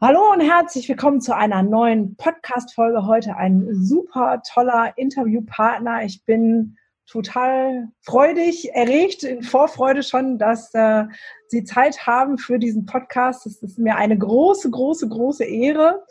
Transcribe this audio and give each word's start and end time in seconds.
Hallo 0.00 0.30
und 0.32 0.40
herzlich 0.40 0.88
willkommen 0.88 1.20
zu 1.20 1.34
einer 1.34 1.64
neuen 1.64 2.14
Podcast-Folge. 2.14 3.04
Heute 3.04 3.34
ein 3.34 3.66
super 3.72 4.40
toller 4.48 4.92
Interviewpartner. 4.96 6.04
Ich 6.04 6.24
bin 6.24 6.76
total 7.10 7.88
freudig, 8.02 8.72
erregt, 8.74 9.24
in 9.24 9.42
Vorfreude 9.42 10.04
schon, 10.04 10.38
dass 10.38 10.72
äh, 10.72 11.02
Sie 11.48 11.64
Zeit 11.64 12.06
haben 12.06 12.38
für 12.38 12.60
diesen 12.60 12.86
Podcast. 12.86 13.44
Es 13.44 13.60
ist 13.60 13.80
mir 13.80 13.96
eine 13.96 14.16
große, 14.16 14.70
große, 14.70 15.08
große 15.08 15.42
Ehre, 15.42 16.04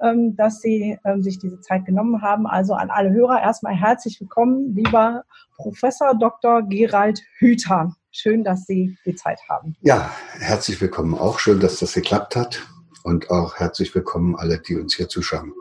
ähm, 0.00 0.34
dass 0.36 0.60
Sie 0.60 0.98
ähm, 1.04 1.22
sich 1.22 1.38
diese 1.38 1.60
Zeit 1.60 1.84
genommen 1.84 2.22
haben. 2.22 2.46
Also 2.46 2.72
an 2.72 2.88
alle 2.88 3.10
Hörer 3.10 3.42
erstmal 3.42 3.74
herzlich 3.74 4.18
willkommen, 4.22 4.74
lieber 4.74 5.22
Professor 5.58 6.14
Dr. 6.14 6.62
Gerald 6.62 7.20
Hüther. 7.36 7.94
Schön, 8.10 8.42
dass 8.42 8.64
Sie 8.64 8.96
die 9.04 9.16
Zeit 9.16 9.40
haben. 9.50 9.76
Ja, 9.82 10.10
herzlich 10.38 10.80
willkommen. 10.80 11.14
Auch 11.14 11.38
schön, 11.38 11.60
dass 11.60 11.80
das 11.80 11.92
geklappt 11.92 12.36
hat 12.36 12.66
und 13.04 13.30
auch 13.30 13.56
herzlich 13.56 13.94
willkommen 13.94 14.34
alle, 14.34 14.58
die 14.58 14.76
uns 14.76 14.96
hier 14.96 15.08
zuschauen. 15.08 15.52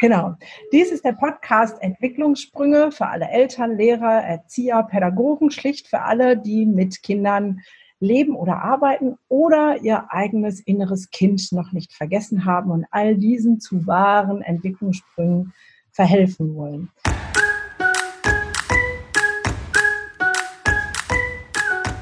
Genau. 0.00 0.34
Dies 0.72 0.90
ist 0.90 1.04
der 1.04 1.12
Podcast 1.12 1.76
Entwicklungssprünge 1.80 2.90
für 2.90 3.06
alle 3.06 3.28
Eltern, 3.28 3.76
Lehrer, 3.76 4.22
Erzieher, 4.22 4.82
Pädagogen, 4.84 5.50
schlicht 5.50 5.88
für 5.88 6.00
alle, 6.00 6.36
die 6.36 6.66
mit 6.66 7.02
Kindern 7.02 7.60
leben 8.00 8.36
oder 8.36 8.62
arbeiten 8.62 9.18
oder 9.28 9.78
ihr 9.82 10.10
eigenes 10.10 10.60
inneres 10.60 11.10
Kind 11.10 11.52
noch 11.52 11.72
nicht 11.72 11.92
vergessen 11.92 12.44
haben 12.44 12.70
und 12.70 12.86
all 12.92 13.16
diesen 13.16 13.60
zu 13.60 13.86
wahren 13.86 14.40
Entwicklungssprüngen 14.40 15.52
verhelfen 15.90 16.54
wollen. 16.54 16.90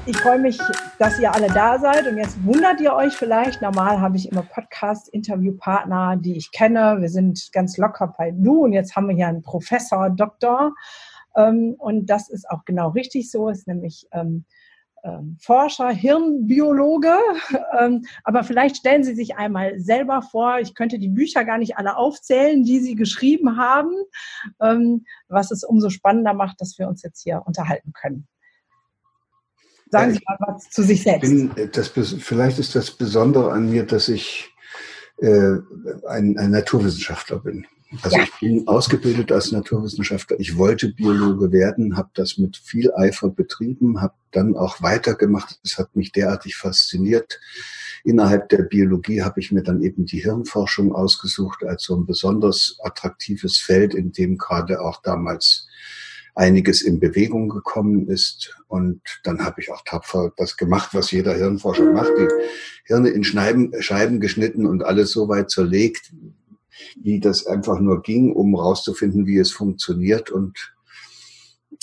Ich 0.07 0.17
freue 0.19 0.39
mich, 0.39 0.57
dass 0.99 1.19
ihr 1.19 1.33
alle 1.33 1.47
da 1.47 1.77
seid 1.79 2.07
und 2.07 2.15
jetzt 2.15 2.41
wundert 2.45 2.79
ihr 2.79 2.93
euch 2.93 3.13
vielleicht. 3.13 3.61
Normal 3.61 3.99
habe 3.99 4.15
ich 4.15 4.31
immer 4.31 4.41
Podcast-Interviewpartner, 4.41 6.15
die 6.15 6.37
ich 6.37 6.53
kenne. 6.53 6.95
Wir 7.01 7.09
sind 7.09 7.51
ganz 7.51 7.75
locker 7.77 8.13
bei 8.17 8.31
du 8.31 8.63
und 8.63 8.71
jetzt 8.71 8.95
haben 8.95 9.09
wir 9.09 9.15
hier 9.17 9.27
einen 9.27 9.41
Professor, 9.41 10.09
Doktor. 10.09 10.73
Ähm, 11.35 11.75
und 11.77 12.05
das 12.09 12.29
ist 12.29 12.49
auch 12.49 12.63
genau 12.63 12.91
richtig 12.91 13.29
so, 13.29 13.49
ist 13.49 13.67
nämlich 13.67 14.07
ähm, 14.13 14.45
ähm, 15.03 15.35
Forscher, 15.41 15.89
Hirnbiologe. 15.89 17.17
aber 18.23 18.43
vielleicht 18.45 18.77
stellen 18.77 19.03
Sie 19.03 19.13
sich 19.13 19.35
einmal 19.35 19.77
selber 19.77 20.21
vor, 20.21 20.59
ich 20.59 20.73
könnte 20.73 20.99
die 20.99 21.09
Bücher 21.09 21.43
gar 21.43 21.57
nicht 21.57 21.75
alle 21.77 21.97
aufzählen, 21.97 22.63
die 22.63 22.79
Sie 22.79 22.95
geschrieben 22.95 23.57
haben, 23.57 23.91
was 25.27 25.51
es 25.51 25.65
umso 25.65 25.89
spannender 25.89 26.33
macht, 26.33 26.61
dass 26.61 26.79
wir 26.79 26.87
uns 26.87 27.03
jetzt 27.03 27.23
hier 27.23 27.43
unterhalten 27.45 27.91
können. 27.91 28.25
Sagen 29.89 30.13
Sie 30.13 30.19
mal 30.27 30.37
was 30.39 30.69
zu 30.69 30.83
sich 30.83 31.03
selbst. 31.03 31.29
Bin, 31.29 31.55
äh, 31.55 31.67
das, 31.67 31.87
vielleicht 31.87 32.59
ist 32.59 32.75
das 32.75 32.91
Besondere 32.91 33.51
an 33.51 33.69
mir, 33.69 33.85
dass 33.85 34.09
ich 34.09 34.53
äh, 35.17 35.55
ein, 36.07 36.37
ein 36.37 36.51
Naturwissenschaftler 36.51 37.39
bin. 37.39 37.65
Also 38.01 38.17
ja. 38.17 38.23
ich 38.23 38.31
bin 38.39 38.67
ausgebildet 38.67 39.31
als 39.31 39.51
Naturwissenschaftler. 39.51 40.39
Ich 40.39 40.57
wollte 40.57 40.91
Biologe 40.91 41.51
werden, 41.53 41.95
habe 41.95 42.09
das 42.13 42.37
mit 42.37 42.57
viel 42.57 42.91
Eifer 42.93 43.29
betrieben, 43.29 44.01
habe 44.01 44.13
dann 44.31 44.57
auch 44.57 44.81
weitergemacht. 44.81 45.59
Es 45.63 45.77
hat 45.77 45.95
mich 45.95 46.11
derartig 46.11 46.57
fasziniert. 46.57 47.39
Innerhalb 48.03 48.49
der 48.49 48.63
Biologie 48.63 49.21
habe 49.21 49.39
ich 49.39 49.51
mir 49.51 49.63
dann 49.63 49.81
eben 49.81 50.05
die 50.05 50.21
Hirnforschung 50.21 50.93
ausgesucht 50.93 51.63
als 51.63 51.83
so 51.83 51.95
ein 51.95 52.05
besonders 52.05 52.77
attraktives 52.83 53.57
Feld, 53.57 53.93
in 53.93 54.11
dem 54.11 54.37
gerade 54.37 54.81
auch 54.81 55.01
damals 55.01 55.67
einiges 56.37 56.81
in 56.81 56.99
Bewegung 56.99 57.49
gekommen 57.49 58.07
ist. 58.07 58.55
Und 58.67 59.01
dann 59.23 59.43
habe 59.43 59.61
ich 59.61 59.71
auch 59.71 59.83
tapfer 59.83 60.31
das 60.37 60.55
gemacht, 60.55 60.89
was 60.93 61.11
jeder 61.11 61.33
Hirnforscher 61.33 61.91
macht, 61.91 62.11
die 62.17 62.27
Hirne 62.85 63.09
in 63.09 63.23
Scheiben, 63.23 63.71
Scheiben 63.81 64.19
geschnitten 64.19 64.65
und 64.65 64.83
alles 64.83 65.11
so 65.11 65.27
weit 65.27 65.49
zerlegt, 65.49 66.13
wie 67.01 67.19
das 67.19 67.47
einfach 67.47 67.79
nur 67.79 68.01
ging, 68.03 68.31
um 68.33 68.55
rauszufinden, 68.55 69.25
wie 69.25 69.39
es 69.39 69.51
funktioniert. 69.51 70.29
Und 70.29 70.73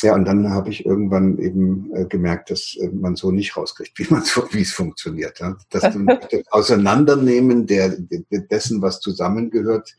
ja, 0.02 0.14
und 0.14 0.24
dann 0.24 0.50
habe 0.50 0.70
ich 0.70 0.86
irgendwann 0.86 1.38
eben 1.38 1.94
äh, 1.94 2.04
gemerkt, 2.06 2.50
dass 2.50 2.76
äh, 2.80 2.88
man 2.88 3.16
so 3.16 3.30
nicht 3.30 3.56
rauskriegt, 3.56 3.98
wie 3.98 4.06
man 4.12 4.22
so, 4.22 4.46
wie 4.52 4.62
es 4.62 4.72
funktioniert. 4.72 5.40
Ja? 5.40 5.56
Das, 5.70 5.82
das 6.30 6.46
Auseinandernehmen 6.50 7.66
der, 7.66 7.96
dessen, 8.30 8.82
was 8.82 9.00
zusammengehört, 9.00 9.94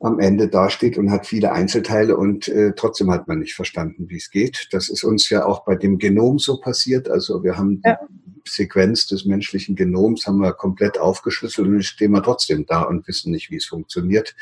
am 0.00 0.18
Ende 0.18 0.48
dasteht 0.48 0.96
und 0.96 1.10
hat 1.10 1.26
viele 1.26 1.52
Einzelteile 1.52 2.16
und 2.16 2.48
äh, 2.48 2.72
trotzdem 2.74 3.10
hat 3.10 3.28
man 3.28 3.38
nicht 3.38 3.54
verstanden, 3.54 4.08
wie 4.08 4.16
es 4.16 4.30
geht. 4.30 4.68
Das 4.72 4.88
ist 4.88 5.04
uns 5.04 5.28
ja 5.28 5.44
auch 5.44 5.64
bei 5.64 5.76
dem 5.76 5.98
Genom 5.98 6.38
so 6.38 6.58
passiert. 6.58 7.10
Also 7.10 7.44
wir 7.44 7.58
haben 7.58 7.82
ja. 7.84 7.98
die 8.10 8.50
Sequenz 8.50 9.06
des 9.06 9.26
menschlichen 9.26 9.76
Genoms 9.76 10.26
haben 10.26 10.38
wir 10.38 10.54
komplett 10.54 10.98
aufgeschlüsselt 10.98 11.68
und 11.68 11.82
stehen 11.82 12.12
wir 12.12 12.22
trotzdem 12.22 12.64
da 12.64 12.82
und 12.82 13.06
wissen 13.06 13.30
nicht, 13.30 13.50
wie 13.50 13.56
es 13.56 13.66
funktioniert 13.66 14.34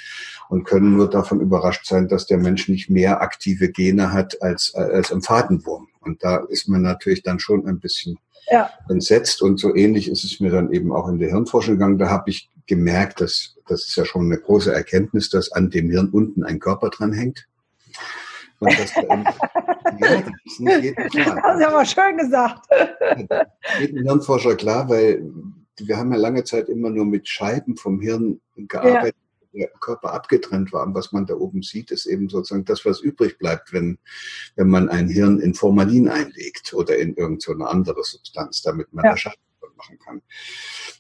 und 0.49 0.65
können 0.65 0.97
nur 0.97 1.11
davon 1.11 1.41
überrascht 1.41 1.87
sein, 1.87 2.07
dass 2.07 2.27
der 2.27 2.39
Mensch 2.39 2.69
nicht 2.69 2.89
mehr 2.89 3.21
aktive 3.21 3.71
Gene 3.71 4.13
hat 4.13 4.41
als, 4.41 4.73
als 4.75 5.11
im 5.11 5.23
Fadenwurm. 5.23 5.89
Und 6.01 6.23
da 6.23 6.37
ist 6.37 6.69
man 6.69 6.83
natürlich 6.83 7.25
dann 7.25 7.41
schon 7.41 7.67
ein 7.67 7.81
bisschen 7.81 8.17
ja. 8.49 8.71
entsetzt. 8.89 9.43
Und 9.43 9.59
so 9.59 9.75
ähnlich 9.75 10.09
ist 10.09 10.23
es 10.23 10.39
mir 10.39 10.51
dann 10.51 10.73
eben 10.73 10.93
auch 10.93 11.09
in 11.09 11.19
der 11.19 11.31
Hirnforschung 11.31 11.75
gegangen. 11.75 11.99
Da 11.99 12.09
habe 12.09 12.31
ich 12.31 12.49
gemerkt, 12.69 13.21
dass 13.21 13.57
das 13.67 13.87
ist 13.87 13.97
ja 13.97 14.05
schon 14.05 14.27
eine 14.27 14.39
große 14.39 14.73
Erkenntnis, 14.73 15.29
dass 15.29 15.53
an 15.53 15.71
dem 15.71 15.91
Hirn 15.91 16.11
unten 16.11 16.45
ein 16.45 16.59
Körper 16.59 16.91
dran 16.91 17.13
hängt. 17.13 17.47
Und 18.61 18.79
das, 18.79 18.97
ähm, 18.97 19.25
ja, 20.01 20.21
das 20.21 20.33
ist 20.45 20.61
nicht 20.61 20.83
jedem 20.83 21.09
klar. 21.09 21.37
Das 21.37 21.45
hast 21.45 21.61
du 21.61 21.69
aber 21.69 21.85
schön 21.85 22.17
gesagt. 22.17 22.67
Jedem 23.81 24.03
Hirnforscher 24.03 24.57
klar, 24.57 24.89
weil 24.89 25.23
wir 25.79 25.97
haben 25.97 26.13
ja 26.13 26.19
lange 26.19 26.43
Zeit 26.43 26.69
immer 26.69 26.91
nur 26.91 27.05
mit 27.05 27.29
Scheiben 27.29 27.77
vom 27.77 28.01
Hirn 28.01 28.41
gearbeitet. 28.57 29.15
Ja 29.17 29.29
der 29.55 29.69
Körper 29.81 30.13
abgetrennt 30.13 30.73
war. 30.73 30.87
Und 30.87 30.95
was 30.95 31.11
man 31.13 31.27
da 31.27 31.35
oben 31.35 31.63
sieht, 31.63 31.91
ist 31.91 32.07
eben 32.07 32.29
sozusagen 32.29 32.65
das, 32.65 32.85
was 32.85 33.01
übrig 33.01 33.39
bleibt, 33.39 33.73
wenn, 33.73 33.99
wenn 34.57 34.69
man 34.69 34.89
ein 34.89 35.09
Hirn 35.09 35.41
in 35.41 35.55
Formalin 35.55 36.09
einlegt 36.09 36.75
oder 36.75 36.97
in 36.97 37.15
irgendeine 37.15 37.59
so 37.59 37.65
andere 37.65 38.05
Substanz, 38.05 38.63
damit 38.63 38.93
man 38.93 39.05
ja. 39.05 39.17
Schatten 39.17 39.48
machen 39.79 39.99
kann. 39.99 40.23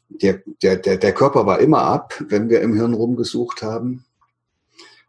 Der, 0.08 0.42
der, 0.62 0.76
der, 0.76 0.96
der 0.96 1.12
Körper 1.12 1.44
war 1.44 1.60
immer 1.60 1.82
ab, 1.82 2.14
wenn 2.28 2.48
wir 2.48 2.62
im 2.62 2.74
Hirn 2.74 2.94
rumgesucht 2.94 3.62
haben. 3.62 4.06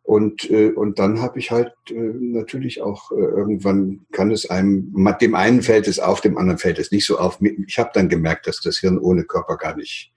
Und, 0.03 0.49
äh, 0.49 0.71
und 0.71 0.97
dann 0.97 1.21
habe 1.21 1.37
ich 1.37 1.51
halt 1.51 1.71
äh, 1.91 1.93
natürlich 1.93 2.81
auch 2.81 3.11
äh, 3.11 3.15
irgendwann 3.15 4.07
kann 4.11 4.31
es 4.31 4.49
einem, 4.49 4.91
dem 5.21 5.35
einen 5.35 5.61
fällt 5.61 5.87
es 5.87 5.99
auf, 5.99 6.19
dem 6.19 6.37
anderen 6.37 6.57
fällt 6.57 6.79
es 6.79 6.91
nicht 6.91 7.05
so 7.05 7.19
auf. 7.19 7.39
Ich 7.67 7.77
habe 7.77 7.91
dann 7.93 8.09
gemerkt, 8.09 8.47
dass 8.47 8.59
das 8.59 8.79
Hirn 8.79 8.97
ohne 8.97 9.23
Körper 9.23 9.55
gar 9.55 9.75
nicht 9.75 10.11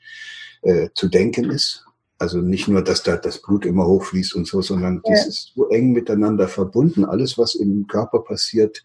äh, 0.62 0.88
zu 0.94 1.08
denken 1.08 1.50
ist. 1.50 1.84
Also 2.19 2.38
nicht 2.38 2.69
nur, 2.69 2.82
dass 2.82 3.02
da 3.02 3.16
das 3.16 3.42
Blut 3.42 3.66
immer 3.66 3.84
hochfließt 3.84 4.34
und 4.34 4.46
so, 4.46 4.62
sondern 4.62 5.02
ja. 5.04 5.12
das 5.12 5.26
ist 5.26 5.52
so 5.56 5.69
eng 5.69 5.92
miteinander 5.92 6.46
verbunden. 6.48 7.04
Alles, 7.04 7.36
was 7.36 7.56
im 7.56 7.86
Körper 7.88 8.20
passiert, 8.20 8.82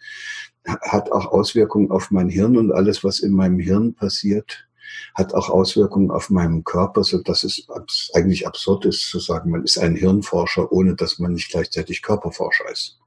hat 0.68 1.12
auch 1.12 1.28
Auswirkungen 1.28 1.92
auf 1.92 2.12
mein 2.12 2.30
Hirn 2.30 2.58
und 2.58 2.72
alles, 2.72 3.04
was 3.04 3.20
in 3.20 3.32
meinem 3.32 3.60
Hirn 3.60 3.94
passiert, 3.94 4.68
hat 5.16 5.34
auch 5.34 5.50
Auswirkungen 5.50 6.12
auf 6.12 6.30
meinen 6.30 6.64
Körper, 6.64 7.04
so 7.04 7.22
dass 7.22 7.44
es 7.44 7.68
eigentlich 8.14 8.48
absurd 8.48 8.86
ist 8.86 9.10
zu 9.10 9.20
sagen, 9.20 9.52
man 9.52 9.64
ist 9.64 9.78
ein 9.78 9.96
Hirnforscher, 9.96 10.72
ohne 10.72 10.96
dass 10.96 11.20
man 11.20 11.34
nicht 11.34 11.52
gleichzeitig 11.52 12.02
Körperforscher 12.02 12.70
ist. 12.72 13.00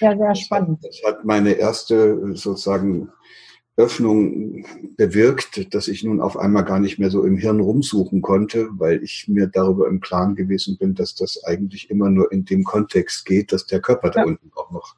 Ja, 0.00 0.16
sehr 0.16 0.34
spannend. 0.34 0.78
Das 0.82 1.00
hat, 1.04 1.24
meine 1.24 1.52
erste 1.52 2.36
sozusagen 2.36 3.10
Öffnung 3.76 4.64
bewirkt, 4.96 5.74
dass 5.74 5.88
ich 5.88 6.04
nun 6.04 6.20
auf 6.20 6.36
einmal 6.36 6.64
gar 6.64 6.78
nicht 6.78 6.98
mehr 7.00 7.10
so 7.10 7.24
im 7.24 7.36
Hirn 7.36 7.58
rumsuchen 7.58 8.22
konnte, 8.22 8.68
weil 8.72 9.02
ich 9.02 9.26
mir 9.26 9.48
darüber 9.48 9.88
im 9.88 10.00
Klaren 10.00 10.36
gewesen 10.36 10.78
bin, 10.78 10.94
dass 10.94 11.16
das 11.16 11.42
eigentlich 11.42 11.90
immer 11.90 12.08
nur 12.08 12.30
in 12.30 12.44
dem 12.44 12.62
Kontext 12.62 13.24
geht, 13.26 13.52
dass 13.52 13.66
der 13.66 13.80
Körper 13.80 14.08
ja. 14.08 14.12
da 14.12 14.24
unten 14.24 14.52
auch 14.54 14.70
noch 14.70 14.94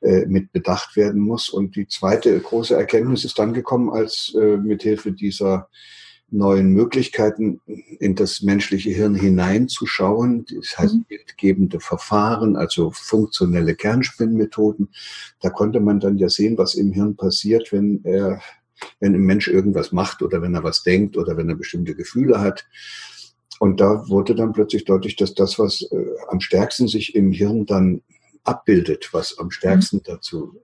äh, 0.00 0.26
mit 0.26 0.52
bedacht 0.52 0.96
werden 0.96 1.20
muss. 1.20 1.48
Und 1.48 1.76
die 1.76 1.88
zweite 1.88 2.38
große 2.38 2.74
Erkenntnis 2.74 3.24
ist 3.24 3.38
dann 3.38 3.52
gekommen, 3.52 3.90
als 3.90 4.34
äh, 4.38 4.56
mithilfe 4.56 5.12
dieser 5.12 5.68
neuen 6.30 6.72
Möglichkeiten 6.72 7.60
in 7.98 8.14
das 8.14 8.42
menschliche 8.42 8.90
Hirn 8.90 9.14
hineinzuschauen. 9.14 10.44
Das 10.54 10.78
heißt, 10.78 10.94
mhm. 10.94 11.04
bildgebende 11.08 11.80
Verfahren, 11.80 12.56
also 12.56 12.90
funktionelle 12.90 13.74
Kernspinnmethoden. 13.74 14.88
Da 15.40 15.50
konnte 15.50 15.80
man 15.80 16.00
dann 16.00 16.18
ja 16.18 16.28
sehen, 16.28 16.58
was 16.58 16.74
im 16.74 16.92
Hirn 16.92 17.16
passiert, 17.16 17.72
wenn 17.72 18.00
er, 18.04 18.40
wenn 19.00 19.14
ein 19.14 19.22
Mensch 19.22 19.48
irgendwas 19.48 19.92
macht 19.92 20.22
oder 20.22 20.42
wenn 20.42 20.54
er 20.54 20.64
was 20.64 20.82
denkt 20.82 21.16
oder 21.16 21.36
wenn 21.36 21.48
er 21.48 21.56
bestimmte 21.56 21.94
Gefühle 21.94 22.40
hat. 22.40 22.66
Und 23.58 23.80
da 23.80 24.08
wurde 24.08 24.34
dann 24.34 24.52
plötzlich 24.52 24.84
deutlich, 24.84 25.16
dass 25.16 25.34
das, 25.34 25.58
was 25.58 25.82
äh, 25.90 26.04
am 26.28 26.40
stärksten 26.40 26.86
sich 26.88 27.14
im 27.14 27.32
Hirn 27.32 27.66
dann 27.66 28.02
abbildet, 28.44 29.10
was 29.12 29.38
am 29.38 29.50
stärksten 29.50 29.98
mhm. 29.98 30.02
dazu 30.04 30.60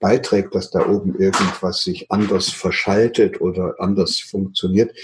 beiträgt, 0.00 0.54
dass 0.54 0.70
da 0.70 0.86
oben 0.86 1.18
irgendwas 1.18 1.82
sich 1.82 2.10
anders 2.10 2.50
verschaltet 2.50 3.40
oder 3.40 3.76
anders 3.78 4.18
funktioniert, 4.20 4.94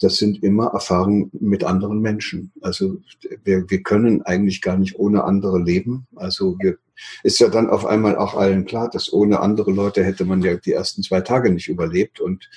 das 0.00 0.16
sind 0.16 0.42
immer 0.42 0.66
Erfahrungen 0.68 1.30
mit 1.32 1.64
anderen 1.64 2.00
Menschen. 2.00 2.52
Also 2.60 3.00
wir, 3.44 3.70
wir 3.70 3.82
können 3.82 4.22
eigentlich 4.22 4.60
gar 4.60 4.76
nicht 4.76 4.98
ohne 4.98 5.24
andere 5.24 5.58
leben. 5.58 6.06
Also 6.16 6.56
wir, 6.60 6.76
ist 7.22 7.38
ja 7.38 7.48
dann 7.48 7.70
auf 7.70 7.86
einmal 7.86 8.16
auch 8.16 8.34
allen 8.34 8.66
klar, 8.66 8.90
dass 8.90 9.12
ohne 9.12 9.40
andere 9.40 9.70
Leute 9.70 10.04
hätte 10.04 10.24
man 10.24 10.42
ja 10.42 10.56
die 10.56 10.72
ersten 10.72 11.02
zwei 11.02 11.22
Tage 11.22 11.50
nicht 11.50 11.68
überlebt. 11.68 12.20
Und 12.20 12.48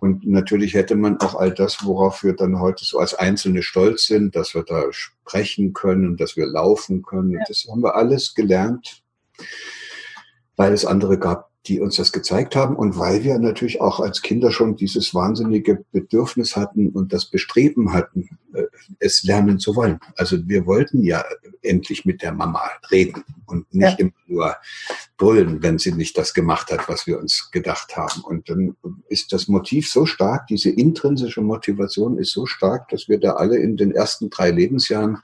Und 0.00 0.26
natürlich 0.26 0.74
hätte 0.74 0.94
man 0.94 1.18
auch 1.20 1.34
all 1.34 1.52
das, 1.52 1.84
worauf 1.84 2.22
wir 2.22 2.34
dann 2.34 2.60
heute 2.60 2.84
so 2.84 2.98
als 2.98 3.14
Einzelne 3.14 3.62
stolz 3.62 4.06
sind, 4.06 4.36
dass 4.36 4.54
wir 4.54 4.62
da 4.62 4.84
sprechen 4.90 5.72
können, 5.72 6.16
dass 6.16 6.36
wir 6.36 6.46
laufen 6.46 7.02
können. 7.02 7.32
Ja. 7.32 7.40
Das 7.48 7.66
haben 7.70 7.82
wir 7.82 7.96
alles 7.96 8.34
gelernt, 8.34 9.02
weil 10.56 10.72
es 10.72 10.84
andere 10.84 11.18
gab, 11.18 11.50
die 11.66 11.80
uns 11.80 11.96
das 11.96 12.12
gezeigt 12.12 12.54
haben 12.54 12.76
und 12.76 12.98
weil 12.98 13.24
wir 13.24 13.38
natürlich 13.38 13.80
auch 13.80 14.00
als 14.00 14.22
Kinder 14.22 14.52
schon 14.52 14.76
dieses 14.76 15.14
wahnsinnige 15.14 15.84
Bedürfnis 15.92 16.56
hatten 16.56 16.90
und 16.90 17.12
das 17.12 17.26
Bestreben 17.26 17.92
hatten, 17.92 18.38
äh, 18.54 18.64
es 19.00 19.24
lernen 19.24 19.58
zu 19.58 19.74
wollen. 19.74 19.98
Also 20.16 20.48
wir 20.48 20.66
wollten 20.66 21.02
ja 21.02 21.24
endlich 21.62 22.04
mit 22.04 22.22
der 22.22 22.32
Mama 22.32 22.62
reden 22.90 23.24
und 23.46 23.72
nicht 23.74 23.98
ja. 23.98 24.06
immer 24.06 24.12
nur 24.26 24.56
brüllen, 25.16 25.62
wenn 25.62 25.78
sie 25.78 25.92
nicht 25.92 26.16
das 26.16 26.34
gemacht 26.34 26.70
hat, 26.70 26.88
was 26.88 27.06
wir 27.06 27.18
uns 27.18 27.50
gedacht 27.50 27.96
haben. 27.96 28.22
Und 28.22 28.48
dann 28.48 28.76
ist 29.08 29.32
das 29.32 29.48
Motiv 29.48 29.90
so 29.90 30.06
stark, 30.06 30.46
diese 30.46 30.70
intrinsische 30.70 31.40
Motivation 31.40 32.18
ist 32.18 32.32
so 32.32 32.46
stark, 32.46 32.88
dass 32.88 33.08
wir 33.08 33.18
da 33.18 33.32
alle 33.32 33.56
in 33.56 33.76
den 33.76 33.92
ersten 33.92 34.30
drei 34.30 34.50
Lebensjahren 34.50 35.18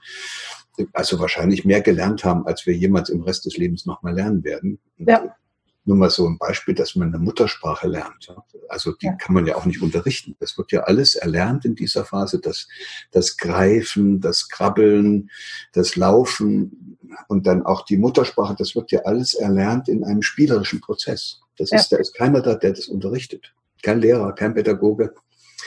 also 0.91 1.19
wahrscheinlich 1.19 1.65
mehr 1.65 1.81
gelernt 1.81 2.25
haben, 2.25 2.47
als 2.47 2.65
wir 2.65 2.75
jemals 2.75 3.09
im 3.09 3.21
Rest 3.21 3.45
des 3.45 3.57
Lebens 3.57 3.85
nochmal 3.85 4.15
lernen 4.15 4.43
werden. 4.43 4.79
Ja 4.97 5.35
nur 5.85 5.97
mal 5.97 6.09
so 6.09 6.27
ein 6.27 6.37
Beispiel, 6.37 6.73
dass 6.73 6.95
man 6.95 7.09
eine 7.09 7.19
Muttersprache 7.19 7.87
lernt. 7.87 8.33
Also 8.69 8.93
die 8.93 9.07
ja. 9.07 9.13
kann 9.13 9.33
man 9.33 9.45
ja 9.45 9.55
auch 9.55 9.65
nicht 9.65 9.81
unterrichten. 9.81 10.35
Das 10.39 10.57
wird 10.57 10.71
ja 10.71 10.81
alles 10.81 11.15
erlernt 11.15 11.65
in 11.65 11.75
dieser 11.75 12.05
Phase. 12.05 12.39
Das, 12.39 12.67
das 13.11 13.37
Greifen, 13.37 14.21
das 14.21 14.47
Krabbeln, 14.47 15.29
das 15.73 15.95
Laufen 15.95 16.97
und 17.27 17.45
dann 17.47 17.65
auch 17.65 17.85
die 17.85 17.97
Muttersprache, 17.97 18.55
das 18.57 18.75
wird 18.75 18.91
ja 18.91 19.01
alles 19.01 19.33
erlernt 19.33 19.89
in 19.89 20.03
einem 20.03 20.21
spielerischen 20.21 20.79
Prozess. 20.79 21.41
Das 21.57 21.71
ja. 21.71 21.79
ist, 21.79 21.91
da 21.91 21.97
ist 21.97 22.15
keiner 22.15 22.41
da, 22.41 22.55
der 22.55 22.71
das 22.71 22.87
unterrichtet. 22.87 23.53
Kein 23.81 23.99
Lehrer, 23.99 24.33
kein 24.33 24.53
Pädagoge. 24.53 25.13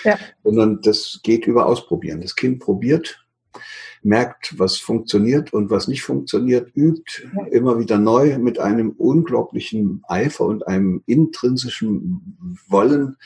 Ja. 0.04 0.18
Sondern 0.42 0.80
das 0.82 1.20
geht 1.22 1.46
über 1.46 1.66
Ausprobieren. 1.66 2.20
Das 2.20 2.34
Kind 2.34 2.60
probiert 2.60 3.26
merkt, 4.06 4.54
was 4.58 4.76
funktioniert 4.78 5.52
und 5.52 5.68
was 5.68 5.88
nicht 5.88 6.02
funktioniert, 6.02 6.70
übt 6.76 7.28
immer 7.50 7.78
wieder 7.80 7.98
neu 7.98 8.38
mit 8.38 8.60
einem 8.60 8.90
unglaublichen 8.90 10.02
Eifer 10.06 10.44
und 10.44 10.66
einem 10.66 11.02
intrinsischen 11.06 12.62
Wollen, 12.68 13.16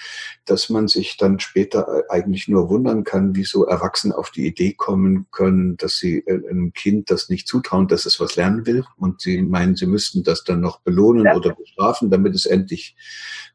dass 0.47 0.71
man 0.71 0.89
sich 0.89 1.19
dann 1.19 1.39
später 1.39 2.05
eigentlich 2.09 2.49
nur 2.49 2.71
wundern 2.71 3.05
kann, 3.05 3.37
wieso 3.37 3.67
Erwachsene 3.67 4.17
auf 4.17 4.31
die 4.31 4.47
Idee 4.47 4.73
kommen 4.73 5.27
können, 5.31 5.77
dass 5.77 5.99
sie 5.99 6.21
äh, 6.27 6.49
einem 6.49 6.73
Kind 6.73 7.11
das 7.11 7.29
nicht 7.29 7.47
zutrauen, 7.47 7.87
dass 7.87 8.07
es 8.07 8.19
was 8.19 8.37
lernen 8.37 8.65
will 8.65 8.85
und 8.97 9.21
sie 9.21 9.43
meinen, 9.43 9.77
sie 9.77 9.87
müssten 9.87 10.23
das 10.23 10.45
dann 10.45 10.61
noch 10.61 10.81
belohnen 10.81 11.27
ja. 11.27 11.37
oder 11.37 11.55
bestrafen, 11.55 12.11
damit 12.11 12.35
es 12.35 12.47
endlich 12.47 12.97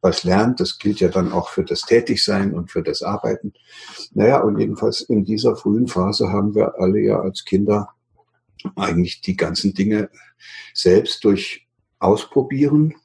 was 0.01 0.23
lernt. 0.23 0.59
Das 0.59 0.77
gilt 0.77 0.99
ja 0.99 1.07
dann 1.07 1.31
auch 1.31 1.49
für 1.49 1.63
das 1.63 1.81
Tätigsein 1.81 2.53
und 2.53 2.71
für 2.71 2.83
das 2.83 3.01
Arbeiten. 3.01 3.53
Naja, 4.13 4.41
und 4.41 4.59
jedenfalls 4.59 5.01
in 5.01 5.25
dieser 5.25 5.55
frühen 5.55 5.87
Phase 5.87 6.29
haben 6.29 6.53
wir 6.53 6.79
alle 6.79 6.99
ja 6.99 7.14
als 7.21 7.45
Kinder 7.45 7.89
eigentlich 8.75 9.21
die 9.21 9.35
ganzen 9.35 9.73
Dinge 9.73 10.09
selbst 10.73 11.23
durch 11.23 11.67
Ausprobieren, 11.99 12.95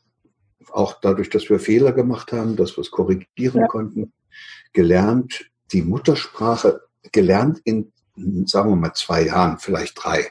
auch 0.73 1.01
dadurch, 1.01 1.31
dass 1.31 1.49
wir 1.49 1.61
Fehler 1.61 1.93
gemacht 1.93 2.33
haben, 2.33 2.57
dass 2.57 2.77
wir 2.77 2.83
es 2.83 2.91
korrigieren 2.91 3.63
ja. 3.63 3.67
konnten, 3.67 4.13
gelernt, 4.73 5.51
die 5.73 5.83
Muttersprache 5.83 6.83
gelernt 7.13 7.61
in, 7.65 7.93
sagen 8.47 8.71
wir 8.71 8.77
mal, 8.77 8.93
zwei 8.95 9.27
Jahren, 9.27 9.59
vielleicht 9.59 10.03
drei. 10.03 10.31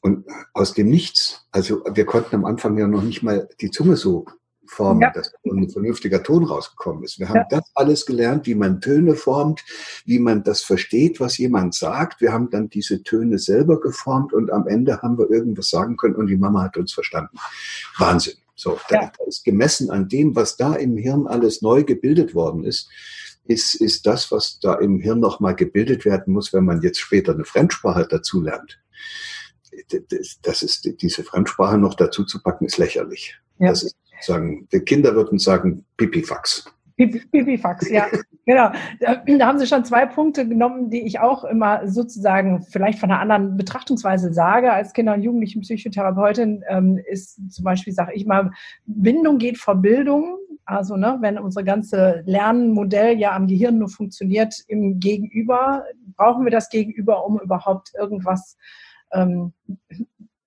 Und 0.00 0.26
aus 0.52 0.74
dem 0.74 0.88
Nichts, 0.88 1.46
also 1.50 1.82
wir 1.90 2.06
konnten 2.06 2.36
am 2.36 2.44
Anfang 2.44 2.78
ja 2.78 2.86
noch 2.86 3.02
nicht 3.02 3.22
mal 3.22 3.48
die 3.60 3.70
Zunge 3.70 3.96
so 3.96 4.26
formen, 4.70 5.02
ja. 5.02 5.12
dass 5.12 5.32
ein 5.44 5.68
vernünftiger 5.68 6.22
Ton 6.22 6.44
rausgekommen 6.44 7.04
ist. 7.04 7.18
Wir 7.18 7.28
haben 7.28 7.36
ja. 7.36 7.46
das 7.50 7.70
alles 7.74 8.06
gelernt, 8.06 8.46
wie 8.46 8.54
man 8.54 8.80
Töne 8.80 9.14
formt, 9.14 9.64
wie 10.04 10.18
man 10.18 10.42
das 10.42 10.62
versteht, 10.62 11.20
was 11.20 11.38
jemand 11.38 11.74
sagt. 11.74 12.20
Wir 12.20 12.32
haben 12.32 12.50
dann 12.50 12.68
diese 12.68 13.02
Töne 13.02 13.38
selber 13.38 13.80
geformt 13.80 14.32
und 14.32 14.50
am 14.50 14.66
Ende 14.66 15.02
haben 15.02 15.18
wir 15.18 15.30
irgendwas 15.30 15.70
sagen 15.70 15.96
können 15.96 16.16
und 16.16 16.26
die 16.26 16.36
Mama 16.36 16.62
hat 16.62 16.76
uns 16.76 16.92
verstanden. 16.92 17.36
Wahnsinn. 17.98 18.34
So, 18.54 18.78
ja. 18.90 19.12
da 19.16 19.24
ist 19.26 19.44
gemessen 19.44 19.90
an 19.90 20.08
dem, 20.08 20.34
was 20.34 20.56
da 20.56 20.74
im 20.74 20.96
Hirn 20.96 21.26
alles 21.26 21.60
neu 21.60 21.84
gebildet 21.84 22.34
worden 22.34 22.64
ist, 22.64 22.88
ist, 23.44 23.74
ist 23.74 24.06
das, 24.06 24.32
was 24.32 24.58
da 24.60 24.74
im 24.74 24.98
Hirn 24.98 25.20
nochmal 25.20 25.54
gebildet 25.54 26.04
werden 26.04 26.32
muss, 26.32 26.52
wenn 26.52 26.64
man 26.64 26.82
jetzt 26.82 27.00
später 27.00 27.32
eine 27.32 27.44
Fremdsprache 27.44 28.06
dazu 28.08 28.40
lernt. 28.40 28.80
Das 30.42 30.62
ist, 30.62 30.90
diese 31.02 31.22
Fremdsprache 31.22 31.76
noch 31.76 31.94
dazu 31.94 32.24
zu 32.24 32.42
packen, 32.42 32.64
ist 32.64 32.78
lächerlich. 32.78 33.38
Ja. 33.58 33.68
Das 33.68 33.82
ist 33.82 33.96
sagen, 34.20 34.68
die 34.72 34.80
Kinder 34.80 35.14
würden 35.14 35.38
sagen 35.38 35.84
Pipifax. 35.96 36.64
Pipifax, 36.96 37.90
ja, 37.90 38.06
genau. 38.46 38.70
Da, 39.00 39.16
da, 39.26 39.46
haben 39.46 39.58
Sie 39.58 39.66
schon 39.66 39.84
zwei 39.84 40.06
Punkte 40.06 40.48
genommen, 40.48 40.88
die 40.88 41.02
ich 41.02 41.20
auch 41.20 41.44
immer 41.44 41.86
sozusagen 41.86 42.62
vielleicht 42.62 42.98
von 42.98 43.10
einer 43.10 43.20
anderen 43.20 43.56
Betrachtungsweise 43.58 44.32
sage 44.32 44.72
als 44.72 44.94
Kinder- 44.94 45.12
und 45.12 45.22
Jugendlichenpsychotherapeutin, 45.22 46.64
ähm, 46.68 46.98
ist 47.06 47.52
zum 47.52 47.64
Beispiel, 47.64 47.92
sage 47.92 48.14
ich 48.14 48.24
mal, 48.24 48.50
Bindung 48.86 49.36
geht 49.36 49.58
vor 49.58 49.74
Bildung. 49.74 50.38
Also, 50.64 50.96
ne, 50.96 51.18
wenn 51.20 51.38
unsere 51.38 51.64
ganze 51.64 52.22
Lernmodell 52.24 53.18
ja 53.18 53.36
am 53.36 53.46
Gehirn 53.46 53.78
nur 53.78 53.88
funktioniert 53.88 54.54
im 54.66 54.98
Gegenüber, 54.98 55.84
brauchen 56.16 56.44
wir 56.44 56.50
das 56.50 56.70
Gegenüber, 56.70 57.26
um 57.26 57.38
überhaupt 57.38 57.92
irgendwas 57.96 58.56
ähm, 59.12 59.52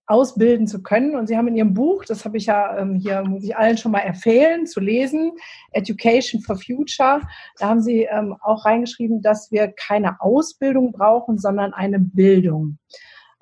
ausbilden 0.10 0.66
zu 0.66 0.82
können. 0.82 1.16
Und 1.16 1.28
Sie 1.28 1.38
haben 1.38 1.48
in 1.48 1.56
Ihrem 1.56 1.74
Buch, 1.76 2.04
das 2.04 2.26
habe 2.26 2.38
ich 2.38 2.48
ja 2.48 2.78
ähm, 2.78 2.96
hier, 2.96 3.24
muss 3.24 3.44
ich 3.44 3.56
allen 3.56 3.78
schon 3.78 3.92
mal 3.92 4.00
empfehlen, 4.00 4.66
zu 4.66 4.80
lesen, 4.80 5.34
Education 5.72 6.42
for 6.42 6.56
Future, 6.56 7.22
da 7.60 7.70
haben 7.70 7.82
Sie 7.82 8.08
ähm, 8.12 8.36
auch 8.42 8.66
reingeschrieben, 8.66 9.22
dass 9.22 9.52
wir 9.52 9.68
keine 9.68 10.20
Ausbildung 10.20 10.92
brauchen, 10.92 11.38
sondern 11.38 11.74
eine 11.74 12.00
Bildung. 12.00 12.80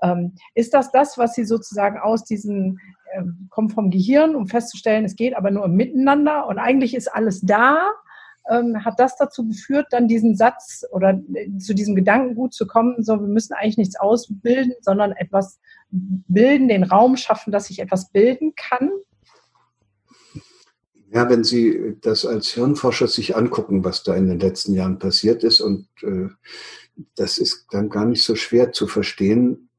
Ähm, 0.03 0.35
ist 0.55 0.73
das 0.73 0.91
das, 0.91 1.17
was 1.17 1.35
Sie 1.35 1.45
sozusagen 1.45 1.99
aus 1.99 2.25
diesen, 2.25 2.79
äh, 3.13 3.23
kommt 3.49 3.71
vom 3.71 3.89
Gehirn, 3.89 4.35
um 4.35 4.47
festzustellen, 4.47 5.05
es 5.05 5.15
geht 5.15 5.37
aber 5.37 5.51
nur 5.51 5.65
im 5.65 5.75
Miteinander 5.75 6.47
und 6.47 6.59
eigentlich 6.59 6.93
ist 6.95 7.07
alles 7.07 7.39
da, 7.41 7.79
ähm, 8.49 8.83
hat 8.83 8.99
das 8.99 9.17
dazu 9.17 9.47
geführt, 9.47 9.87
dann 9.91 10.07
diesen 10.07 10.35
Satz 10.35 10.83
oder 10.91 11.19
äh, 11.33 11.57
zu 11.57 11.73
diesem 11.73 11.95
Gedankengut 11.95 12.53
zu 12.53 12.67
kommen, 12.67 13.03
so 13.03 13.19
wir 13.19 13.27
müssen 13.27 13.53
eigentlich 13.53 13.77
nichts 13.77 13.99
ausbilden, 13.99 14.73
sondern 14.81 15.11
etwas 15.13 15.59
bilden, 15.89 16.67
den 16.67 16.83
Raum 16.83 17.17
schaffen, 17.17 17.51
dass 17.51 17.69
ich 17.69 17.79
etwas 17.79 18.11
bilden 18.11 18.53
kann? 18.55 18.89
Ja, 21.09 21.29
wenn 21.29 21.43
Sie 21.43 21.95
das 22.01 22.25
als 22.25 22.49
Hirnforscher 22.49 23.07
sich 23.07 23.35
angucken, 23.37 23.83
was 23.85 24.03
da 24.03 24.15
in 24.15 24.27
den 24.27 24.39
letzten 24.39 24.73
Jahren 24.73 24.99
passiert 24.99 25.43
ist, 25.43 25.61
und 25.61 25.87
äh, 26.01 26.27
das 27.15 27.37
ist 27.37 27.67
dann 27.71 27.89
gar 27.89 28.05
nicht 28.05 28.23
so 28.23 28.35
schwer 28.35 28.73
zu 28.73 28.87
verstehen, 28.87 29.69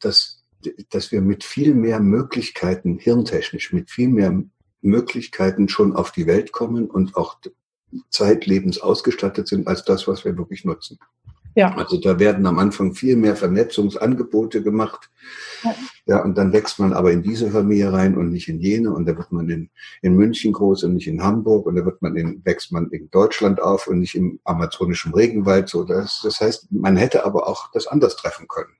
dass, 0.00 0.44
dass 0.90 1.10
wir 1.10 1.22
mit 1.22 1.44
viel 1.44 1.74
mehr 1.74 2.00
Möglichkeiten, 2.00 2.98
hirntechnisch, 2.98 3.72
mit 3.72 3.90
viel 3.90 4.08
mehr 4.08 4.42
Möglichkeiten 4.80 5.68
schon 5.68 5.96
auf 5.96 6.12
die 6.12 6.26
Welt 6.26 6.52
kommen 6.52 6.88
und 6.88 7.16
auch 7.16 7.38
zeitlebens 8.10 8.80
ausgestattet 8.80 9.48
sind 9.48 9.66
als 9.66 9.84
das, 9.84 10.06
was 10.08 10.24
wir 10.24 10.36
wirklich 10.36 10.64
nutzen. 10.64 10.98
Ja. 11.54 11.74
Also 11.74 11.98
da 11.98 12.18
werden 12.18 12.46
am 12.46 12.58
Anfang 12.58 12.94
viel 12.94 13.16
mehr 13.16 13.34
Vernetzungsangebote 13.34 14.62
gemacht. 14.62 15.10
Ja. 15.64 15.74
Ja, 16.08 16.22
und 16.24 16.38
dann 16.38 16.54
wächst 16.54 16.78
man 16.78 16.94
aber 16.94 17.12
in 17.12 17.22
diese 17.22 17.50
Familie 17.50 17.92
rein 17.92 18.16
und 18.16 18.30
nicht 18.32 18.48
in 18.48 18.60
jene. 18.60 18.94
Und 18.94 19.06
da 19.06 19.14
wird 19.14 19.30
man 19.30 19.50
in, 19.50 19.68
in 20.00 20.16
München 20.16 20.54
groß 20.54 20.84
und 20.84 20.94
nicht 20.94 21.06
in 21.06 21.22
Hamburg. 21.22 21.66
Und 21.66 21.76
da 21.76 21.84
wird 21.84 22.00
man 22.00 22.16
in, 22.16 22.42
wächst 22.46 22.72
man 22.72 22.88
in 22.90 23.10
Deutschland 23.10 23.60
auf 23.60 23.86
und 23.88 23.98
nicht 23.98 24.14
im 24.14 24.40
amazonischen 24.44 25.12
Regenwald. 25.12 25.68
So, 25.68 25.84
das, 25.84 26.20
das 26.22 26.40
heißt, 26.40 26.68
man 26.72 26.96
hätte 26.96 27.26
aber 27.26 27.46
auch 27.46 27.70
das 27.72 27.86
anders 27.86 28.16
treffen 28.16 28.48
können. 28.48 28.72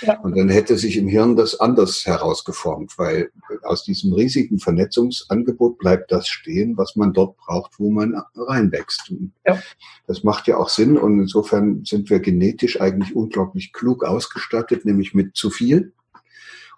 Ja. 0.00 0.20
Und 0.20 0.36
dann 0.36 0.48
hätte 0.48 0.78
sich 0.78 0.96
im 0.96 1.08
Hirn 1.08 1.34
das 1.34 1.58
anders 1.58 2.06
herausgeformt, 2.06 2.96
weil 2.98 3.32
aus 3.64 3.82
diesem 3.82 4.12
riesigen 4.12 4.60
Vernetzungsangebot 4.60 5.78
bleibt 5.78 6.12
das 6.12 6.28
stehen, 6.28 6.76
was 6.76 6.94
man 6.94 7.12
dort 7.12 7.36
braucht, 7.36 7.80
wo 7.80 7.90
man 7.90 8.22
reinwächst. 8.36 9.12
Ja. 9.44 9.60
Das 10.06 10.22
macht 10.22 10.46
ja 10.46 10.56
auch 10.56 10.68
Sinn 10.68 10.96
und 10.96 11.18
insofern 11.18 11.84
sind 11.84 12.10
wir 12.10 12.20
genetisch 12.20 12.80
eigentlich 12.80 13.16
unglaublich 13.16 13.72
klug 13.72 14.04
ausgestattet, 14.04 14.84
nämlich 14.84 15.14
mit 15.14 15.34
zu 15.34 15.50
viel. 15.50 15.92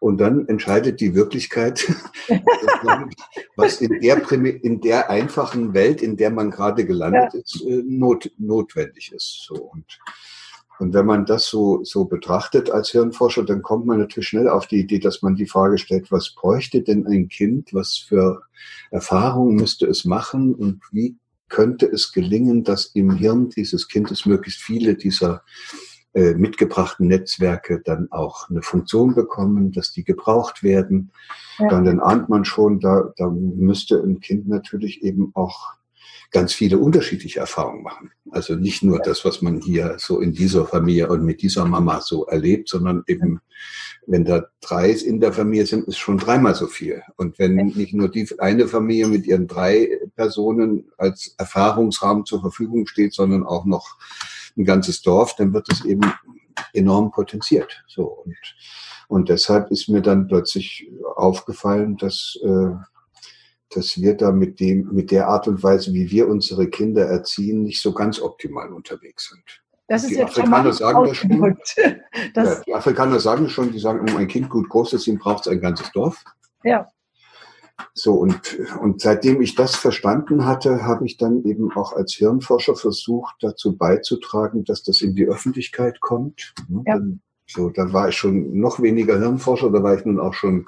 Und 0.00 0.18
dann 0.18 0.46
entscheidet 0.48 1.00
die 1.00 1.14
Wirklichkeit, 1.14 1.86
was 3.56 3.80
in 3.80 4.00
der, 4.00 4.32
in 4.32 4.80
der 4.80 5.10
einfachen 5.10 5.74
Welt, 5.74 6.02
in 6.02 6.16
der 6.16 6.30
man 6.30 6.50
gerade 6.50 6.84
gelandet 6.84 7.34
ja. 7.34 7.40
ist, 7.40 7.62
äh, 7.62 7.82
not, 7.84 8.30
notwendig 8.38 9.12
ist. 9.12 9.44
So. 9.46 9.54
Und 9.54 9.98
und 10.78 10.94
wenn 10.94 11.06
man 11.06 11.26
das 11.26 11.46
so, 11.46 11.82
so 11.82 12.04
betrachtet 12.04 12.70
als 12.70 12.90
Hirnforscher, 12.90 13.44
dann 13.44 13.62
kommt 13.62 13.86
man 13.86 13.98
natürlich 13.98 14.28
schnell 14.28 14.48
auf 14.48 14.68
die 14.68 14.78
Idee, 14.78 15.00
dass 15.00 15.22
man 15.22 15.34
die 15.34 15.46
Frage 15.46 15.76
stellt, 15.76 16.12
was 16.12 16.34
bräuchte 16.34 16.82
denn 16.82 17.06
ein 17.06 17.28
Kind, 17.28 17.74
was 17.74 17.96
für 17.96 18.42
Erfahrungen 18.90 19.56
müsste 19.56 19.86
es 19.86 20.04
machen 20.04 20.54
und 20.54 20.80
wie 20.92 21.16
könnte 21.48 21.86
es 21.86 22.12
gelingen, 22.12 22.62
dass 22.62 22.86
im 22.86 23.10
Hirn 23.10 23.48
dieses 23.48 23.88
Kindes 23.88 24.24
möglichst 24.24 24.60
viele 24.60 24.94
dieser 24.94 25.42
äh, 26.18 26.34
mitgebrachten 26.34 27.06
Netzwerke 27.06 27.80
dann 27.84 28.08
auch 28.10 28.50
eine 28.50 28.62
Funktion 28.62 29.14
bekommen, 29.14 29.70
dass 29.70 29.92
die 29.92 30.02
gebraucht 30.02 30.64
werden. 30.64 31.12
Ja. 31.58 31.68
Dann, 31.68 31.84
dann 31.84 32.00
ahnt 32.00 32.28
man 32.28 32.44
schon, 32.44 32.80
da, 32.80 33.12
da 33.16 33.30
müsste 33.30 34.02
ein 34.02 34.18
Kind 34.18 34.48
natürlich 34.48 35.04
eben 35.04 35.30
auch 35.34 35.75
ganz 36.32 36.52
viele 36.52 36.78
unterschiedliche 36.78 37.38
Erfahrungen 37.38 37.84
machen. 37.84 38.10
Also 38.32 38.56
nicht 38.56 38.82
nur 38.82 38.98
das, 38.98 39.25
was 39.25 39.42
man 39.42 39.60
hier 39.60 39.94
so 39.98 40.20
in 40.20 40.32
dieser 40.32 40.66
Familie 40.66 41.08
und 41.08 41.25
mit 41.25 41.40
dieser 41.40 41.64
Mama 41.66 42.00
so 42.00 42.26
erlebt, 42.26 42.68
sondern 42.68 43.04
eben, 43.06 43.40
wenn 44.08 44.25
da 44.25 44.46
drei 44.60 44.90
in 44.90 45.20
der 45.20 45.32
Familie 45.32 45.66
sind, 45.66 45.87
ist 45.87 45.98
schon 45.98 46.18
dreimal 46.18 46.56
so 46.56 46.66
viel. 46.66 47.00
Und 47.16 47.38
wenn 47.38 47.54
nicht 47.54 47.94
nur 47.94 48.08
die 48.08 48.28
eine 48.38 48.66
Familie 48.66 49.06
mit 49.06 49.25
ihren 49.25 49.46
drei 49.46 49.88
Personen 50.16 50.90
als 50.98 51.34
Erfahrungsrahmen 51.38 52.25
zur 52.25 52.40
Verfügung 52.40 52.88
steht, 52.88 53.14
sondern 53.14 53.44
auch 53.44 53.66
noch 53.66 53.96
ein 54.58 54.64
ganzes 54.64 55.00
Dorf, 55.02 55.36
dann 55.36 55.54
wird 55.54 55.70
es 55.72 55.84
eben 55.84 56.02
enorm 56.72 57.10
potenziert. 57.10 57.82
So 57.86 58.04
und 58.04 58.36
und 59.10 59.30
deshalb 59.30 59.70
ist 59.70 59.88
mir 59.88 60.02
dann 60.02 60.26
plötzlich 60.26 60.90
aufgefallen, 61.16 61.96
dass 61.96 62.38
äh, 62.44 62.70
dass 63.70 64.00
wir 64.00 64.16
da 64.16 64.32
mit 64.32 64.60
dem, 64.60 64.88
mit 64.92 65.10
der 65.10 65.28
Art 65.28 65.46
und 65.46 65.62
Weise, 65.62 65.92
wie 65.92 66.10
wir 66.10 66.28
unsere 66.28 66.68
Kinder 66.68 67.04
erziehen, 67.06 67.64
nicht 67.64 67.82
so 67.82 67.92
ganz 67.92 68.20
optimal 68.20 68.72
unterwegs 68.72 69.28
sind. 69.28 69.62
Das 69.88 70.02
ist 70.02 70.10
die 70.10 70.16
jetzt 70.16 70.38
Afrikaner 70.38 70.72
sagen 70.72 71.04
das 71.04 71.16
schon. 71.16 71.58
Das, 72.34 72.48
ja, 72.58 72.62
die 72.66 72.74
Afrikaner 72.74 73.20
sagen 73.20 73.48
schon, 73.48 73.72
die 73.72 73.78
sagen, 73.78 74.00
um 74.00 74.16
ein 74.16 74.28
Kind 74.28 74.50
gut 74.50 74.68
groß 74.68 74.90
zu 74.90 74.98
ziehen, 74.98 75.18
braucht 75.18 75.46
es 75.46 75.52
ein 75.52 75.60
ganzes 75.60 75.90
Dorf. 75.92 76.22
Ja. 76.62 76.86
So, 77.94 78.14
und, 78.14 78.58
und 78.80 79.00
seitdem 79.00 79.40
ich 79.40 79.54
das 79.54 79.76
verstanden 79.76 80.47
hatte, 80.47 80.85
habe 80.85 81.06
ich 81.06 81.16
dann 81.16 81.44
eben 81.44 81.73
auch 81.73 81.92
als 81.92 82.14
Hirnforscher 82.14 82.76
versucht, 82.76 83.37
dazu 83.40 83.76
beizutragen, 83.76 84.64
dass 84.64 84.82
das 84.82 85.00
in 85.00 85.14
die 85.14 85.26
Öffentlichkeit 85.26 86.00
kommt. 86.00 86.54
Ja. 86.87 87.00
So, 87.47 87.70
da 87.70 87.92
war 87.92 88.11
ich 88.11 88.16
schon 88.16 88.58
noch 88.58 88.80
weniger 88.80 89.18
Hirnforscher, 89.18 89.70
da 89.70 89.82
war 89.82 89.97
ich 89.97 90.04
nun 90.04 90.20
auch 90.20 90.35
schon 90.35 90.66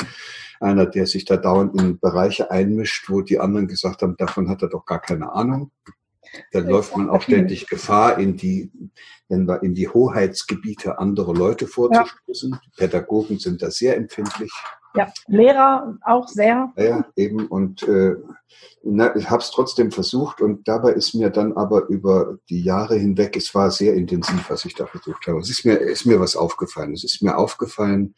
einer, 0.60 0.86
der 0.86 1.06
sich 1.06 1.24
da 1.24 1.36
dauernd 1.36 1.80
in 1.80 1.98
Bereiche 1.98 2.50
einmischt, 2.50 3.08
wo 3.10 3.20
die 3.22 3.38
anderen 3.38 3.68
gesagt 3.68 4.02
haben, 4.02 4.16
davon 4.16 4.48
hat 4.48 4.62
er 4.62 4.68
doch 4.68 4.86
gar 4.86 5.00
keine 5.00 5.32
Ahnung. 5.32 5.70
Dann 6.52 6.66
läuft 6.66 6.96
man 6.96 7.10
auch 7.10 7.22
ständig 7.22 7.66
Gefahr, 7.66 8.18
in 8.18 8.36
die, 8.36 8.70
in 9.28 9.74
die 9.74 9.88
Hoheitsgebiete 9.88 10.98
anderer 10.98 11.34
Leute 11.34 11.66
vorzustoßen. 11.66 12.52
Ja. 12.52 12.60
Pädagogen 12.76 13.38
sind 13.38 13.62
da 13.62 13.70
sehr 13.70 13.96
empfindlich. 13.96 14.52
Ja, 14.94 15.12
Lehrer 15.28 15.98
auch 16.02 16.26
sehr. 16.26 16.72
Ja, 16.76 17.06
eben. 17.14 17.46
Und 17.46 17.84
äh, 17.84 18.16
na, 18.82 19.14
ich 19.14 19.30
habe 19.30 19.42
es 19.42 19.50
trotzdem 19.50 19.92
versucht 19.92 20.40
und 20.40 20.66
dabei 20.66 20.92
ist 20.92 21.14
mir 21.14 21.30
dann 21.30 21.52
aber 21.52 21.86
über 21.88 22.38
die 22.48 22.62
Jahre 22.62 22.96
hinweg, 22.96 23.36
es 23.36 23.54
war 23.54 23.70
sehr 23.70 23.94
intensiv, 23.94 24.50
was 24.50 24.64
ich 24.64 24.74
da 24.74 24.86
versucht 24.86 25.26
habe. 25.26 25.38
Es 25.38 25.50
ist 25.50 25.64
mir, 25.64 25.76
ist 25.76 26.06
mir 26.06 26.18
was 26.18 26.34
aufgefallen. 26.34 26.92
Es 26.92 27.04
ist 27.04 27.22
mir 27.22 27.36
aufgefallen, 27.36 28.14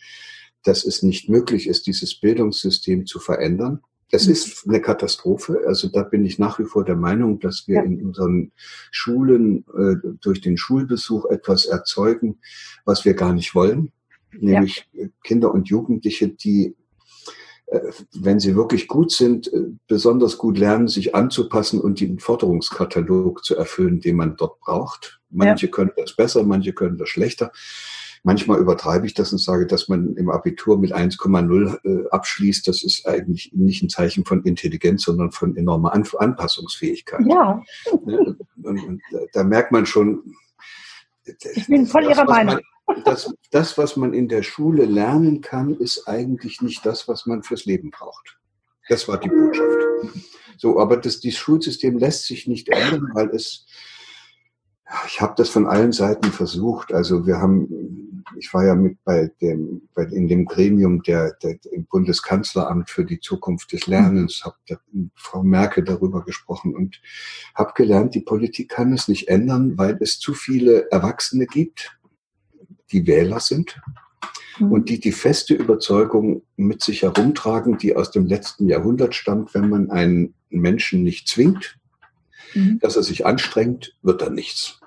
dass 0.64 0.84
es 0.84 1.02
nicht 1.02 1.28
möglich 1.28 1.66
ist, 1.66 1.86
dieses 1.86 2.18
Bildungssystem 2.18 3.06
zu 3.06 3.18
verändern. 3.18 3.82
Es 4.14 4.26
mhm. 4.26 4.32
ist 4.32 4.68
eine 4.68 4.80
Katastrophe. 4.80 5.62
Also 5.66 5.88
da 5.88 6.02
bin 6.02 6.24
ich 6.24 6.38
nach 6.38 6.58
wie 6.58 6.64
vor 6.64 6.84
der 6.84 6.96
Meinung, 6.96 7.40
dass 7.40 7.66
wir 7.66 7.76
ja. 7.76 7.82
in 7.82 8.04
unseren 8.04 8.52
Schulen 8.92 9.64
äh, 9.76 9.96
durch 10.20 10.40
den 10.40 10.56
Schulbesuch 10.56 11.24
etwas 11.30 11.64
erzeugen, 11.64 12.38
was 12.84 13.04
wir 13.04 13.14
gar 13.14 13.32
nicht 13.32 13.54
wollen. 13.54 13.90
Nämlich 14.38 14.86
ja. 14.92 15.06
Kinder 15.24 15.52
und 15.52 15.68
Jugendliche, 15.68 16.28
die, 16.28 16.76
äh, 17.66 17.80
wenn 18.12 18.38
sie 18.38 18.54
wirklich 18.54 18.86
gut 18.86 19.12
sind, 19.12 19.50
äh, 19.50 19.64
besonders 19.88 20.36
gut 20.36 20.58
lernen, 20.58 20.88
sich 20.88 21.14
anzupassen 21.14 21.80
und 21.80 21.98
den 22.00 22.18
Forderungskatalog 22.18 23.42
zu 23.42 23.56
erfüllen, 23.56 24.00
den 24.00 24.16
man 24.16 24.36
dort 24.36 24.60
braucht. 24.60 25.20
Manche 25.30 25.66
ja. 25.66 25.72
können 25.72 25.92
das 25.96 26.14
besser, 26.14 26.42
manche 26.44 26.74
können 26.74 26.98
das 26.98 27.08
schlechter. 27.08 27.50
Manchmal 28.24 28.60
übertreibe 28.60 29.04
ich 29.04 29.14
das 29.14 29.32
und 29.32 29.38
sage, 29.38 29.66
dass 29.66 29.88
man 29.88 30.14
im 30.14 30.30
Abitur 30.30 30.78
mit 30.78 30.94
1,0 30.94 31.78
äh, 31.84 32.08
abschließt. 32.10 32.68
Das 32.68 32.84
ist 32.84 33.06
eigentlich 33.06 33.50
nicht 33.52 33.82
ein 33.82 33.88
Zeichen 33.88 34.24
von 34.24 34.44
Intelligenz, 34.44 35.02
sondern 35.02 35.32
von 35.32 35.56
enormer 35.56 35.92
An 35.92 36.04
Anpassungsfähigkeit. 36.16 37.26
Ja. 37.28 37.60
Und, 37.90 38.38
und, 38.62 39.02
da 39.32 39.42
merkt 39.42 39.72
man 39.72 39.86
schon. 39.86 40.36
Ich 41.54 41.66
bin 41.66 41.86
voll 41.86 42.04
Ihrer 42.04 42.24
Meinung. 42.24 42.60
Man, 42.86 43.02
das, 43.04 43.34
das, 43.50 43.76
was 43.76 43.96
man 43.96 44.14
in 44.14 44.28
der 44.28 44.44
Schule 44.44 44.84
lernen 44.84 45.40
kann, 45.40 45.74
ist 45.74 46.06
eigentlich 46.06 46.62
nicht 46.62 46.86
das, 46.86 47.08
was 47.08 47.26
man 47.26 47.42
fürs 47.42 47.64
Leben 47.64 47.90
braucht. 47.90 48.38
Das 48.88 49.08
war 49.08 49.18
die 49.18 49.28
Botschaft. 49.28 49.78
So, 50.58 50.78
aber 50.78 50.96
das, 50.96 51.20
das 51.20 51.34
Schulsystem 51.34 51.98
lässt 51.98 52.26
sich 52.26 52.46
nicht 52.46 52.68
ändern, 52.68 53.10
weil 53.14 53.30
es 53.30 53.66
ich 55.06 55.20
habe 55.20 55.34
das 55.36 55.48
von 55.48 55.66
allen 55.66 55.92
Seiten 55.92 56.30
versucht. 56.32 56.92
Also 56.92 57.26
wir 57.26 57.38
haben, 57.38 58.10
ich 58.36 58.52
war 58.52 58.64
ja 58.64 58.74
mit 58.74 59.02
bei 59.04 59.30
dem, 59.40 59.88
bei, 59.94 60.04
in 60.04 60.28
dem 60.28 60.44
Gremium 60.44 61.02
der, 61.02 61.32
der 61.42 61.58
im 61.72 61.84
Bundeskanzleramt 61.86 62.90
für 62.90 63.04
die 63.04 63.20
Zukunft 63.20 63.72
des 63.72 63.86
Lernens, 63.86 64.44
habe 64.44 64.56
Frau 65.14 65.42
Merkel 65.42 65.84
darüber 65.84 66.24
gesprochen 66.24 66.74
und 66.74 67.00
habe 67.54 67.72
gelernt, 67.74 68.14
die 68.14 68.20
Politik 68.20 68.70
kann 68.70 68.92
es 68.92 69.08
nicht 69.08 69.28
ändern, 69.28 69.76
weil 69.78 69.98
es 70.00 70.18
zu 70.18 70.34
viele 70.34 70.90
Erwachsene 70.90 71.46
gibt, 71.46 71.98
die 72.92 73.06
Wähler 73.06 73.40
sind 73.40 73.80
mhm. 74.58 74.72
und 74.72 74.88
die 74.88 75.00
die 75.00 75.12
feste 75.12 75.54
Überzeugung 75.54 76.42
mit 76.56 76.82
sich 76.82 77.02
herumtragen, 77.02 77.78
die 77.78 77.96
aus 77.96 78.10
dem 78.10 78.26
letzten 78.26 78.68
Jahrhundert 78.68 79.14
stammt, 79.14 79.54
wenn 79.54 79.68
man 79.68 79.90
einen 79.90 80.34
Menschen 80.50 81.02
nicht 81.02 81.28
zwingt, 81.28 81.78
mhm. 82.54 82.78
dass 82.80 82.96
er 82.96 83.02
sich 83.02 83.26
anstrengt, 83.26 83.96
wird 84.02 84.22
er 84.22 84.30
nichts. 84.30 84.81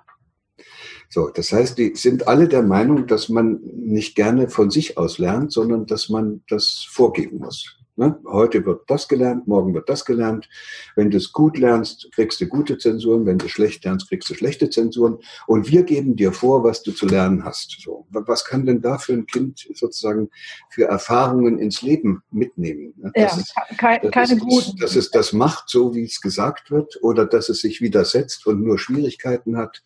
So, 1.09 1.29
das 1.29 1.51
heißt, 1.51 1.77
die 1.77 1.95
sind 1.95 2.27
alle 2.27 2.47
der 2.47 2.63
Meinung, 2.63 3.07
dass 3.07 3.29
man 3.29 3.59
nicht 3.63 4.15
gerne 4.15 4.49
von 4.49 4.69
sich 4.69 4.97
aus 4.97 5.17
lernt, 5.17 5.51
sondern 5.51 5.85
dass 5.85 6.09
man 6.09 6.41
das 6.47 6.85
vorgeben 6.89 7.39
muss. 7.39 7.77
Ne? 7.97 8.19
Heute 8.25 8.65
wird 8.65 8.81
das 8.87 9.07
gelernt, 9.07 9.47
morgen 9.47 9.73
wird 9.73 9.87
das 9.87 10.03
gelernt. 10.03 10.49
Wenn 10.97 11.11
du 11.11 11.17
es 11.17 11.31
gut 11.31 11.57
lernst, 11.57 12.09
kriegst 12.13 12.41
du 12.41 12.47
gute 12.47 12.77
Zensuren. 12.77 13.25
Wenn 13.25 13.37
du 13.37 13.47
schlecht 13.47 13.85
lernst, 13.85 14.09
kriegst 14.09 14.29
du 14.29 14.33
schlechte 14.33 14.69
Zensuren. 14.69 15.19
Und 15.47 15.69
wir 15.69 15.83
geben 15.83 16.17
dir 16.17 16.33
vor, 16.33 16.63
was 16.63 16.83
du 16.83 16.91
zu 16.91 17.05
lernen 17.05 17.45
hast. 17.45 17.77
So, 17.81 18.05
was 18.09 18.43
kann 18.43 18.65
denn 18.65 18.81
da 18.81 18.97
für 18.97 19.13
ein 19.13 19.25
Kind 19.25 19.65
sozusagen 19.73 20.29
für 20.69 20.85
Erfahrungen 20.85 21.57
ins 21.57 21.81
Leben 21.81 22.21
mitnehmen? 22.31 22.93
Ne? 22.97 23.11
Ja, 23.15 23.27
ist, 23.27 23.55
keine, 23.77 24.11
keine 24.11 24.37
guten. 24.37 24.75
Dass 24.77 24.97
es 24.97 25.09
das 25.11 25.31
macht, 25.31 25.69
so 25.69 25.95
wie 25.95 26.03
es 26.03 26.19
gesagt 26.19 26.71
wird, 26.71 27.01
oder 27.01 27.25
dass 27.25 27.47
es 27.47 27.61
sich 27.61 27.79
widersetzt 27.79 28.45
und 28.45 28.61
nur 28.61 28.77
Schwierigkeiten 28.77 29.55
hat. 29.55 29.81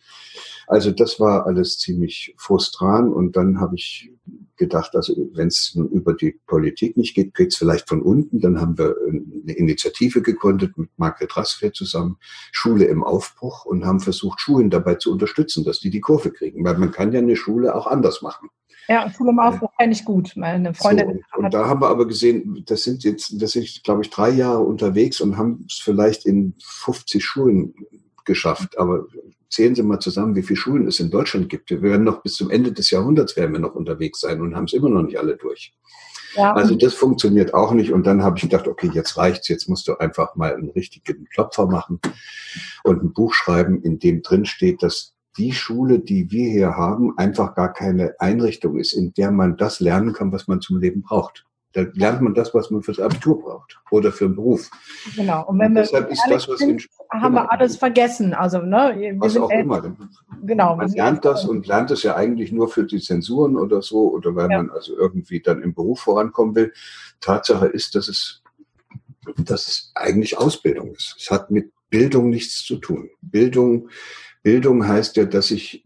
Also 0.69 0.91
das 0.91 1.19
war 1.19 1.47
alles 1.47 1.79
ziemlich 1.79 2.35
frustran. 2.37 3.11
Und 3.11 3.35
dann 3.35 3.59
habe 3.59 3.75
ich 3.75 4.11
gedacht, 4.55 4.95
also 4.95 5.15
wenn 5.33 5.47
es 5.47 5.75
über 5.75 6.13
die 6.13 6.39
Politik 6.45 6.95
nicht 6.95 7.15
geht, 7.15 7.33
geht 7.33 7.53
es 7.53 7.57
vielleicht 7.57 7.89
von 7.89 8.03
unten. 8.03 8.39
Dann 8.39 8.61
haben 8.61 8.77
wir 8.77 8.95
eine 9.07 9.53
Initiative 9.53 10.21
gegründet 10.21 10.77
mit 10.77 10.91
Margret 10.97 11.35
Rassfeld 11.35 11.75
zusammen, 11.75 12.17
Schule 12.51 12.85
im 12.85 13.03
Aufbruch 13.03 13.65
und 13.65 13.83
haben 13.83 13.99
versucht, 13.99 14.41
Schulen 14.41 14.69
dabei 14.69 14.93
zu 14.95 15.11
unterstützen, 15.11 15.65
dass 15.65 15.79
die 15.79 15.89
die 15.89 16.01
Kurve 16.01 16.31
kriegen. 16.31 16.63
Weil 16.63 16.77
man 16.77 16.91
kann 16.91 17.11
ja 17.13 17.19
eine 17.19 17.35
Schule 17.35 17.73
auch 17.73 17.87
anders 17.87 18.21
machen. 18.21 18.49
Ja, 18.87 19.09
Schule 19.09 19.31
im 19.31 19.39
Aufbruch 19.39 19.71
kenne 19.75 19.93
ich 19.93 20.05
gut. 20.05 20.33
Meine 20.35 20.75
Freundin. 20.75 21.23
So, 21.33 21.41
und 21.41 21.51
da 21.51 21.67
haben 21.67 21.81
wir 21.81 21.89
aber 21.89 22.07
gesehen, 22.07 22.63
das 22.67 22.83
sind 22.83 23.03
jetzt, 23.03 23.41
das 23.41 23.53
sind, 23.53 23.83
glaube 23.83 24.03
ich, 24.03 24.11
drei 24.11 24.29
Jahre 24.29 24.61
unterwegs 24.61 25.19
und 25.19 25.35
haben 25.35 25.65
es 25.67 25.79
vielleicht 25.79 26.27
in 26.27 26.53
50 26.61 27.25
Schulen 27.25 27.73
geschafft. 28.23 28.77
Aber 28.77 29.07
zählen 29.49 29.75
Sie 29.75 29.83
mal 29.83 29.99
zusammen, 29.99 30.35
wie 30.35 30.43
viele 30.43 30.57
Schulen 30.57 30.87
es 30.87 30.99
in 30.99 31.09
Deutschland 31.09 31.49
gibt. 31.49 31.69
Wir 31.69 31.81
werden 31.81 32.03
noch 32.03 32.21
bis 32.21 32.35
zum 32.35 32.49
Ende 32.49 32.71
des 32.71 32.91
Jahrhunderts 32.91 33.35
werden 33.35 33.53
wir 33.53 33.59
noch 33.59 33.75
unterwegs 33.75 34.21
sein 34.21 34.41
und 34.41 34.55
haben 34.55 34.65
es 34.65 34.73
immer 34.73 34.89
noch 34.89 35.03
nicht 35.03 35.19
alle 35.19 35.35
durch. 35.35 35.73
Ja. 36.35 36.53
Also 36.53 36.75
das 36.75 36.93
funktioniert 36.93 37.53
auch 37.53 37.71
nicht. 37.73 37.91
Und 37.91 38.05
dann 38.05 38.23
habe 38.23 38.37
ich 38.37 38.43
gedacht, 38.43 38.67
okay, 38.67 38.89
jetzt 38.93 39.17
reicht's, 39.17 39.47
jetzt 39.47 39.67
musst 39.67 39.87
du 39.87 39.97
einfach 39.97 40.35
mal 40.35 40.53
einen 40.53 40.69
richtigen 40.69 41.25
Klopfer 41.33 41.65
machen 41.65 41.99
und 42.83 43.03
ein 43.03 43.13
Buch 43.13 43.33
schreiben, 43.33 43.81
in 43.81 43.99
dem 43.99 44.21
drin 44.21 44.45
steht, 44.45 44.83
dass 44.83 45.15
die 45.37 45.53
Schule, 45.53 45.99
die 45.99 46.31
wir 46.31 46.49
hier 46.49 46.75
haben, 46.75 47.17
einfach 47.17 47.55
gar 47.55 47.73
keine 47.73 48.13
Einrichtung 48.19 48.77
ist, 48.77 48.93
in 48.93 49.13
der 49.13 49.31
man 49.31 49.57
das 49.57 49.79
lernen 49.79 50.13
kann, 50.13 50.31
was 50.31 50.47
man 50.47 50.61
zum 50.61 50.79
Leben 50.79 51.01
braucht. 51.01 51.45
Da 51.73 51.85
lernt 51.93 52.21
man 52.21 52.33
das, 52.33 52.53
was 52.55 52.71
man 52.71 52.81
fürs 52.81 52.99
Abitur 52.99 53.41
braucht 53.41 53.79
oder 53.91 54.11
für 54.11 54.25
einen 54.25 54.35
Beruf. 54.35 54.71
Genau. 55.15 55.45
Und 55.45 55.59
wenn 55.59 55.67
und 55.67 55.75
wir 55.75 55.81
deshalb 55.83 56.09
ist 56.09 56.23
das, 56.27 56.47
was 56.49 56.57
sind, 56.57 56.87
haben 57.11 57.35
wir 57.35 57.51
alles 57.51 57.77
vergessen. 57.77 58.33
Also 58.33 58.59
ne, 58.59 58.95
wir 58.97 59.19
was 59.19 59.37
auch 59.37 59.51
immer. 59.51 59.95
Genau. 60.41 60.75
Man 60.75 60.89
lernt 60.89 61.25
das 61.25 61.45
und 61.45 61.67
lernt 61.67 61.91
es 61.91 62.01
ja 62.01 62.15
eigentlich 62.15 62.51
nur 62.51 62.69
für 62.69 62.85
die 62.85 62.99
Zensuren 62.99 63.55
oder 63.55 63.83
so 63.83 64.11
oder 64.11 64.35
weil 64.35 64.49
ja. 64.49 64.57
man 64.57 64.71
also 64.71 64.97
irgendwie 64.97 65.41
dann 65.41 65.61
im 65.61 65.75
Beruf 65.75 65.99
vorankommen 65.99 66.55
will. 66.55 66.73
Tatsache 67.21 67.67
ist, 67.67 67.93
dass 67.93 68.07
es, 68.07 68.41
dass 69.37 69.67
es 69.67 69.91
eigentlich 69.93 70.39
Ausbildung 70.39 70.95
ist. 70.95 71.17
Es 71.19 71.29
hat 71.29 71.51
mit 71.51 71.71
Bildung 71.91 72.31
nichts 72.31 72.63
zu 72.65 72.77
tun. 72.77 73.11
Bildung, 73.21 73.89
Bildung 74.41 74.87
heißt 74.87 75.17
ja, 75.17 75.25
dass 75.25 75.51
ich 75.51 75.85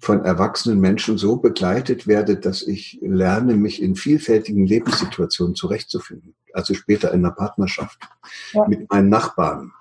von 0.00 0.24
erwachsenen 0.24 0.80
Menschen 0.80 1.18
so 1.18 1.36
begleitet 1.36 2.06
werde, 2.06 2.36
dass 2.36 2.62
ich 2.62 2.98
lerne, 3.02 3.56
mich 3.56 3.82
in 3.82 3.96
vielfältigen 3.96 4.66
Lebenssituationen 4.66 5.54
zurechtzufinden. 5.54 6.34
Also 6.52 6.74
später 6.74 7.12
in 7.12 7.22
der 7.22 7.30
Partnerschaft, 7.30 7.98
ja. 8.52 8.66
mit 8.66 8.90
meinen 8.90 9.08
Nachbarn, 9.08 9.72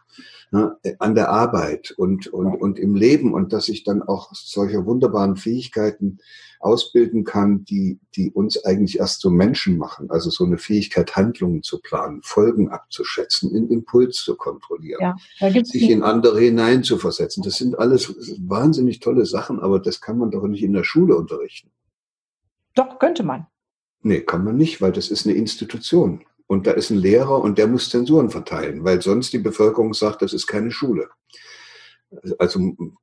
ne, 0.52 0.78
an 1.00 1.16
der 1.16 1.30
Arbeit 1.30 1.92
und, 1.92 2.28
und, 2.28 2.56
und 2.56 2.80
im 2.80 2.96
Leben 2.96 3.34
und 3.34 3.54
dass 3.54 3.70
ich 3.70 3.84
dann 3.84 4.02
auch 4.02 4.34
solche 4.34 4.86
wunderbaren 4.86 5.36
Fähigkeiten 5.36 6.20
ausbilden 6.60 7.24
kann, 7.24 7.64
die, 7.66 8.00
die 8.16 8.32
uns 8.32 8.64
eigentlich 8.66 9.00
erst 9.00 9.22
so 9.22 9.30
Menschen 9.30 9.78
machen. 9.78 10.10
Also 10.10 10.30
so 10.30 10.44
eine 10.44 10.58
Fähigkeit, 10.58 11.16
Handlungen 11.16 11.64
zu 11.64 11.80
planen, 11.80 12.22
Folgen 12.24 12.70
abzuschätzen, 12.70 13.56
einen 13.56 13.70
Impuls 13.70 14.18
zu 14.18 14.36
kontrollieren, 14.36 15.16
ja, 15.40 15.64
sich 15.64 15.90
in 15.90 16.04
andere 16.04 16.40
hineinzuversetzen. 16.40 17.44
Das 17.44 17.58
sind 17.58 17.78
alles 17.78 18.14
wahnsinnig 18.40 19.00
tolle 19.00 19.26
Sachen, 19.26 19.60
aber 19.60 19.80
das 19.80 20.02
kann 20.02 20.18
man 20.18 20.32
doch 20.32 20.48
nicht 20.48 20.64
in 20.64 20.74
der 20.74 20.84
Schule 20.84 21.16
unterrichten. 21.16 21.70
Doch, 22.74 23.00
könnte 23.00 23.24
man. 23.24 23.48
Nee, 24.02 24.22
kann 24.22 24.44
man 24.44 24.56
nicht, 24.56 24.82
weil 24.82 24.92
das 24.92 25.10
ist 25.10 25.26
eine 25.26 25.36
Institution. 25.36 26.24
Und 26.48 26.66
da 26.66 26.72
ist 26.72 26.90
ein 26.90 26.98
Lehrer 26.98 27.42
und 27.42 27.58
der 27.58 27.68
muss 27.68 27.90
Zensuren 27.90 28.30
verteilen, 28.30 28.84
weil 28.84 29.02
sonst 29.02 29.34
die 29.34 29.40
Bevölkerung 29.40 29.94
sagt, 29.94 30.22
das 30.22 30.34
ist 30.34 30.48
keine 30.48 30.72
Schule. 30.72 31.10
Also 32.40 32.60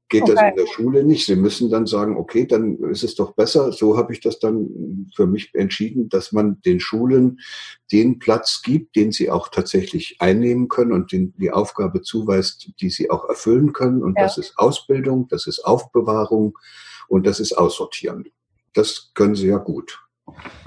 geht 0.08 0.22
okay. 0.22 0.34
das 0.34 0.42
in 0.42 0.56
der 0.56 0.66
Schule 0.66 1.04
nicht. 1.04 1.26
Sie 1.26 1.36
müssen 1.36 1.70
dann 1.70 1.86
sagen, 1.86 2.16
okay, 2.16 2.46
dann 2.46 2.78
ist 2.84 3.04
es 3.04 3.14
doch 3.14 3.32
besser. 3.34 3.70
So 3.70 3.98
habe 3.98 4.14
ich 4.14 4.20
das 4.20 4.38
dann 4.38 5.10
für 5.14 5.26
mich 5.26 5.54
entschieden, 5.54 6.08
dass 6.08 6.32
man 6.32 6.62
den 6.62 6.80
Schulen 6.80 7.38
den 7.92 8.18
Platz 8.18 8.62
gibt, 8.64 8.96
den 8.96 9.12
sie 9.12 9.30
auch 9.30 9.48
tatsächlich 9.48 10.16
einnehmen 10.20 10.68
können 10.68 10.92
und 10.92 11.12
den, 11.12 11.34
die 11.36 11.50
Aufgabe 11.50 12.00
zuweist, 12.00 12.70
die 12.80 12.88
sie 12.88 13.10
auch 13.10 13.28
erfüllen 13.28 13.74
können. 13.74 14.02
Und 14.02 14.16
ja. 14.16 14.24
das 14.24 14.38
ist 14.38 14.54
Ausbildung, 14.56 15.28
das 15.28 15.46
ist 15.46 15.60
Aufbewahrung 15.66 16.56
und 17.06 17.26
das 17.26 17.40
ist 17.40 17.52
Aussortieren. 17.52 18.24
Das 18.72 19.12
können 19.12 19.34
sie 19.34 19.48
ja 19.48 19.58
gut. 19.58 20.03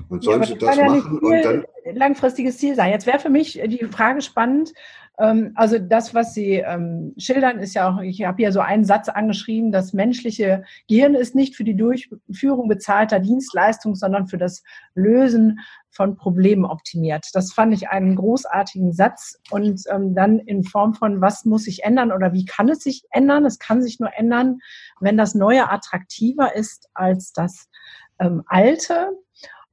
Und 0.10 0.24
sollen 0.24 0.42
ja, 0.42 0.48
sie 0.48 0.58
das 0.58 0.78
ja 0.78 0.86
machen 0.86 1.20
und 1.20 1.46
dann. 1.46 1.66
Langfristiges 1.94 2.58
Ziel 2.58 2.76
sein. 2.76 2.92
Jetzt 2.92 3.08
wäre 3.08 3.20
für 3.20 3.30
mich 3.30 3.60
die 3.66 3.86
Frage 3.86 4.22
spannend. 4.22 4.74
Ähm, 5.18 5.52
also 5.56 5.80
das, 5.80 6.14
was 6.14 6.34
Sie 6.34 6.56
ähm, 6.56 7.14
schildern, 7.18 7.60
ist 7.60 7.74
ja 7.74 7.90
auch, 7.90 8.02
ich 8.02 8.24
habe 8.24 8.38
hier 8.38 8.52
so 8.52 8.60
einen 8.60 8.86
Satz 8.86 9.10
angeschrieben, 9.10 9.72
das 9.72 9.94
menschliche 9.94 10.64
Gehirn 10.88 11.16
ist 11.16 11.34
nicht 11.34 11.56
für 11.56 11.64
die 11.64 11.76
Durchführung 11.76 12.68
bezahlter 12.68 13.20
Dienstleistungen, 13.20 13.96
sondern 13.96 14.28
für 14.28 14.38
das 14.38 14.64
Lösen 14.94 15.60
von 15.90 16.16
Problemen 16.16 16.66
optimiert. 16.66 17.28
Das 17.34 17.54
fand 17.54 17.74
ich 17.74 17.90
einen 17.90 18.16
großartigen 18.16 18.94
Satz 18.94 19.40
und 19.50 19.82
ähm, 19.90 20.14
dann 20.14 20.40
in 20.40 20.64
Form 20.64 20.94
von, 20.94 21.22
was 21.22 21.46
muss 21.46 21.64
sich 21.64 21.84
ändern 21.84 22.12
oder 22.12 22.34
wie 22.34 22.46
kann 22.46 22.70
es 22.70 22.80
sich 22.80 23.04
ändern? 23.10 23.46
Es 23.46 23.58
kann 23.58 23.82
sich 23.82 24.00
nur 24.00 24.12
ändern, 24.16 24.60
wenn 25.00 25.18
das 25.18 25.34
Neue 25.34 25.72
attraktiver 25.72 26.56
ist 26.56 26.90
als 26.94 27.34
das 27.34 27.68
Alte. 28.48 29.12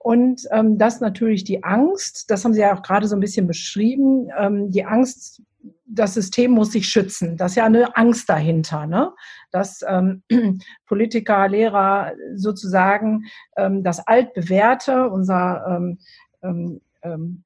Und 0.04 0.46
ähm, 0.50 0.76
das 0.76 1.00
natürlich 1.00 1.44
die 1.44 1.64
Angst, 1.64 2.30
das 2.30 2.44
haben 2.44 2.52
Sie 2.52 2.60
ja 2.60 2.76
auch 2.76 2.82
gerade 2.82 3.08
so 3.08 3.16
ein 3.16 3.20
bisschen 3.20 3.46
beschrieben, 3.46 4.28
ähm, 4.38 4.70
die 4.70 4.84
Angst, 4.84 5.40
das 5.86 6.12
System 6.12 6.50
muss 6.50 6.72
sich 6.72 6.88
schützen. 6.88 7.38
Das 7.38 7.52
ist 7.52 7.56
ja 7.56 7.64
eine 7.64 7.96
Angst 7.96 8.28
dahinter, 8.28 8.86
ne? 8.86 9.14
dass 9.50 9.80
ähm, 9.88 10.22
Politiker, 10.86 11.48
Lehrer 11.48 12.12
sozusagen 12.34 13.22
ähm, 13.56 13.82
das 13.82 14.06
Altbewährte, 14.06 15.08
unser 15.08 15.64
ähm, 15.66 15.98
ähm, 16.42 16.80
ähm 17.02 17.44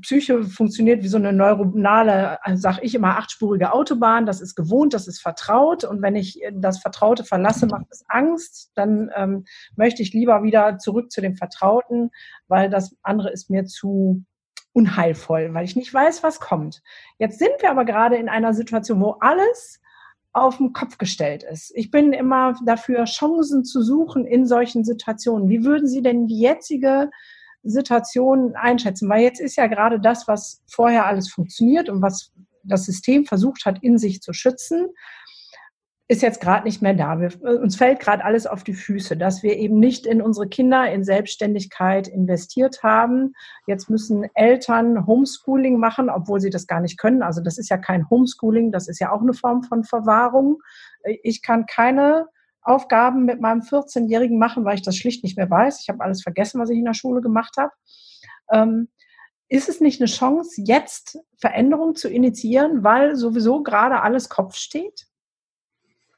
Psyche 0.00 0.44
funktioniert 0.44 1.02
wie 1.02 1.08
so 1.08 1.16
eine 1.16 1.32
neuronale, 1.32 2.38
sag 2.54 2.82
ich 2.82 2.94
immer, 2.94 3.18
achtspurige 3.18 3.72
Autobahn. 3.72 4.26
Das 4.26 4.40
ist 4.40 4.54
gewohnt, 4.54 4.94
das 4.94 5.08
ist 5.08 5.20
vertraut. 5.20 5.84
Und 5.84 6.02
wenn 6.02 6.16
ich 6.16 6.40
das 6.52 6.78
Vertraute 6.78 7.24
verlasse, 7.24 7.66
macht 7.66 7.86
es 7.90 8.04
Angst. 8.08 8.72
Dann 8.74 9.10
ähm, 9.16 9.44
möchte 9.76 10.02
ich 10.02 10.12
lieber 10.12 10.42
wieder 10.42 10.78
zurück 10.78 11.10
zu 11.10 11.20
dem 11.20 11.36
Vertrauten, 11.36 12.10
weil 12.48 12.70
das 12.70 12.96
andere 13.02 13.30
ist 13.32 13.50
mir 13.50 13.64
zu 13.64 14.24
unheilvoll, 14.72 15.54
weil 15.54 15.64
ich 15.64 15.74
nicht 15.74 15.92
weiß, 15.92 16.22
was 16.22 16.38
kommt. 16.38 16.82
Jetzt 17.18 17.38
sind 17.38 17.52
wir 17.60 17.70
aber 17.70 17.84
gerade 17.84 18.16
in 18.16 18.28
einer 18.28 18.52
Situation, 18.52 19.00
wo 19.00 19.16
alles 19.20 19.80
auf 20.34 20.58
den 20.58 20.74
Kopf 20.74 20.98
gestellt 20.98 21.42
ist. 21.42 21.72
Ich 21.74 21.90
bin 21.90 22.12
immer 22.12 22.54
dafür, 22.66 23.06
Chancen 23.06 23.64
zu 23.64 23.80
suchen 23.82 24.26
in 24.26 24.46
solchen 24.46 24.84
Situationen. 24.84 25.48
Wie 25.48 25.64
würden 25.64 25.88
Sie 25.88 26.02
denn 26.02 26.26
die 26.26 26.38
jetzige 26.38 27.10
Situationen 27.68 28.54
einschätzen? 28.56 29.08
Weil 29.08 29.22
jetzt 29.22 29.40
ist 29.40 29.56
ja 29.56 29.66
gerade 29.66 30.00
das, 30.00 30.28
was 30.28 30.62
vorher 30.66 31.06
alles 31.06 31.30
funktioniert 31.30 31.88
und 31.88 32.02
was 32.02 32.32
das 32.62 32.84
System 32.84 33.24
versucht 33.24 33.64
hat, 33.64 33.82
in 33.82 33.98
sich 33.98 34.20
zu 34.22 34.32
schützen, 34.32 34.88
ist 36.08 36.22
jetzt 36.22 36.40
gerade 36.40 36.64
nicht 36.64 36.82
mehr 36.82 36.94
da. 36.94 37.20
Wir, 37.20 37.30
uns 37.60 37.76
fällt 37.76 37.98
gerade 37.98 38.24
alles 38.24 38.46
auf 38.46 38.62
die 38.62 38.74
Füße, 38.74 39.16
dass 39.16 39.42
wir 39.42 39.56
eben 39.56 39.80
nicht 39.80 40.06
in 40.06 40.22
unsere 40.22 40.48
Kinder 40.48 40.90
in 40.90 41.02
Selbstständigkeit 41.02 42.06
investiert 42.06 42.82
haben. 42.84 43.32
Jetzt 43.66 43.90
müssen 43.90 44.28
Eltern 44.34 45.06
Homeschooling 45.06 45.78
machen, 45.78 46.08
obwohl 46.08 46.40
sie 46.40 46.50
das 46.50 46.68
gar 46.68 46.80
nicht 46.80 46.98
können. 46.98 47.22
Also 47.22 47.40
das 47.40 47.58
ist 47.58 47.70
ja 47.70 47.76
kein 47.76 48.08
Homeschooling, 48.08 48.70
das 48.70 48.86
ist 48.86 49.00
ja 49.00 49.10
auch 49.10 49.20
eine 49.20 49.34
Form 49.34 49.64
von 49.64 49.82
Verwahrung. 49.82 50.62
Ich 51.22 51.42
kann 51.42 51.66
keine 51.66 52.26
Aufgaben 52.66 53.24
mit 53.24 53.40
meinem 53.40 53.60
14-Jährigen 53.60 54.38
machen, 54.38 54.64
weil 54.64 54.76
ich 54.76 54.82
das 54.82 54.96
schlicht 54.96 55.22
nicht 55.22 55.36
mehr 55.36 55.50
weiß. 55.50 55.80
Ich 55.82 55.88
habe 55.88 56.02
alles 56.02 56.22
vergessen, 56.22 56.60
was 56.60 56.70
ich 56.70 56.78
in 56.78 56.84
der 56.84 56.94
Schule 56.94 57.20
gemacht 57.20 57.56
habe. 57.56 57.72
Ähm, 58.52 58.88
ist 59.48 59.68
es 59.68 59.80
nicht 59.80 60.00
eine 60.00 60.08
Chance, 60.10 60.62
jetzt 60.64 61.18
Veränderungen 61.38 61.94
zu 61.94 62.08
initiieren, 62.08 62.82
weil 62.82 63.16
sowieso 63.16 63.62
gerade 63.62 64.02
alles 64.02 64.28
Kopf 64.28 64.56
steht? 64.56 65.06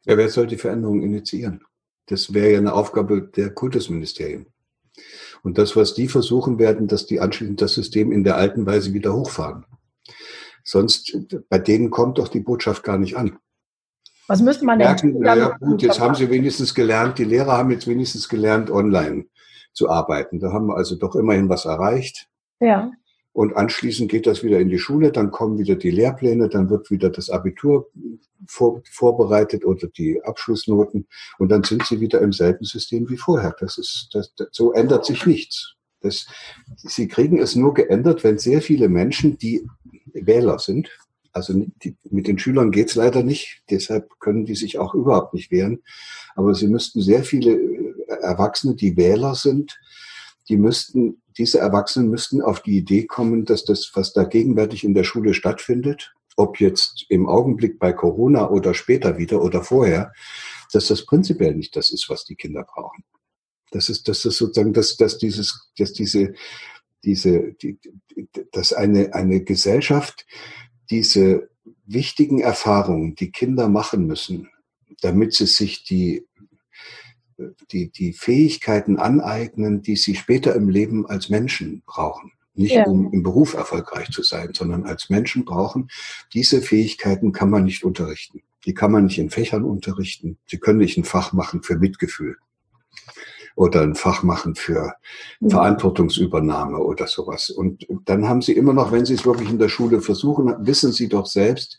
Ja, 0.05 0.17
wer 0.17 0.31
soll 0.31 0.47
die 0.47 0.57
Veränderungen 0.57 1.03
initiieren? 1.03 1.63
Das 2.07 2.33
wäre 2.33 2.53
ja 2.53 2.59
eine 2.59 2.73
Aufgabe 2.73 3.23
der 3.23 3.51
Kultusministerien. 3.51 4.47
Und 5.43 5.59
das, 5.59 5.77
was 5.77 5.95
die 5.95 6.09
versuchen 6.09 6.59
werden, 6.59 6.89
dass 6.89 7.07
die 7.07 7.21
anschließend 7.21 7.61
das 7.61 7.75
System 7.75 8.13
in 8.13 8.25
der 8.25 8.37
alten 8.37 8.65
Weise 8.65 8.95
wieder 8.95 9.15
hochfahren. 9.15 9.67
Sonst, 10.65 11.17
bei 11.49 11.59
denen 11.59 11.91
kommt 11.91 12.19
doch 12.19 12.29
die 12.29 12.41
Botschaft 12.41 12.83
gar 12.83 12.99
nicht 12.99 13.17
an. 13.17 13.39
Was 14.29 14.43
müsste 14.43 14.67
man 14.67 14.79
denn 14.79 14.89
merken, 14.89 15.25
Ja, 15.25 15.57
gut, 15.57 15.83
jetzt 15.83 16.01
haben 16.01 16.15
sie 16.15 16.31
wenigstens 16.31 16.75
gelernt, 16.75 17.19
die 17.19 17.25
Lehrer 17.25 17.57
haben 17.57 17.71
jetzt 17.71 17.87
wenigstens 17.89 18.29
gelernt, 18.29 18.71
online 18.71 19.25
zu 19.73 19.89
arbeiten. 19.89 20.39
Da 20.39 20.53
haben 20.53 20.67
wir 20.67 20.77
also 20.77 20.97
doch 20.97 21.15
immerhin 21.17 21.49
was 21.49 21.65
erreicht. 21.65 22.29
Ja. 22.61 22.91
Und 23.33 23.57
anschließend 23.57 24.11
geht 24.11 24.27
das 24.27 24.43
wieder 24.43 24.59
in 24.59 24.69
die 24.69 24.79
Schule, 24.79 25.13
dann 25.13 25.31
kommen 25.31 25.59
wieder 25.59 25.77
die 25.77 25.91
Lehrpläne, 25.91 26.49
dann 26.49 26.71
wird 26.71 26.91
wieder 26.91 27.09
das 27.09 27.31
Abitur 27.31 27.89
vor, 28.47 28.83
vorbereitet 28.91 29.65
oder 29.65 29.87
die 29.87 30.21
Abschlussnoten 30.25 31.07
und 31.39 31.49
dann 31.49 31.63
sind 31.63 31.87
sie 31.87 32.01
wieder 32.01 32.21
im 32.21 32.33
selben 32.33 32.65
System 32.65 33.09
wie 33.09 33.17
vorher. 33.17 33.55
Das 33.61 33.79
ist, 33.79 34.09
das, 34.13 34.35
das, 34.35 34.49
so 34.51 34.73
ändert 34.73 35.05
sich 35.05 35.25
nichts. 35.25 35.75
Das, 36.01 36.27
sie 36.77 37.07
kriegen 37.07 37.39
es 37.39 37.55
nur 37.55 37.75
geändert, 37.75 38.25
wenn 38.25 38.39
sehr 38.39 38.61
viele 38.61 38.89
Menschen, 38.89 39.39
die 39.39 39.65
Wähler 40.13 40.59
sind, 40.59 40.91
also 41.39 41.55
die, 41.83 41.97
mit 42.11 42.27
den 42.27 42.39
Schülern 42.39 42.71
geht's 42.71 42.95
leider 42.95 43.23
nicht, 43.23 43.63
deshalb 43.71 44.19
können 44.21 44.45
die 44.45 44.57
sich 44.57 44.79
auch 44.79 44.95
überhaupt 44.95 45.35
nicht 45.35 45.51
wehren. 45.51 45.83
Aber 46.35 46.55
sie 46.55 46.67
müssten 46.67 47.01
sehr 47.01 47.23
viele 47.25 47.53
äh, 47.53 47.95
Erwachsene, 48.21 48.75
die 48.75 48.97
Wähler 48.97 49.35
sind, 49.35 49.79
die 50.49 50.57
müssten, 50.57 51.23
diese 51.37 51.59
Erwachsenen 51.59 52.11
müssten 52.11 52.43
auf 52.43 52.61
die 52.61 52.77
Idee 52.77 53.07
kommen, 53.07 53.45
dass 53.45 53.65
das, 53.65 53.93
was 53.95 54.13
da 54.13 54.25
gegenwärtig 54.25 54.83
in 54.83 54.95
der 54.95 55.05
Schule 55.05 55.35
stattfindet, 55.35 56.13
ob 56.37 56.61
jetzt 56.61 57.07
im 57.09 57.29
Augenblick 57.29 57.79
bei 57.79 57.93
Corona 57.93 58.51
oder 58.51 58.75
später 58.75 59.19
wieder 59.19 59.43
oder 59.43 59.63
vorher, 59.63 60.13
dass 60.73 60.89
das 60.89 61.07
prinzipiell 61.07 61.55
nicht 61.55 61.77
das 61.77 61.91
ist, 61.91 62.09
was 62.09 62.25
die 62.25 62.37
Kinder 62.37 62.65
brauchen. 62.65 63.05
Das 63.71 63.89
ist, 63.89 64.09
das 64.09 64.25
ist 64.25 64.39
sozusagen, 64.39 64.73
dass, 64.73 64.97
dass 64.97 65.19
dieses, 65.19 65.71
dass 65.77 65.93
diese, 65.93 66.35
diese, 67.05 67.53
die, 67.55 67.79
dass 68.53 68.73
eine, 68.73 69.15
eine 69.15 69.43
Gesellschaft 69.43 70.27
diese 70.91 71.51
wichtigen 71.87 72.41
Erfahrungen, 72.41 73.15
die 73.15 73.31
Kinder 73.31 73.69
machen 73.69 74.07
müssen, 74.07 74.49
damit 75.01 75.35
sie 75.35 75.47
sich 75.47 75.85
die, 75.85 76.27
die, 77.71 77.91
die 77.91 78.13
Fähigkeiten 78.13 78.99
aneignen, 78.99 79.83
die 79.83 79.97
sie 79.97 80.15
später 80.15 80.55
im 80.55 80.69
Leben 80.69 81.07
als 81.07 81.29
Menschen 81.29 81.83
brauchen. 81.87 82.33
Nicht 82.55 82.75
ja. 82.75 82.85
um 82.85 83.13
im 83.13 83.23
Beruf 83.23 83.55
erfolgreich 83.55 84.11
zu 84.11 84.23
sein, 84.23 84.53
sondern 84.53 84.85
als 84.85 85.11
Menschen 85.11 85.45
brauchen. 85.45 85.89
Diese 86.35 86.61
Fähigkeiten 86.61 87.33
kann 87.33 87.51
man 87.51 87.65
nicht 87.65 87.85
unterrichten. 87.85 88.43
Die 88.65 88.75
kann 88.75 88.91
man 88.91 89.05
nicht 89.05 89.19
in 89.19 89.31
Fächern 89.31 89.65
unterrichten. 89.65 90.39
Sie 90.47 90.59
können 90.59 90.79
nicht 90.79 90.99
ein 90.99 91.05
Fach 91.05 91.33
machen 91.33 91.63
für 91.63 91.79
Mitgefühl 91.79 92.37
oder 93.55 93.83
ein 93.83 93.95
Fach 93.95 94.23
machen 94.23 94.55
für 94.55 94.95
mhm. 95.41 95.51
Verantwortungsübernahme 95.51 96.79
oder 96.79 97.07
sowas. 97.07 97.51
Und 97.51 97.87
dann 98.05 98.29
haben 98.29 98.43
sie 98.43 98.53
immer 98.53 98.73
noch, 98.73 98.93
wenn 98.93 99.05
sie 99.05 99.15
es 99.15 99.27
wirklich 99.27 99.51
in 99.51 99.59
der 99.59 99.69
Schule 99.69 100.01
versuchen, 100.01 100.55
wissen 100.67 100.93
sie 100.93 101.09
doch 101.09 101.27
selbst, 101.27 101.79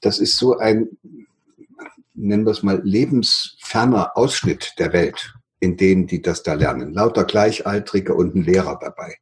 das 0.00 0.18
ist 0.18 0.36
so 0.36 0.58
ein, 0.58 0.88
nennen 2.14 2.44
wir 2.44 2.50
es 2.50 2.62
mal, 2.62 2.80
lebensferner 2.84 4.16
Ausschnitt 4.16 4.74
der 4.78 4.92
Welt, 4.92 5.34
in 5.60 5.76
denen 5.76 6.06
die 6.06 6.20
das 6.20 6.42
da 6.42 6.54
lernen. 6.54 6.92
Lauter 6.92 7.24
Gleichaltrige 7.24 8.14
und 8.14 8.34
ein 8.34 8.42
Lehrer 8.42 8.78
dabei. 8.80 9.16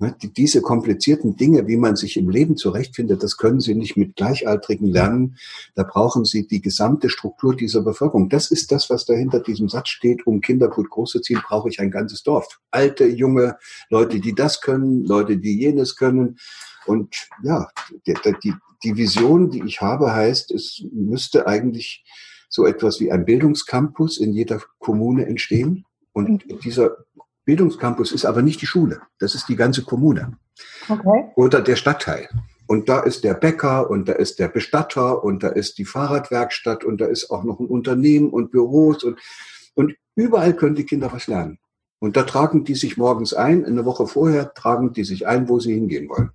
Ne, 0.00 0.14
diese 0.20 0.62
komplizierten 0.62 1.34
Dinge, 1.34 1.66
wie 1.66 1.76
man 1.76 1.96
sich 1.96 2.16
im 2.16 2.30
Leben 2.30 2.56
zurechtfindet, 2.56 3.20
das 3.24 3.36
können 3.36 3.58
Sie 3.58 3.74
nicht 3.74 3.96
mit 3.96 4.14
Gleichaltrigen 4.14 4.86
lernen. 4.86 5.36
Da 5.74 5.82
brauchen 5.82 6.24
Sie 6.24 6.46
die 6.46 6.60
gesamte 6.60 7.10
Struktur 7.10 7.56
dieser 7.56 7.82
Bevölkerung. 7.82 8.28
Das 8.28 8.52
ist 8.52 8.70
das, 8.70 8.90
was 8.90 9.06
dahinter 9.06 9.40
diesem 9.40 9.68
Satz 9.68 9.88
steht. 9.88 10.24
Um 10.24 10.40
Kinder 10.40 10.68
gut 10.68 10.88
groß 10.88 11.10
zu 11.10 11.20
ziehen, 11.20 11.42
brauche 11.44 11.68
ich 11.68 11.80
ein 11.80 11.90
ganzes 11.90 12.22
Dorf. 12.22 12.60
Alte, 12.70 13.06
junge 13.06 13.56
Leute, 13.90 14.20
die 14.20 14.36
das 14.36 14.60
können, 14.60 15.04
Leute, 15.04 15.36
die 15.36 15.58
jenes 15.58 15.96
können. 15.96 16.38
Und 16.86 17.16
ja, 17.42 17.68
die, 18.06 18.14
die, 18.44 18.54
die 18.84 18.96
Vision, 18.96 19.50
die 19.50 19.64
ich 19.64 19.80
habe, 19.80 20.14
heißt, 20.14 20.52
es 20.52 20.84
müsste 20.92 21.48
eigentlich 21.48 22.04
so 22.48 22.66
etwas 22.66 23.00
wie 23.00 23.10
ein 23.10 23.24
Bildungscampus 23.24 24.18
in 24.18 24.32
jeder 24.32 24.62
Kommune 24.78 25.26
entstehen. 25.26 25.84
Und 26.12 26.44
dieser 26.64 26.98
Bildungscampus 27.48 28.12
ist 28.12 28.26
aber 28.26 28.42
nicht 28.42 28.60
die 28.60 28.66
Schule, 28.66 29.00
das 29.20 29.34
ist 29.34 29.48
die 29.48 29.56
ganze 29.56 29.82
Kommune 29.82 30.36
okay. 30.86 31.32
oder 31.34 31.62
der 31.62 31.76
Stadtteil. 31.76 32.28
Und 32.66 32.90
da 32.90 33.00
ist 33.00 33.24
der 33.24 33.32
Bäcker 33.32 33.88
und 33.88 34.06
da 34.06 34.12
ist 34.12 34.38
der 34.38 34.48
Bestatter 34.48 35.24
und 35.24 35.42
da 35.42 35.48
ist 35.48 35.78
die 35.78 35.86
Fahrradwerkstatt 35.86 36.84
und 36.84 37.00
da 37.00 37.06
ist 37.06 37.30
auch 37.30 37.44
noch 37.44 37.58
ein 37.58 37.66
Unternehmen 37.66 38.28
und 38.28 38.50
Büros 38.50 39.02
und, 39.02 39.18
und 39.72 39.94
überall 40.14 40.54
können 40.56 40.74
die 40.74 40.84
Kinder 40.84 41.10
was 41.10 41.26
lernen. 41.26 41.58
Und 42.00 42.18
da 42.18 42.24
tragen 42.24 42.64
die 42.64 42.74
sich 42.74 42.98
morgens 42.98 43.32
ein, 43.32 43.64
eine 43.64 43.86
Woche 43.86 44.06
vorher 44.06 44.52
tragen 44.52 44.92
die 44.92 45.04
sich 45.04 45.26
ein, 45.26 45.48
wo 45.48 45.58
sie 45.58 45.72
hingehen 45.72 46.10
wollen. 46.10 46.32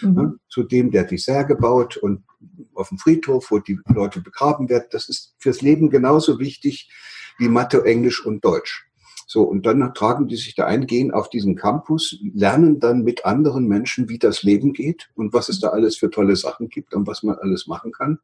Mhm. 0.00 0.16
Ja, 0.16 0.32
zu 0.48 0.62
dem, 0.62 0.90
der 0.90 1.04
die 1.04 1.18
Särge 1.18 1.56
baut 1.56 1.98
und 1.98 2.24
auf 2.72 2.88
dem 2.88 2.96
Friedhof, 2.96 3.50
wo 3.50 3.58
die 3.58 3.78
Leute 3.94 4.22
begraben 4.22 4.70
werden. 4.70 4.86
Das 4.92 5.10
ist 5.10 5.34
fürs 5.36 5.60
Leben 5.60 5.90
genauso 5.90 6.38
wichtig 6.38 6.90
wie 7.36 7.48
Mathe, 7.50 7.84
Englisch 7.84 8.24
und 8.24 8.42
Deutsch. 8.42 8.86
So, 9.26 9.42
und 9.42 9.66
dann 9.66 9.94
tragen 9.94 10.28
die 10.28 10.36
sich 10.36 10.54
da 10.54 10.66
ein, 10.66 10.86
gehen 10.86 11.10
auf 11.10 11.30
diesen 11.30 11.56
Campus, 11.56 12.18
lernen 12.34 12.80
dann 12.80 13.02
mit 13.02 13.24
anderen 13.24 13.66
Menschen, 13.66 14.08
wie 14.08 14.18
das 14.18 14.42
Leben 14.42 14.72
geht 14.72 15.10
und 15.14 15.32
was 15.32 15.48
es 15.48 15.60
da 15.60 15.68
alles 15.68 15.96
für 15.96 16.10
tolle 16.10 16.36
Sachen 16.36 16.68
gibt 16.68 16.94
und 16.94 17.06
was 17.06 17.22
man 17.22 17.36
alles 17.36 17.66
machen 17.66 17.92
kann. 17.92 18.18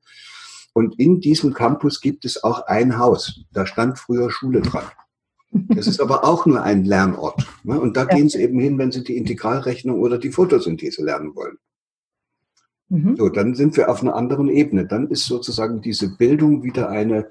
Und 0.72 0.98
in 0.98 1.20
diesem 1.20 1.52
Campus 1.52 2.00
gibt 2.00 2.24
es 2.24 2.44
auch 2.44 2.66
ein 2.66 2.98
Haus. 2.98 3.40
Da 3.52 3.66
stand 3.66 3.98
früher 3.98 4.30
Schule 4.30 4.60
dran. 4.60 4.84
Das 5.50 5.88
ist 5.88 6.00
aber 6.00 6.24
auch 6.24 6.46
nur 6.46 6.62
ein 6.62 6.84
Lernort. 6.84 7.44
Ne? 7.64 7.80
Und 7.80 7.96
da 7.96 8.02
ja. 8.02 8.14
gehen 8.14 8.28
sie 8.28 8.40
eben 8.40 8.60
hin, 8.60 8.78
wenn 8.78 8.92
sie 8.92 9.02
die 9.02 9.16
Integralrechnung 9.16 10.00
oder 10.00 10.18
die 10.18 10.30
Photosynthese 10.30 11.04
lernen 11.04 11.34
wollen. 11.34 11.58
Mhm. 12.88 13.16
So, 13.16 13.28
dann 13.28 13.54
sind 13.54 13.76
wir 13.76 13.90
auf 13.90 14.00
einer 14.02 14.14
anderen 14.14 14.48
Ebene. 14.48 14.86
Dann 14.86 15.08
ist 15.08 15.26
sozusagen 15.26 15.80
diese 15.80 16.16
Bildung 16.16 16.62
wieder 16.62 16.88
eine 16.88 17.28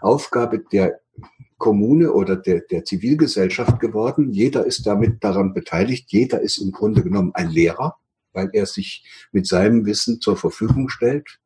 Aufgabe 0.00 0.58
der 0.58 1.00
Kommune 1.60 2.12
oder 2.12 2.34
der, 2.34 2.62
der 2.62 2.84
Zivilgesellschaft 2.84 3.78
geworden. 3.78 4.32
Jeder 4.32 4.66
ist 4.66 4.84
damit 4.86 5.22
daran 5.22 5.54
beteiligt. 5.54 6.06
Jeder 6.10 6.40
ist 6.40 6.58
im 6.58 6.72
Grunde 6.72 7.04
genommen 7.04 7.30
ein 7.34 7.50
Lehrer, 7.50 7.96
weil 8.32 8.50
er 8.52 8.66
sich 8.66 9.04
mit 9.30 9.46
seinem 9.46 9.86
Wissen 9.86 10.20
zur 10.20 10.36
Verfügung 10.36 10.88
stellt. 10.88 11.38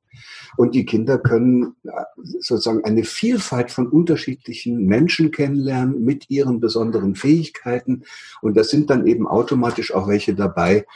Und 0.56 0.74
die 0.74 0.86
Kinder 0.86 1.18
können 1.18 1.74
äh, 1.82 1.90
sozusagen 2.38 2.84
eine 2.84 3.04
Vielfalt 3.04 3.70
von 3.70 3.88
unterschiedlichen 3.88 4.86
Menschen 4.86 5.32
kennenlernen 5.32 6.04
mit 6.04 6.30
ihren 6.30 6.60
besonderen 6.60 7.16
Fähigkeiten. 7.16 8.04
Und 8.40 8.56
da 8.56 8.64
sind 8.64 8.90
dann 8.90 9.06
eben 9.06 9.26
automatisch 9.26 9.92
auch 9.92 10.08
welche 10.08 10.34
dabei, 10.34 10.86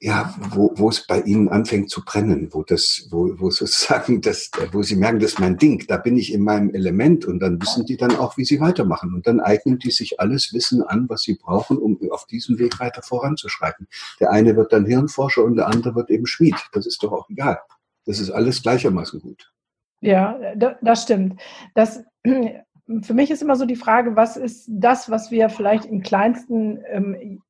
ja, 0.00 0.32
wo, 0.50 0.72
wo 0.76 0.90
es 0.90 1.06
bei 1.06 1.20
ihnen 1.22 1.48
anfängt 1.48 1.90
zu 1.90 2.04
brennen, 2.04 2.48
wo 2.52 2.62
das, 2.62 3.08
wo, 3.10 3.30
wo 3.38 3.50
sozusagen 3.50 4.20
das, 4.22 4.50
wo 4.72 4.82
sie 4.82 4.96
merken, 4.96 5.18
das 5.18 5.32
ist 5.32 5.40
mein 5.40 5.56
Ding, 5.56 5.84
da 5.88 5.96
bin 5.96 6.16
ich 6.16 6.32
in 6.32 6.42
meinem 6.42 6.70
Element 6.70 7.24
und 7.24 7.40
dann 7.40 7.60
wissen 7.60 7.84
die 7.84 7.96
dann 7.96 8.14
auch, 8.16 8.36
wie 8.36 8.44
sie 8.44 8.60
weitermachen 8.60 9.12
und 9.12 9.26
dann 9.26 9.40
eignen 9.40 9.78
die 9.78 9.90
sich 9.90 10.20
alles 10.20 10.52
Wissen 10.52 10.82
an, 10.82 11.08
was 11.08 11.22
sie 11.22 11.34
brauchen, 11.34 11.78
um 11.78 11.98
auf 12.10 12.26
diesem 12.26 12.58
Weg 12.58 12.78
weiter 12.78 13.02
voranzuschreiten. 13.02 13.88
Der 14.20 14.30
eine 14.30 14.56
wird 14.56 14.72
dann 14.72 14.86
Hirnforscher 14.86 15.42
und 15.42 15.56
der 15.56 15.66
andere 15.66 15.96
wird 15.96 16.10
eben 16.10 16.26
Schmied. 16.26 16.56
Das 16.72 16.86
ist 16.86 17.02
doch 17.02 17.12
auch 17.12 17.28
egal. 17.28 17.58
Das 18.06 18.20
ist 18.20 18.30
alles 18.30 18.62
gleichermaßen 18.62 19.20
gut. 19.20 19.52
Ja, 20.00 20.38
das 20.54 21.02
stimmt. 21.02 21.40
Das, 21.74 22.04
für 22.22 23.14
mich 23.14 23.32
ist 23.32 23.42
immer 23.42 23.56
so 23.56 23.66
die 23.66 23.76
Frage, 23.76 24.14
was 24.14 24.36
ist 24.36 24.68
das, 24.68 25.10
was 25.10 25.32
wir 25.32 25.48
vielleicht 25.48 25.86
im 25.86 26.02
kleinsten 26.02 26.78
ähm, 26.88 27.42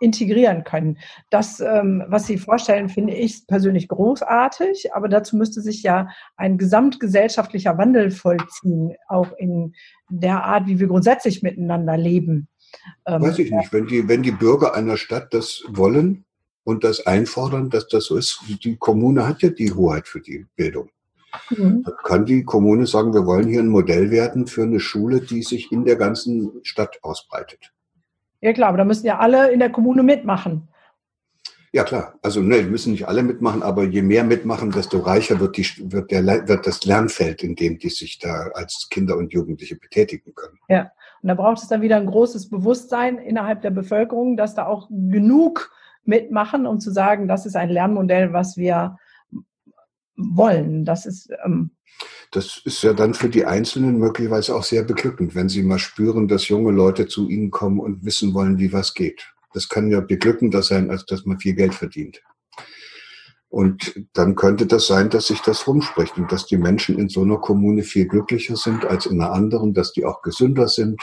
integrieren 0.00 0.64
können. 0.64 0.98
Das, 1.30 1.60
ähm, 1.60 2.04
was 2.08 2.26
Sie 2.26 2.38
vorstellen, 2.38 2.88
finde 2.88 3.14
ich 3.14 3.46
persönlich 3.46 3.88
großartig, 3.88 4.94
aber 4.94 5.08
dazu 5.08 5.36
müsste 5.36 5.60
sich 5.60 5.82
ja 5.82 6.08
ein 6.36 6.58
gesamtgesellschaftlicher 6.58 7.78
Wandel 7.78 8.10
vollziehen, 8.10 8.94
auch 9.08 9.32
in 9.38 9.74
der 10.10 10.44
Art, 10.44 10.66
wie 10.66 10.78
wir 10.78 10.88
grundsätzlich 10.88 11.42
miteinander 11.42 11.96
leben. 11.96 12.48
Ähm, 13.06 13.22
Weiß 13.22 13.38
ich 13.38 13.50
nicht, 13.50 13.72
wenn 13.72 13.86
die, 13.86 14.08
wenn 14.08 14.22
die 14.22 14.30
Bürger 14.30 14.74
einer 14.74 14.96
Stadt 14.96 15.32
das 15.32 15.62
wollen 15.68 16.24
und 16.64 16.84
das 16.84 17.06
einfordern, 17.06 17.70
dass 17.70 17.88
das 17.88 18.04
so 18.04 18.16
ist, 18.16 18.40
die 18.62 18.76
Kommune 18.76 19.26
hat 19.26 19.42
ja 19.42 19.50
die 19.50 19.72
Hoheit 19.72 20.06
für 20.06 20.20
die 20.20 20.46
Bildung. 20.56 20.90
Mhm. 21.50 21.82
Dann 21.82 21.94
kann 22.04 22.26
die 22.26 22.44
Kommune 22.44 22.86
sagen, 22.86 23.14
wir 23.14 23.26
wollen 23.26 23.48
hier 23.48 23.60
ein 23.60 23.68
Modell 23.68 24.10
werden 24.10 24.46
für 24.46 24.62
eine 24.64 24.80
Schule, 24.80 25.20
die 25.20 25.42
sich 25.42 25.72
in 25.72 25.84
der 25.84 25.96
ganzen 25.96 26.60
Stadt 26.62 26.98
ausbreitet. 27.02 27.72
Ja 28.42 28.52
klar, 28.52 28.68
aber 28.68 28.78
da 28.78 28.84
müssen 28.84 29.06
ja 29.06 29.18
alle 29.18 29.50
in 29.52 29.60
der 29.60 29.70
Kommune 29.70 30.02
mitmachen. 30.02 30.68
Ja 31.72 31.84
klar, 31.84 32.18
also 32.20 32.40
ne, 32.40 32.62
müssen 32.64 32.92
nicht 32.92 33.08
alle 33.08 33.22
mitmachen, 33.22 33.62
aber 33.62 33.84
je 33.84 34.02
mehr 34.02 34.24
mitmachen, 34.24 34.72
desto 34.72 34.98
reicher 34.98 35.40
wird, 35.40 35.56
die, 35.56 35.66
wird, 35.90 36.10
der, 36.10 36.46
wird 36.46 36.66
das 36.66 36.84
Lernfeld, 36.84 37.42
in 37.42 37.54
dem 37.54 37.78
die 37.78 37.88
sich 37.88 38.18
da 38.18 38.50
als 38.52 38.88
Kinder 38.90 39.16
und 39.16 39.32
Jugendliche 39.32 39.76
betätigen 39.76 40.34
können. 40.34 40.58
Ja, 40.68 40.92
und 41.22 41.28
da 41.28 41.34
braucht 41.34 41.62
es 41.62 41.68
dann 41.68 41.80
wieder 41.80 41.96
ein 41.96 42.06
großes 42.06 42.50
Bewusstsein 42.50 43.16
innerhalb 43.16 43.62
der 43.62 43.70
Bevölkerung, 43.70 44.36
dass 44.36 44.54
da 44.54 44.66
auch 44.66 44.88
genug 44.90 45.72
mitmachen, 46.04 46.66
um 46.66 46.78
zu 46.78 46.90
sagen, 46.90 47.26
das 47.26 47.46
ist 47.46 47.56
ein 47.56 47.70
Lernmodell, 47.70 48.34
was 48.34 48.58
wir 48.58 48.98
wollen. 50.16 50.84
Das 50.84 51.06
ist 51.06 51.32
ähm, 51.44 51.70
das 52.32 52.62
ist 52.64 52.82
ja 52.82 52.94
dann 52.94 53.14
für 53.14 53.28
die 53.28 53.44
Einzelnen 53.44 53.98
möglicherweise 53.98 54.54
auch 54.54 54.64
sehr 54.64 54.82
beglückend, 54.82 55.34
wenn 55.34 55.50
sie 55.50 55.62
mal 55.62 55.78
spüren, 55.78 56.28
dass 56.28 56.48
junge 56.48 56.72
Leute 56.72 57.06
zu 57.06 57.28
ihnen 57.28 57.50
kommen 57.50 57.78
und 57.78 58.04
wissen 58.04 58.32
wollen, 58.32 58.58
wie 58.58 58.72
was 58.72 58.94
geht. 58.94 59.32
Das 59.52 59.68
kann 59.68 59.90
ja 59.90 60.00
beglückender 60.00 60.62
sein, 60.62 60.90
als 60.90 61.04
dass 61.04 61.26
man 61.26 61.38
viel 61.38 61.54
Geld 61.54 61.74
verdient. 61.74 62.22
Und 63.50 64.06
dann 64.14 64.34
könnte 64.34 64.66
das 64.66 64.86
sein, 64.86 65.10
dass 65.10 65.26
sich 65.26 65.40
das 65.40 65.66
rumspricht 65.66 66.16
und 66.16 66.32
dass 66.32 66.46
die 66.46 66.56
Menschen 66.56 66.98
in 66.98 67.10
so 67.10 67.20
einer 67.20 67.36
Kommune 67.36 67.82
viel 67.82 68.08
glücklicher 68.08 68.56
sind 68.56 68.86
als 68.86 69.04
in 69.04 69.20
einer 69.20 69.32
anderen, 69.32 69.74
dass 69.74 69.92
die 69.92 70.06
auch 70.06 70.22
gesünder 70.22 70.68
sind, 70.68 71.02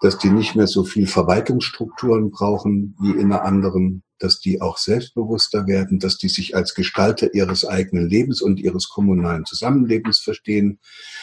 dass 0.00 0.18
die 0.18 0.30
nicht 0.30 0.54
mehr 0.54 0.66
so 0.66 0.84
viel 0.84 1.06
Verwaltungsstrukturen 1.06 2.30
brauchen 2.30 2.96
wie 3.00 3.10
in 3.10 3.32
einer 3.32 3.42
anderen, 3.42 4.02
dass 4.18 4.40
die 4.40 4.60
auch 4.60 4.78
selbstbewusster 4.78 5.66
werden, 5.66 5.98
dass 5.98 6.18
die 6.18 6.28
sich 6.28 6.56
als 6.56 6.74
Gestalter 6.74 7.34
ihres 7.34 7.64
eigenen 7.64 8.08
Lebens 8.08 8.42
und 8.42 8.60
ihres 8.60 8.88
kommunalen 8.88 9.44
Zusammenlebens 9.44 10.18
verstehen 10.18 10.80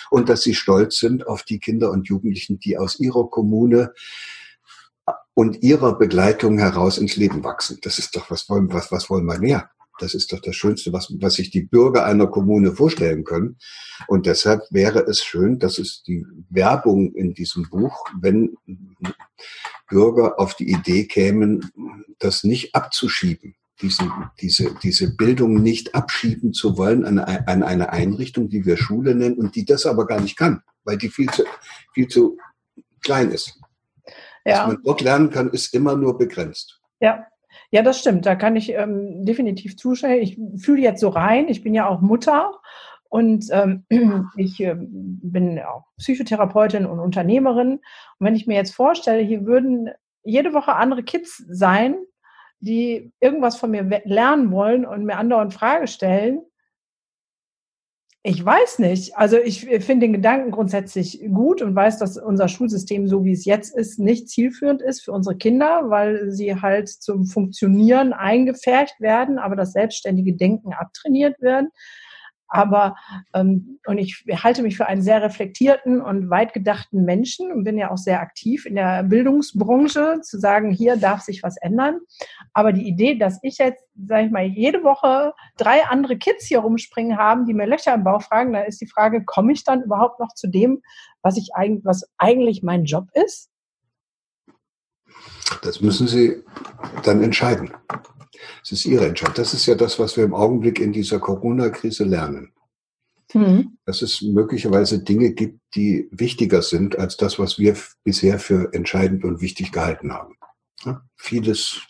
und 0.10 0.30
dass 0.30 0.42
sie 0.42 0.56
stolz 0.56 0.98
sind 0.98 1.28
auf 1.28 1.44
die 1.44 1.60
Kinder 1.60 1.92
und 1.92 2.08
Jugendlichen, 2.08 2.60
die 2.60 2.78
aus 2.78 3.00
ihrer 3.00 3.30
Kommune 3.30 3.94
und 5.34 5.62
ihrer 5.62 5.98
Begleitung 5.98 6.58
heraus 6.58 6.98
ins 6.98 7.16
Leben 7.18 7.44
wachsen. 7.44 7.80
Das 7.82 8.00
ist 8.00 8.16
doch, 8.16 8.32
was 8.32 8.50
wollen, 8.50 8.72
was, 8.72 8.92
was 8.92 9.10
wollen 9.10 9.26
wir 9.26 9.40
mehr? 9.40 9.70
Das 10.00 10.14
ist 10.14 10.32
doch 10.34 10.40
das 10.40 10.56
Schönste, 10.56 10.92
was, 10.92 11.14
was 11.20 11.36
sich 11.36 11.52
die 11.52 11.64
Bürger 11.64 12.06
einer 12.06 12.28
Kommune 12.28 12.74
vorstellen 12.74 13.24
können. 13.24 13.58
Und 14.08 14.26
deshalb 14.26 14.64
wäre 14.70 15.00
es 15.00 15.24
schön, 15.24 15.60
dass 15.60 15.78
es 15.78 16.04
die 16.04 16.26
Werbung 16.50 17.14
in 17.14 17.34
diesem 17.34 17.70
Buch, 17.70 18.06
wenn 18.20 18.58
Bürger 19.88 20.40
auf 20.40 20.56
die 20.56 20.70
Idee 20.70 21.06
kämen, 21.06 21.72
das 22.20 22.44
nicht 22.44 22.76
abzuschieben, 22.76 23.56
diese, 23.82 24.10
diese, 24.42 24.76
diese 24.82 25.16
Bildung 25.16 25.62
nicht 25.62 25.96
abschieben 25.96 26.54
zu 26.54 26.78
wollen 26.78 27.06
an, 27.06 27.20
an 27.20 27.64
eine 27.64 27.92
Einrichtung, 27.92 28.50
die 28.50 28.66
wir 28.66 28.78
Schule 28.78 29.16
nennen 29.16 29.38
und 29.38 29.56
die 29.56 29.66
das 29.66 29.86
aber 29.86 30.08
gar 30.08 30.22
nicht 30.22 30.38
kann, 30.38 30.62
weil 30.84 30.98
die 30.98 31.10
viel 31.10 31.30
zu, 31.30 31.44
viel 31.94 32.08
zu 32.08 32.38
klein 33.02 33.32
ist. 33.32 33.60
Ja. 34.46 34.62
Was 34.62 34.68
man 34.68 34.84
dort 34.84 35.02
lernen 35.02 35.30
kann, 35.30 35.50
ist 35.50 35.74
immer 35.74 35.96
nur 35.96 36.18
begrenzt. 36.18 36.80
Ja, 37.00 37.26
ja, 37.76 37.82
das 37.82 38.00
stimmt. 38.00 38.26
Da 38.26 38.36
kann 38.36 38.56
ich 38.56 38.72
ähm, 38.72 39.26
definitiv 39.26 39.76
zuschauen. 39.76 40.22
Ich 40.22 40.40
fühle 40.56 40.82
jetzt 40.82 41.02
so 41.02 41.10
rein. 41.10 41.50
Ich 41.50 41.62
bin 41.62 41.74
ja 41.74 41.90
auch 41.90 42.00
Mutter 42.00 42.54
und 43.10 43.48
ähm, 43.52 43.84
ich 44.38 44.62
äh, 44.62 44.78
bin 44.78 45.60
auch 45.60 45.84
Psychotherapeutin 45.98 46.86
und 46.86 47.02
Unternehmerin. 47.02 47.74
Und 47.74 47.82
wenn 48.20 48.34
ich 48.34 48.48
mir 48.48 48.56
jetzt 48.56 48.74
vorstelle, 48.74 49.22
hier 49.22 49.46
würden 49.46 49.90
jede 50.24 50.54
Woche 50.54 50.74
andere 50.74 51.04
Kids 51.04 51.44
sein, 51.50 51.98
die 52.62 53.12
irgendwas 53.20 53.58
von 53.58 53.72
mir 53.72 53.84
lernen 54.06 54.52
wollen 54.52 54.86
und 54.86 55.04
mir 55.04 55.18
andauernd 55.18 55.54
Frage 55.54 55.88
stellen, 55.88 56.44
ich 58.28 58.44
weiß 58.44 58.80
nicht. 58.80 59.16
Also 59.16 59.38
ich 59.38 59.66
finde 59.66 60.08
den 60.08 60.14
Gedanken 60.14 60.50
grundsätzlich 60.50 61.22
gut 61.32 61.62
und 61.62 61.76
weiß, 61.76 62.00
dass 62.00 62.18
unser 62.18 62.48
Schulsystem, 62.48 63.08
so 63.08 63.24
wie 63.24 63.34
es 63.34 63.46
jetzt 63.46 63.78
ist, 63.78 64.00
nicht 64.00 64.30
zielführend 64.30 64.82
ist 64.82 65.06
für 65.06 65.12
unsere 65.12 65.38
Kinder, 65.38 65.84
weil 65.90 66.32
sie 66.32 66.60
halt 66.60 66.90
zum 66.90 67.28
Funktionieren 67.28 68.14
eingefärcht 68.14 69.00
werden, 69.00 69.38
aber 69.38 69.56
das 69.56 69.74
selbstständige 69.74 70.34
Denken 70.34 70.74
abtrainiert 70.74 71.40
werden. 71.40 71.70
Aber 72.48 72.96
ähm, 73.34 73.80
und 73.86 73.98
ich 73.98 74.24
halte 74.44 74.62
mich 74.62 74.78
für 74.78 74.86
einen 74.86 75.02
sehr 75.02 75.22
reflektierten 75.22 76.02
und 76.02 76.30
weit 76.30 76.54
gedachten 76.54 77.04
Menschen 77.04 77.52
und 77.52 77.64
bin 77.64 77.78
ja 77.78 77.92
auch 77.92 77.98
sehr 77.98 78.22
aktiv 78.22 78.66
in 78.66 78.76
der 78.76 79.04
Bildungsbranche, 79.04 80.22
zu 80.22 80.40
sagen, 80.40 80.72
hier 80.72 80.98
darf 80.98 81.22
sich 81.22 81.44
was 81.44 81.58
ändern. 81.58 82.00
Aber 82.54 82.72
die 82.72 82.88
Idee, 82.88 83.16
dass 83.16 83.40
ich 83.42 83.58
jetzt, 83.58 83.84
sage 84.08 84.28
ich 84.28 84.32
mal, 84.32 84.46
jede 84.46 84.84
Woche 84.84 85.34
drei 85.58 85.86
andere 85.86 86.18
Kids 86.18 86.46
hier 86.46 86.60
rumspringen 86.60 87.18
haben, 87.18 87.46
die 87.46 87.54
mir 87.54 87.66
Löcher 87.66 87.94
im 87.94 88.04
Bauch 88.04 88.22
fragen, 88.22 88.54
dann 88.54 88.66
ist 88.66 88.82
die 88.82 88.88
Frage, 88.88 89.26
komme 89.26 89.52
ich 89.52 89.64
dann 89.64 89.84
überhaupt 89.84 90.20
noch 90.20 90.34
zu 90.34 90.48
dem, 90.48 90.82
was 91.22 91.38
ich 91.38 91.50
eigentlich, 91.56 91.86
was 91.86 92.10
eigentlich 92.18 92.64
mein 92.64 92.86
Job 92.86 93.08
ist? 93.14 93.50
Das 95.62 95.82
müssen 95.82 96.08
Sie 96.08 96.44
dann 97.04 97.24
entscheiden. 97.24 97.72
Es 98.64 98.72
ist 98.72 98.86
ihre 98.86 99.06
Entscheidung. 99.06 99.36
Das 99.36 99.54
ist 99.54 99.66
ja 99.66 99.76
das, 99.76 100.00
was 100.00 100.18
wir 100.18 100.24
im 100.24 100.34
Augenblick 100.34 100.80
in 100.80 100.92
dieser 100.92 101.20
Corona-Krise 101.20 102.04
lernen. 102.04 102.52
Mhm. 103.34 103.78
Dass 103.86 104.02
es 104.02 104.22
möglicherweise 104.22 105.04
Dinge 105.04 105.32
gibt, 105.32 105.60
die 105.76 106.08
wichtiger 106.12 106.62
sind 106.62 106.98
als 106.98 107.18
das, 107.18 107.40
was 107.40 107.60
wir 107.60 107.76
bisher 108.04 108.40
für 108.40 108.74
entscheidend 108.74 109.24
und 109.24 109.42
wichtig 109.42 109.72
gehalten 109.72 110.14
haben. 110.14 110.36
Ja, 110.84 111.02
vieles 111.16 111.82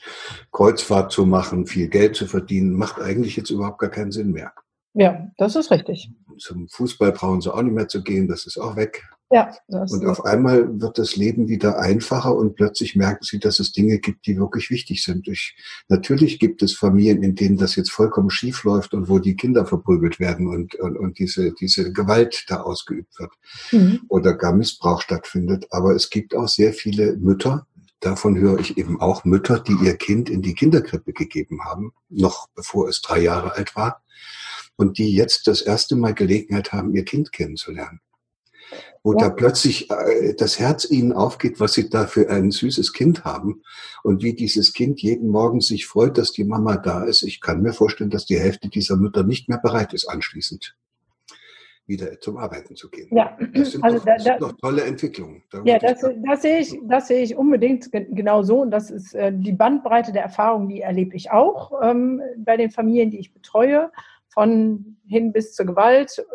Kreuzfahrt 0.51 1.12
zu 1.12 1.25
machen, 1.25 1.67
viel 1.67 1.89
Geld 1.89 2.15
zu 2.15 2.27
verdienen, 2.27 2.73
macht 2.73 3.01
eigentlich 3.01 3.36
jetzt 3.36 3.49
überhaupt 3.49 3.79
gar 3.79 3.89
keinen 3.89 4.12
Sinn 4.12 4.31
mehr. 4.31 4.53
Ja, 4.93 5.29
das 5.38 5.58
ist 5.58 5.71
richtig. 5.71 6.10
Zum 6.38 6.69
Fußball 6.69 7.12
brauchen 7.12 7.41
sie 7.41 7.53
auch 7.53 7.62
nicht 7.62 7.73
mehr 7.73 7.89
zu 7.89 8.01
gehen, 8.01 8.29
das 8.29 8.45
ist 8.45 8.58
auch 8.58 8.77
weg. 8.77 9.03
Ja, 9.31 9.51
und 9.67 10.05
auf 10.05 10.23
einmal 10.23 10.79
wird 10.79 10.99
das 10.99 11.15
Leben 11.15 11.47
wieder 11.47 11.79
einfacher 11.79 12.35
und 12.35 12.55
plötzlich 12.55 12.95
merken 12.95 13.23
sie, 13.23 13.39
dass 13.39 13.59
es 13.59 13.71
Dinge 13.71 13.97
gibt, 13.97 14.27
die 14.27 14.38
wirklich 14.38 14.69
wichtig 14.69 15.03
sind. 15.03 15.27
Ich, 15.27 15.57
natürlich 15.88 16.38
gibt 16.38 16.61
es 16.61 16.75
Familien, 16.75 17.23
in 17.23 17.33
denen 17.33 17.57
das 17.57 17.75
jetzt 17.75 17.91
vollkommen 17.91 18.29
schief 18.29 18.63
läuft 18.63 18.93
und 18.93 19.09
wo 19.09 19.17
die 19.17 19.35
Kinder 19.35 19.65
verprügelt 19.65 20.19
werden 20.19 20.47
und, 20.47 20.75
und, 20.75 20.95
und 20.95 21.17
diese, 21.17 21.53
diese 21.53 21.91
Gewalt 21.91 22.45
da 22.49 22.61
ausgeübt 22.61 23.19
wird 23.19 23.31
mhm. 23.71 24.01
oder 24.09 24.35
gar 24.35 24.53
Missbrauch 24.53 25.01
stattfindet. 25.01 25.65
Aber 25.71 25.95
es 25.95 26.11
gibt 26.11 26.35
auch 26.35 26.47
sehr 26.47 26.71
viele 26.71 27.17
Mütter, 27.17 27.65
davon 28.01 28.38
höre 28.38 28.59
ich 28.59 28.77
eben 28.77 29.01
auch 29.01 29.25
Mütter, 29.25 29.59
die 29.59 29.75
ihr 29.83 29.95
Kind 29.97 30.29
in 30.29 30.43
die 30.43 30.53
Kinderkrippe 30.53 31.13
gegeben 31.13 31.65
haben, 31.65 31.93
noch 32.09 32.47
bevor 32.53 32.88
es 32.89 33.01
drei 33.01 33.21
Jahre 33.21 33.53
alt 33.55 33.75
war, 33.75 34.03
und 34.75 34.99
die 34.99 35.15
jetzt 35.15 35.47
das 35.47 35.61
erste 35.61 35.95
Mal 35.95 36.13
Gelegenheit 36.13 36.73
haben, 36.73 36.93
ihr 36.93 37.05
Kind 37.05 37.31
kennenzulernen 37.31 38.01
wo 39.05 39.13
ja. 39.13 39.19
da 39.19 39.29
plötzlich 39.29 39.91
äh, 39.91 40.33
das 40.33 40.59
Herz 40.59 40.89
ihnen 40.89 41.13
aufgeht, 41.13 41.59
was 41.59 41.73
sie 41.73 41.89
da 41.89 42.07
für 42.07 42.27
ein 42.27 42.49
süßes 42.49 42.91
Kind 42.91 43.23
haben 43.23 43.61
und 44.03 44.23
wie 44.23 44.33
dieses 44.33 44.73
Kind 44.73 44.99
jeden 44.99 45.29
Morgen 45.29 45.61
sich 45.61 45.85
freut, 45.85 46.17
dass 46.17 46.31
die 46.31 46.43
Mama 46.43 46.77
da 46.77 47.03
ist. 47.03 47.21
Ich 47.21 47.39
kann 47.39 47.61
mir 47.61 47.71
vorstellen, 47.71 48.09
dass 48.09 48.25
die 48.25 48.39
Hälfte 48.39 48.67
dieser 48.67 48.97
Mütter 48.97 49.23
nicht 49.23 49.47
mehr 49.47 49.59
bereit 49.59 49.93
ist, 49.93 50.07
anschließend 50.07 50.75
wieder 51.85 52.19
zum 52.19 52.37
Arbeiten 52.37 52.75
zu 52.75 52.89
gehen. 52.89 53.15
Ja, 53.15 53.37
das 53.53 53.73
sind, 53.73 53.83
also 53.83 53.99
doch, 53.99 54.05
das 54.05 54.23
da, 54.23 54.31
sind 54.31 54.41
doch 54.41 54.53
tolle 54.53 54.83
Entwicklungen. 54.85 55.43
Da 55.51 55.61
ja, 55.65 55.77
das, 55.77 56.01
das, 56.01 56.41
sehe 56.41 56.57
ich, 56.57 56.75
das 56.89 57.07
sehe 57.07 57.21
ich 57.21 57.35
unbedingt 57.35 57.91
genau 57.91 58.41
so. 58.41 58.61
Und 58.61 58.71
das 58.71 58.89
ist 58.89 59.13
äh, 59.13 59.31
die 59.31 59.51
Bandbreite 59.51 60.13
der 60.13 60.23
Erfahrungen, 60.23 60.67
die 60.67 60.81
erlebe 60.81 61.15
ich 61.15 61.29
auch 61.29 61.79
ähm, 61.83 62.23
bei 62.37 62.57
den 62.57 62.71
Familien, 62.71 63.11
die 63.11 63.19
ich 63.19 63.35
betreue, 63.35 63.91
von 64.29 64.97
hin 65.07 65.31
bis 65.31 65.53
zur 65.53 65.67
Gewalt, 65.67 66.25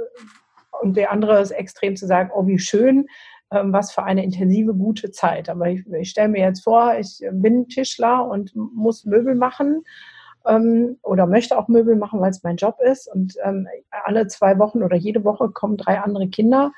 und 0.80 0.96
der 0.96 1.12
andere 1.12 1.40
ist 1.40 1.50
extrem 1.50 1.96
zu 1.96 2.06
sagen, 2.06 2.30
oh, 2.34 2.46
wie 2.46 2.58
schön, 2.58 3.06
ähm, 3.52 3.72
was 3.72 3.92
für 3.92 4.02
eine 4.04 4.24
intensive, 4.24 4.74
gute 4.74 5.10
Zeit. 5.10 5.48
Aber 5.48 5.68
ich, 5.68 5.86
ich 5.86 6.10
stelle 6.10 6.28
mir 6.28 6.42
jetzt 6.42 6.64
vor, 6.64 6.94
ich 6.98 7.20
bin 7.32 7.68
Tischler 7.68 8.26
und 8.26 8.54
muss 8.54 9.04
Möbel 9.04 9.34
machen 9.34 9.84
ähm, 10.46 10.98
oder 11.02 11.26
möchte 11.26 11.58
auch 11.58 11.68
Möbel 11.68 11.96
machen, 11.96 12.20
weil 12.20 12.30
es 12.30 12.42
mein 12.42 12.56
Job 12.56 12.76
ist. 12.80 13.12
Und 13.12 13.34
ähm, 13.42 13.66
alle 13.90 14.26
zwei 14.28 14.58
Wochen 14.58 14.82
oder 14.82 14.96
jede 14.96 15.24
Woche 15.24 15.50
kommen 15.50 15.76
drei 15.76 16.00
andere 16.00 16.28
Kinder. 16.28 16.72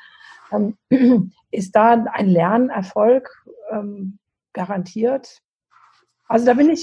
Ist 1.50 1.74
da 1.74 2.04
ein 2.12 2.28
Lernerfolg 2.28 3.46
garantiert? 4.52 5.40
Also 6.28 6.46
da 6.46 6.54
bin 6.54 6.70
ich, 6.70 6.82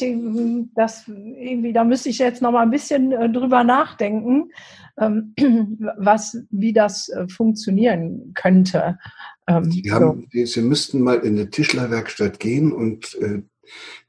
das 0.75 1.07
irgendwie, 1.07 1.73
da 1.73 1.83
müsste 1.83 2.09
ich 2.09 2.19
jetzt 2.19 2.41
noch 2.41 2.51
mal 2.51 2.61
ein 2.61 2.69
bisschen 2.69 3.11
äh, 3.11 3.31
drüber 3.31 3.63
nachdenken, 3.63 4.51
ähm, 4.99 5.33
was, 5.97 6.37
wie 6.51 6.73
das 6.73 7.09
äh, 7.09 7.27
funktionieren 7.27 8.33
könnte. 8.35 8.99
Ähm, 9.47 9.71
Sie, 9.71 9.91
haben, 9.91 10.27
so. 10.31 10.45
Sie 10.45 10.61
müssten 10.61 11.01
mal 11.01 11.19
in 11.19 11.35
eine 11.35 11.49
Tischlerwerkstatt 11.49 12.39
gehen 12.39 12.71
und 12.71 13.15
äh, 13.15 13.41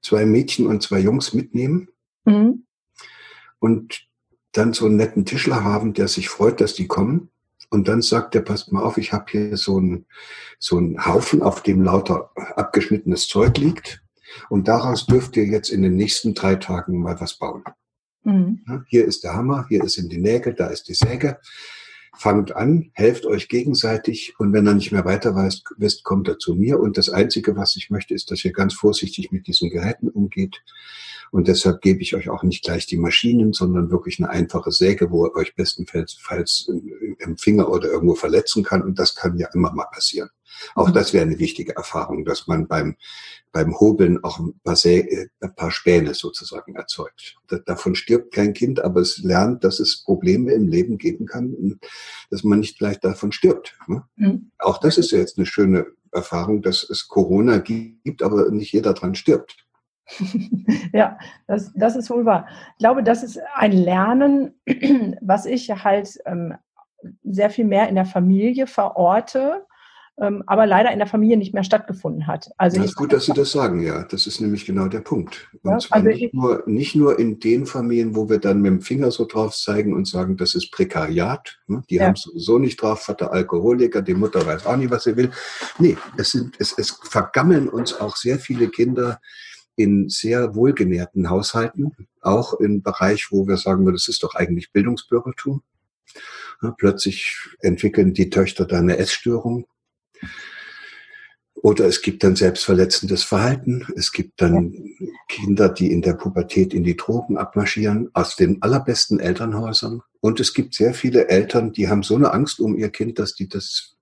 zwei 0.02 0.26
Mädchen 0.26 0.66
und 0.66 0.82
zwei 0.82 1.00
Jungs 1.00 1.32
mitnehmen 1.32 1.88
mhm. 2.24 2.64
und 3.58 4.06
dann 4.52 4.72
so 4.72 4.86
einen 4.86 4.96
netten 4.96 5.24
Tischler 5.24 5.64
haben, 5.64 5.94
der 5.94 6.08
sich 6.08 6.28
freut, 6.28 6.60
dass 6.60 6.74
die 6.74 6.88
kommen. 6.88 7.30
Und 7.70 7.86
dann 7.86 8.02
sagt 8.02 8.34
er, 8.34 8.40
passt 8.42 8.72
mal 8.72 8.82
auf, 8.82 8.98
ich 8.98 9.12
habe 9.12 9.26
hier 9.30 9.56
so 9.56 9.78
einen, 9.78 10.06
so 10.58 10.76
einen 10.76 11.06
Haufen, 11.06 11.40
auf 11.40 11.62
dem 11.62 11.82
lauter 11.82 12.32
abgeschnittenes 12.56 13.28
Zeug 13.28 13.56
liegt. 13.58 14.02
Und 14.48 14.68
daraus 14.68 15.06
dürft 15.06 15.36
ihr 15.36 15.44
jetzt 15.44 15.70
in 15.70 15.82
den 15.82 15.96
nächsten 15.96 16.34
drei 16.34 16.56
Tagen 16.56 17.00
mal 17.00 17.20
was 17.20 17.38
bauen. 17.38 17.64
Mhm. 18.24 18.60
Hier 18.88 19.04
ist 19.04 19.24
der 19.24 19.34
Hammer, 19.34 19.66
hier 19.68 19.88
sind 19.88 20.12
die 20.12 20.18
Nägel, 20.18 20.54
da 20.54 20.66
ist 20.66 20.88
die 20.88 20.94
Säge. 20.94 21.38
Fangt 22.16 22.54
an, 22.54 22.90
helft 22.92 23.24
euch 23.24 23.48
gegenseitig 23.48 24.34
und 24.38 24.52
wenn 24.52 24.66
er 24.66 24.74
nicht 24.74 24.92
mehr 24.92 25.04
weiter 25.04 25.34
wisst, 25.78 26.04
kommt 26.04 26.28
er 26.28 26.38
zu 26.38 26.54
mir. 26.54 26.78
Und 26.78 26.98
das 26.98 27.08
Einzige, 27.08 27.56
was 27.56 27.76
ich 27.76 27.88
möchte, 27.88 28.14
ist, 28.14 28.30
dass 28.30 28.44
ihr 28.44 28.52
ganz 28.52 28.74
vorsichtig 28.74 29.32
mit 29.32 29.46
diesen 29.46 29.70
Geräten 29.70 30.08
umgeht. 30.08 30.60
Und 31.30 31.46
deshalb 31.46 31.80
gebe 31.80 32.02
ich 32.02 32.14
euch 32.16 32.28
auch 32.28 32.42
nicht 32.42 32.64
gleich 32.64 32.86
die 32.86 32.96
Maschinen, 32.96 33.52
sondern 33.52 33.90
wirklich 33.90 34.18
eine 34.18 34.28
einfache 34.28 34.72
Säge, 34.72 35.10
wo 35.10 35.26
ihr 35.26 35.36
euch 35.36 35.54
bestenfalls 35.54 36.68
im 37.18 37.36
Finger 37.38 37.70
oder 37.70 37.88
irgendwo 37.90 38.16
verletzen 38.16 38.64
kann. 38.64 38.82
Und 38.82 38.98
das 38.98 39.14
kann 39.14 39.38
ja 39.38 39.48
immer 39.54 39.72
mal 39.72 39.86
passieren. 39.92 40.28
Auch 40.74 40.88
mhm. 40.88 40.92
das 40.94 41.12
wäre 41.12 41.24
eine 41.24 41.38
wichtige 41.38 41.76
Erfahrung, 41.76 42.24
dass 42.24 42.46
man 42.46 42.66
beim, 42.66 42.96
beim 43.52 43.78
Hobeln 43.78 44.22
auch 44.24 44.38
ein 44.38 44.58
paar, 44.64 44.76
Sä 44.76 44.98
äh, 45.00 45.28
ein 45.40 45.54
paar 45.54 45.70
Späne 45.70 46.14
sozusagen 46.14 46.74
erzeugt. 46.74 47.36
davon 47.66 47.94
stirbt 47.94 48.34
kein 48.34 48.52
Kind, 48.52 48.80
aber 48.80 49.00
es 49.00 49.18
lernt, 49.18 49.64
dass 49.64 49.80
es 49.80 50.02
Probleme 50.04 50.52
im 50.52 50.68
Leben 50.68 50.98
geben 50.98 51.26
kann, 51.26 51.78
dass 52.30 52.44
man 52.44 52.60
nicht 52.60 52.78
gleich 52.78 53.00
davon 53.00 53.32
stirbt. 53.32 53.76
Ne? 53.86 54.02
Mhm. 54.16 54.50
Auch 54.58 54.78
das 54.78 54.98
ist 54.98 55.10
ja 55.10 55.18
jetzt 55.18 55.38
eine 55.38 55.46
schöne 55.46 55.86
Erfahrung, 56.12 56.62
dass 56.62 56.88
es 56.88 57.08
Corona 57.08 57.58
gibt, 57.58 58.22
aber 58.22 58.50
nicht 58.50 58.72
jeder 58.72 58.94
dran 58.94 59.14
stirbt. 59.14 59.66
ja, 60.92 61.18
das, 61.46 61.72
das 61.74 61.96
ist 61.96 62.10
wohl 62.10 62.24
wahr. 62.24 62.48
Ich 62.72 62.78
glaube, 62.78 63.02
das 63.02 63.22
ist 63.22 63.38
ein 63.54 63.72
Lernen, 63.72 64.54
was 65.20 65.46
ich 65.46 65.70
halt 65.70 66.18
ähm, 66.26 66.54
sehr 67.22 67.50
viel 67.50 67.64
mehr 67.64 67.88
in 67.88 67.94
der 67.94 68.06
Familie 68.06 68.66
verorte, 68.66 69.66
ähm, 70.20 70.42
aber 70.46 70.66
leider 70.66 70.92
in 70.92 70.98
der 70.98 71.06
Familie 71.06 71.36
nicht 71.36 71.54
mehr 71.54 71.64
stattgefunden 71.64 72.26
hat. 72.26 72.50
Also 72.58 72.76
das 72.76 72.86
ist 72.86 72.96
gut, 72.96 73.12
dass 73.12 73.24
Sie 73.24 73.32
das 73.32 73.52
sagen, 73.52 73.80
ja. 73.80 74.04
Das 74.04 74.26
ist 74.26 74.40
nämlich 74.40 74.66
genau 74.66 74.86
der 74.88 75.00
Punkt. 75.00 75.48
Und 75.62 75.70
ja, 75.70 75.78
zwar 75.78 75.98
also 75.98 76.08
nicht, 76.08 76.34
nur, 76.34 76.62
nicht 76.66 76.94
nur 76.94 77.18
in 77.18 77.40
den 77.40 77.64
Familien, 77.64 78.14
wo 78.14 78.28
wir 78.28 78.38
dann 78.38 78.60
mit 78.60 78.70
dem 78.70 78.80
Finger 78.82 79.10
so 79.10 79.24
drauf 79.24 79.56
zeigen 79.56 79.94
und 79.94 80.06
sagen, 80.06 80.36
das 80.36 80.54
ist 80.54 80.70
Prekariat. 80.72 81.58
Ne? 81.68 81.82
Die 81.88 81.96
ja. 81.96 82.06
haben 82.06 82.14
es 82.14 82.22
sowieso 82.22 82.58
nicht 82.58 82.82
drauf, 82.82 83.02
Vater 83.02 83.32
Alkoholiker, 83.32 84.02
die 84.02 84.14
Mutter 84.14 84.44
weiß 84.44 84.66
auch 84.66 84.76
nicht, 84.76 84.90
was 84.90 85.04
sie 85.04 85.16
will. 85.16 85.30
Nee, 85.78 85.96
es, 86.18 86.32
sind, 86.32 86.56
es, 86.58 86.76
es 86.76 86.90
vergammeln 87.02 87.68
uns 87.68 87.98
auch 87.98 88.16
sehr 88.16 88.38
viele 88.38 88.68
Kinder 88.68 89.20
in 89.76 90.10
sehr 90.10 90.54
wohlgenährten 90.54 91.30
Haushalten, 91.30 91.92
auch 92.20 92.52
im 92.60 92.82
Bereich, 92.82 93.28
wo 93.30 93.48
wir 93.48 93.56
sagen 93.56 93.86
würden, 93.86 93.96
das 93.96 94.08
ist 94.08 94.22
doch 94.22 94.34
eigentlich 94.34 94.72
Bildungsbürgertum. 94.72 95.62
Plötzlich 96.76 97.38
entwickeln 97.60 98.12
die 98.12 98.28
Töchter 98.28 98.66
da 98.66 98.78
eine 98.78 98.98
Essstörung, 98.98 99.66
oder 101.62 101.84
es 101.84 102.00
gibt 102.00 102.24
dann 102.24 102.36
selbstverletzendes 102.36 103.22
Verhalten. 103.22 103.86
Es 103.96 104.12
gibt 104.12 104.40
dann 104.40 104.72
ja. 104.72 105.08
Kinder, 105.28 105.68
die 105.68 105.92
in 105.92 106.00
der 106.00 106.14
Pubertät 106.14 106.72
in 106.72 106.84
die 106.84 106.96
Drogen 106.96 107.36
abmarschieren, 107.36 108.10
aus 108.14 108.36
den 108.36 108.62
allerbesten 108.62 109.20
Elternhäusern. 109.20 110.02
Und 110.20 110.40
es 110.40 110.54
gibt 110.54 110.74
sehr 110.74 110.94
viele 110.94 111.28
Eltern, 111.28 111.72
die 111.72 111.88
haben 111.88 112.02
so 112.02 112.16
eine 112.16 112.32
Angst 112.32 112.60
um 112.60 112.76
ihr 112.76 112.88
Kind, 112.88 113.18
dass 113.18 113.34
die 113.34 113.48
das 113.48 113.96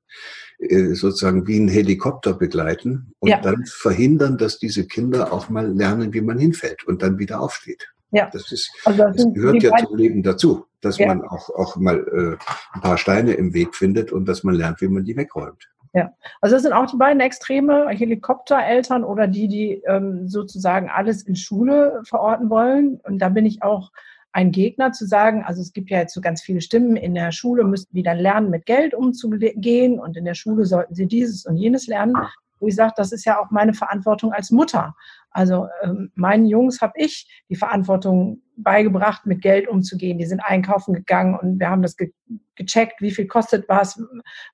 äh, 0.58 0.94
sozusagen 0.94 1.46
wie 1.46 1.58
ein 1.58 1.68
Helikopter 1.68 2.34
begleiten 2.34 3.12
und 3.18 3.30
ja. 3.30 3.40
dann 3.40 3.64
verhindern, 3.66 4.38
dass 4.38 4.58
diese 4.58 4.86
Kinder 4.86 5.32
auch 5.32 5.48
mal 5.48 5.72
lernen, 5.72 6.12
wie 6.12 6.20
man 6.20 6.38
hinfällt 6.38 6.84
und 6.84 7.02
dann 7.02 7.18
wieder 7.18 7.40
aufsteht. 7.40 7.88
Ja. 8.10 8.30
Das, 8.32 8.50
ist, 8.52 8.70
also 8.84 9.02
das, 9.02 9.16
das 9.16 9.34
gehört 9.34 9.62
ja 9.62 9.76
zum 9.76 9.96
Leben 9.96 10.22
dazu, 10.22 10.64
dass 10.80 10.98
ja. 10.98 11.08
man 11.08 11.22
auch, 11.22 11.50
auch 11.50 11.76
mal 11.76 11.98
äh, 11.98 12.44
ein 12.72 12.80
paar 12.80 12.98
Steine 12.98 13.34
im 13.34 13.52
Weg 13.52 13.74
findet 13.74 14.12
und 14.12 14.26
dass 14.26 14.44
man 14.44 14.54
lernt, 14.54 14.80
wie 14.80 14.88
man 14.88 15.04
die 15.04 15.16
wegräumt. 15.16 15.68
Ja, 15.98 16.12
also 16.40 16.54
das 16.54 16.62
sind 16.62 16.72
auch 16.72 16.86
die 16.86 16.96
beiden 16.96 17.20
Extreme, 17.20 17.88
Helikoptereltern 17.88 19.02
oder 19.02 19.26
die, 19.26 19.48
die 19.48 19.82
ähm, 19.84 20.28
sozusagen 20.28 20.88
alles 20.88 21.22
in 21.22 21.34
Schule 21.34 22.02
verorten 22.04 22.50
wollen. 22.50 23.00
Und 23.02 23.18
da 23.18 23.30
bin 23.30 23.44
ich 23.44 23.64
auch 23.64 23.90
ein 24.30 24.52
Gegner 24.52 24.92
zu 24.92 25.06
sagen, 25.06 25.42
also 25.42 25.60
es 25.60 25.72
gibt 25.72 25.90
ja 25.90 25.98
jetzt 25.98 26.14
so 26.14 26.20
ganz 26.20 26.40
viele 26.40 26.60
Stimmen, 26.60 26.94
in 26.94 27.16
der 27.16 27.32
Schule 27.32 27.64
müssten 27.64 27.96
die 27.96 28.04
dann 28.04 28.18
lernen, 28.18 28.48
mit 28.50 28.64
Geld 28.64 28.94
umzugehen 28.94 29.98
und 29.98 30.16
in 30.16 30.24
der 30.24 30.34
Schule 30.34 30.66
sollten 30.66 30.94
sie 30.94 31.06
dieses 31.06 31.46
und 31.46 31.56
jenes 31.56 31.88
lernen. 31.88 32.14
Wo 32.60 32.68
ich 32.68 32.76
sage, 32.76 32.92
das 32.96 33.10
ist 33.10 33.24
ja 33.24 33.40
auch 33.40 33.50
meine 33.50 33.74
Verantwortung 33.74 34.32
als 34.32 34.52
Mutter. 34.52 34.94
Also 35.30 35.68
ähm, 35.82 36.10
meinen 36.14 36.46
Jungs 36.46 36.80
habe 36.80 36.94
ich 36.96 37.28
die 37.48 37.56
Verantwortung 37.56 38.42
beigebracht, 38.56 39.26
mit 39.26 39.42
Geld 39.42 39.68
umzugehen. 39.68 40.18
Die 40.18 40.26
sind 40.26 40.40
einkaufen 40.40 40.94
gegangen 40.94 41.38
und 41.38 41.60
wir 41.60 41.70
haben 41.70 41.82
das 41.82 41.96
ge 41.96 42.12
gecheckt, 42.56 43.00
wie 43.00 43.12
viel 43.12 43.28
kostet 43.28 43.68
was, 43.68 44.02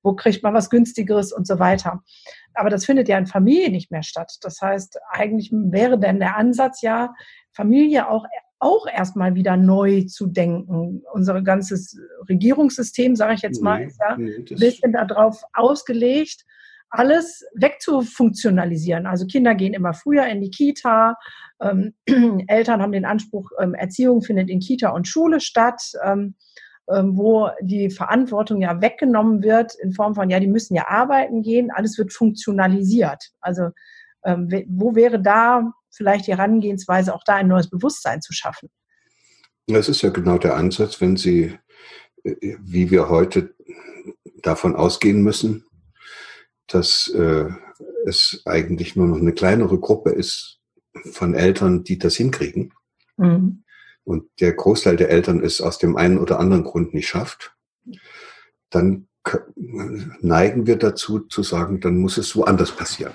wo 0.03 0.13
kriegt 0.13 0.43
man 0.43 0.53
was 0.53 0.69
günstigeres 0.69 1.33
und 1.33 1.47
so 1.47 1.57
weiter. 1.57 2.03
Aber 2.53 2.69
das 2.69 2.85
findet 2.85 3.09
ja 3.09 3.17
in 3.17 3.25
Familie 3.25 3.71
nicht 3.71 3.89
mehr 3.89 4.03
statt. 4.03 4.37
Das 4.41 4.61
heißt, 4.61 4.99
eigentlich 5.09 5.51
wäre 5.51 5.99
denn 5.99 6.19
der 6.19 6.37
Ansatz 6.37 6.83
ja, 6.83 7.15
Familie 7.51 8.07
auch 8.07 8.25
auch 8.59 8.87
erstmal 8.87 9.35
wieder 9.35 9.57
neu 9.57 10.03
zu 10.03 10.27
denken. 10.27 11.03
Unser 11.13 11.41
ganzes 11.41 11.99
Regierungssystem, 12.29 13.15
sage 13.15 13.33
ich 13.35 13.41
jetzt 13.41 13.61
mal, 13.61 13.83
ist 13.83 13.99
ja 13.99 14.15
ein 14.15 14.45
bisschen 14.45 14.93
darauf 14.93 15.43
ausgelegt, 15.53 16.45
alles 16.97 17.43
wegzufunktionalisieren. 17.55 19.05
Also 19.05 19.25
Kinder 19.25 19.55
gehen 19.55 19.73
immer 19.73 19.93
früher 19.93 20.25
in 20.27 20.41
die 20.41 20.49
Kita, 20.49 21.15
ähm, 21.61 21.93
Eltern 22.47 22.81
haben 22.81 22.91
den 22.91 23.05
Anspruch, 23.05 23.51
ähm, 23.59 23.73
Erziehung 23.73 24.21
findet 24.21 24.49
in 24.49 24.59
Kita 24.59 24.89
und 24.89 25.07
Schule 25.07 25.39
statt, 25.39 25.81
ähm, 26.03 26.35
ähm, 26.89 27.17
wo 27.17 27.49
die 27.61 27.89
Verantwortung 27.89 28.61
ja 28.61 28.81
weggenommen 28.81 29.41
wird 29.41 29.73
in 29.75 29.91
Form 29.93 30.15
von, 30.15 30.29
ja, 30.29 30.39
die 30.39 30.47
müssen 30.47 30.75
ja 30.75 30.87
arbeiten 30.87 31.41
gehen, 31.41 31.71
alles 31.71 31.97
wird 31.97 32.13
funktionalisiert. 32.13 33.31
Also 33.39 33.69
ähm, 34.23 34.49
wo 34.67 34.95
wäre 34.95 35.21
da 35.21 35.71
vielleicht 35.91 36.27
die 36.27 36.35
Herangehensweise, 36.35 37.13
auch 37.13 37.23
da 37.25 37.35
ein 37.35 37.47
neues 37.47 37.69
Bewusstsein 37.69 38.21
zu 38.21 38.33
schaffen? 38.33 38.69
Das 39.67 39.89
ist 39.89 40.01
ja 40.01 40.09
genau 40.09 40.37
der 40.37 40.55
Ansatz, 40.55 41.01
wenn 41.01 41.17
Sie, 41.17 41.57
äh, 42.23 42.55
wie 42.59 42.91
wir 42.91 43.09
heute 43.09 43.55
davon 44.41 44.75
ausgehen 44.75 45.23
müssen, 45.23 45.65
dass 46.67 47.07
äh, 47.09 47.49
es 48.05 48.41
eigentlich 48.45 48.95
nur 48.95 49.07
noch 49.07 49.17
eine 49.17 49.33
kleinere 49.33 49.79
Gruppe 49.79 50.11
ist 50.11 50.59
von 51.11 51.33
Eltern, 51.33 51.83
die 51.83 51.97
das 51.97 52.15
hinkriegen. 52.15 52.73
Mhm. 53.17 53.63
Und 54.03 54.29
der 54.39 54.53
Großteil 54.53 54.97
der 54.97 55.09
Eltern 55.09 55.43
es 55.43 55.61
aus 55.61 55.77
dem 55.77 55.97
einen 55.97 56.19
oder 56.19 56.39
anderen 56.39 56.63
Grund 56.63 56.93
nicht 56.93 57.07
schafft, 57.07 57.55
dann 58.69 59.07
neigen 59.55 60.67
wir 60.67 60.77
dazu 60.77 61.19
zu 61.19 61.41
sagen, 61.41 61.79
dann 61.79 61.97
muss 61.97 62.17
es 62.17 62.35
woanders 62.35 62.71
passieren. 62.71 63.13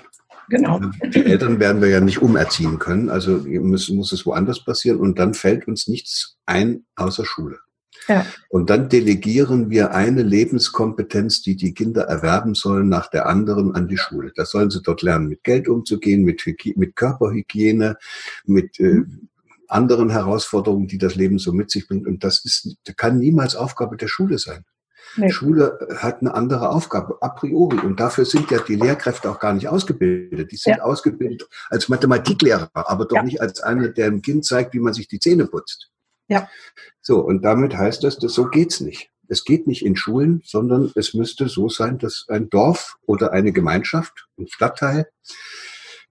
Genau. 0.49 0.81
Die 1.01 1.23
Eltern 1.23 1.61
werden 1.61 1.81
wir 1.81 1.87
ja 1.87 2.01
nicht 2.01 2.21
umerziehen 2.21 2.77
können, 2.77 3.09
also 3.09 3.37
muss, 3.47 3.87
muss 3.87 4.11
es 4.11 4.25
woanders 4.25 4.65
passieren 4.65 4.99
und 4.99 5.17
dann 5.17 5.33
fällt 5.33 5.65
uns 5.67 5.87
nichts 5.87 6.37
ein 6.45 6.85
außer 6.95 7.23
Schule. 7.23 7.59
Ja. 8.07 8.25
Und 8.49 8.69
dann 8.69 8.89
delegieren 8.89 9.69
wir 9.69 9.91
eine 9.91 10.23
Lebenskompetenz, 10.23 11.41
die 11.41 11.55
die 11.55 11.73
Kinder 11.73 12.03
erwerben 12.03 12.55
sollen, 12.55 12.89
nach 12.89 13.09
der 13.09 13.27
anderen 13.27 13.75
an 13.75 13.87
die 13.87 13.97
Schule. 13.97 14.31
Da 14.35 14.45
sollen 14.45 14.71
sie 14.71 14.81
dort 14.81 15.01
lernen, 15.01 15.27
mit 15.27 15.43
Geld 15.43 15.67
umzugehen, 15.67 16.23
mit, 16.23 16.43
mit 16.75 16.95
Körperhygiene, 16.95 17.97
mit 18.45 18.79
äh, 18.79 19.03
anderen 19.67 20.09
Herausforderungen, 20.09 20.87
die 20.87 20.97
das 20.97 21.15
Leben 21.15 21.39
so 21.39 21.53
mit 21.53 21.71
sich 21.71 21.87
bringt. 21.87 22.07
Und 22.07 22.23
das 22.23 22.43
ist, 22.43 22.75
kann 22.97 23.19
niemals 23.19 23.55
Aufgabe 23.55 23.97
der 23.97 24.07
Schule 24.07 24.37
sein. 24.37 24.65
Nee. 25.17 25.29
Schule 25.29 25.87
hat 25.97 26.21
eine 26.21 26.33
andere 26.33 26.69
Aufgabe, 26.69 27.17
a 27.21 27.29
priori. 27.29 27.79
Und 27.79 27.99
dafür 27.99 28.25
sind 28.25 28.49
ja 28.49 28.59
die 28.59 28.75
Lehrkräfte 28.75 29.29
auch 29.29 29.39
gar 29.39 29.53
nicht 29.53 29.67
ausgebildet. 29.67 30.51
Die 30.51 30.55
sind 30.55 30.77
ja. 30.77 30.83
ausgebildet 30.83 31.47
als 31.69 31.89
Mathematiklehrer, 31.89 32.69
aber 32.73 33.05
doch 33.05 33.17
ja. 33.17 33.23
nicht 33.23 33.41
als 33.41 33.61
einer, 33.61 33.89
der 33.89 34.09
dem 34.09 34.21
Kind 34.21 34.45
zeigt, 34.45 34.73
wie 34.73 34.79
man 34.79 34.93
sich 34.93 35.07
die 35.07 35.19
Zähne 35.19 35.47
putzt. 35.47 35.91
Ja. 36.31 36.49
So, 37.01 37.19
und 37.19 37.43
damit 37.43 37.75
heißt 37.75 38.05
das, 38.05 38.17
dass 38.17 38.33
so 38.33 38.45
geht's 38.45 38.79
nicht. 38.79 39.11
Es 39.27 39.43
geht 39.43 39.67
nicht 39.67 39.85
in 39.85 39.97
Schulen, 39.97 40.41
sondern 40.45 40.91
es 40.95 41.13
müsste 41.13 41.49
so 41.49 41.67
sein, 41.67 41.97
dass 41.97 42.25
ein 42.29 42.49
Dorf 42.49 42.95
oder 43.05 43.33
eine 43.33 43.51
Gemeinschaft, 43.51 44.27
ein 44.37 44.47
Stadtteil, 44.47 45.07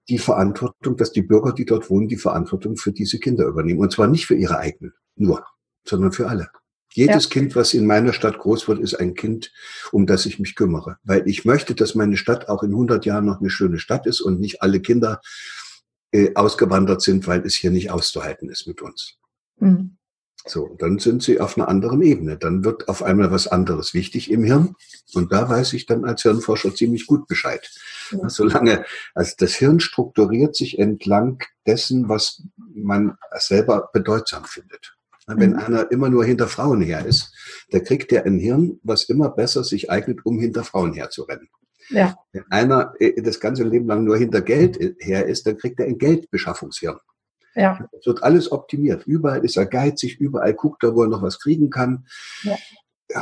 die 0.09 0.19
Verantwortung, 0.19 0.95
dass 0.95 1.11
die 1.11 1.23
Bürger, 1.23 1.53
die 1.53 1.65
dort 1.65 1.89
wohnen, 1.89 2.07
die 2.07 2.17
Verantwortung 2.17 2.77
für 2.77 2.91
diese 2.91 3.17
Kinder 3.17 3.45
übernehmen. 3.45 3.79
Und 3.79 3.91
zwar 3.91 4.07
nicht 4.07 4.27
für 4.27 4.35
ihre 4.35 4.59
eigenen 4.59 4.93
nur, 5.15 5.43
sondern 5.87 6.11
für 6.11 6.27
alle. 6.27 6.49
Jedes 6.93 7.23
ja. 7.25 7.29
Kind, 7.31 7.55
was 7.55 7.73
in 7.73 7.87
meiner 7.87 8.13
Stadt 8.13 8.37
groß 8.37 8.67
wird, 8.67 8.79
ist 8.79 8.95
ein 8.95 9.15
Kind, 9.15 9.51
um 9.91 10.05
das 10.05 10.27
ich 10.27 10.37
mich 10.37 10.55
kümmere. 10.55 10.97
Weil 11.03 11.27
ich 11.27 11.45
möchte, 11.45 11.73
dass 11.73 11.95
meine 11.95 12.17
Stadt 12.17 12.47
auch 12.47 12.61
in 12.61 12.71
100 12.71 13.05
Jahren 13.05 13.25
noch 13.25 13.39
eine 13.39 13.49
schöne 13.49 13.79
Stadt 13.79 14.05
ist 14.05 14.21
und 14.21 14.39
nicht 14.39 14.61
alle 14.61 14.81
Kinder 14.81 15.21
äh, 16.11 16.35
ausgewandert 16.35 17.01
sind, 17.01 17.25
weil 17.25 17.41
es 17.41 17.55
hier 17.55 17.71
nicht 17.71 17.89
auszuhalten 17.89 18.49
ist 18.49 18.67
mit 18.67 18.81
uns. 18.81 19.17
Mhm. 19.57 19.97
So, 20.47 20.75
dann 20.79 20.97
sind 20.97 21.21
sie 21.21 21.39
auf 21.39 21.57
einer 21.57 21.67
anderen 21.67 22.01
Ebene. 22.01 22.37
Dann 22.37 22.63
wird 22.63 22.89
auf 22.89 23.03
einmal 23.03 23.31
was 23.31 23.47
anderes 23.47 23.93
wichtig 23.93 24.31
im 24.31 24.43
Hirn. 24.43 24.75
Und 25.13 25.31
da 25.31 25.47
weiß 25.47 25.73
ich 25.73 25.85
dann 25.85 26.03
als 26.03 26.23
Hirnforscher 26.23 26.73
ziemlich 26.73 27.05
gut 27.05 27.27
Bescheid. 27.27 27.69
Ja. 28.11 28.27
Solange, 28.27 28.85
also 29.13 29.33
das 29.37 29.53
Hirn 29.53 29.79
strukturiert 29.79 30.55
sich 30.55 30.79
entlang 30.79 31.43
dessen, 31.67 32.09
was 32.09 32.43
man 32.73 33.17
selber 33.37 33.89
bedeutsam 33.93 34.45
findet. 34.45 34.95
Wenn 35.27 35.51
mhm. 35.51 35.59
einer 35.59 35.91
immer 35.91 36.09
nur 36.09 36.25
hinter 36.25 36.47
Frauen 36.47 36.81
her 36.81 37.05
ist, 37.05 37.33
der 37.71 37.83
kriegt 37.83 38.11
der 38.11 38.25
ein 38.25 38.39
Hirn, 38.39 38.79
was 38.83 39.03
immer 39.03 39.29
besser 39.29 39.63
sich 39.63 39.91
eignet, 39.91 40.25
um 40.25 40.39
hinter 40.39 40.63
Frauen 40.63 40.93
herzurennen. 40.93 41.49
Ja. 41.89 42.15
Wenn 42.31 42.45
einer 42.49 42.93
äh, 42.99 43.21
das 43.21 43.39
ganze 43.39 43.63
Leben 43.63 43.87
lang 43.87 44.03
nur 44.03 44.17
hinter 44.17 44.41
Geld 44.41 44.79
äh, 44.79 44.95
her 44.99 45.25
ist, 45.25 45.45
dann 45.45 45.57
kriegt 45.57 45.79
er 45.79 45.85
ein 45.85 45.97
Geldbeschaffungshirn. 45.97 46.97
Ja. 47.55 47.87
Es 47.91 48.05
wird 48.05 48.23
alles 48.23 48.51
optimiert. 48.51 49.05
Überall 49.05 49.43
ist 49.43 49.57
er 49.57 49.65
geizig, 49.65 50.19
überall 50.19 50.53
guckt 50.53 50.83
er, 50.83 50.95
wo 50.95 51.03
er 51.03 51.09
noch 51.09 51.21
was 51.21 51.39
kriegen 51.39 51.69
kann. 51.69 52.05
Ja. 52.43 52.57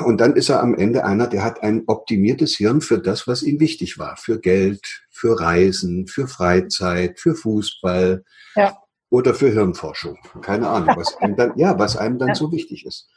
Und 0.06 0.22
dann 0.22 0.36
ist 0.36 0.50
er 0.50 0.62
am 0.62 0.76
Ende 0.76 1.04
einer, 1.04 1.28
der 1.28 1.44
hat 1.44 1.64
ein 1.64 1.84
optimiertes 1.88 2.56
Hirn 2.56 2.82
für 2.82 3.00
das, 3.00 3.28
was 3.28 3.42
ihm 3.42 3.60
wichtig 3.60 3.98
war. 3.98 4.18
Für 4.18 4.40
Geld, 4.40 5.04
für 5.10 5.40
Reisen, 5.40 6.08
für 6.08 6.28
Freizeit, 6.28 7.20
für 7.20 7.34
Fußball 7.34 8.24
ja. 8.56 8.78
oder 9.10 9.34
für 9.34 9.50
Hirnforschung. 9.50 10.18
Keine 10.42 10.70
Ahnung, 10.70 10.96
was 10.96 11.18
einem 11.18 11.36
dann, 11.36 11.58
ja, 11.58 11.80
was 11.80 11.98
einem 11.98 12.20
dann 12.20 12.30
ja. 12.30 12.36
so 12.36 12.52
wichtig 12.52 12.86
ist. 12.86 13.10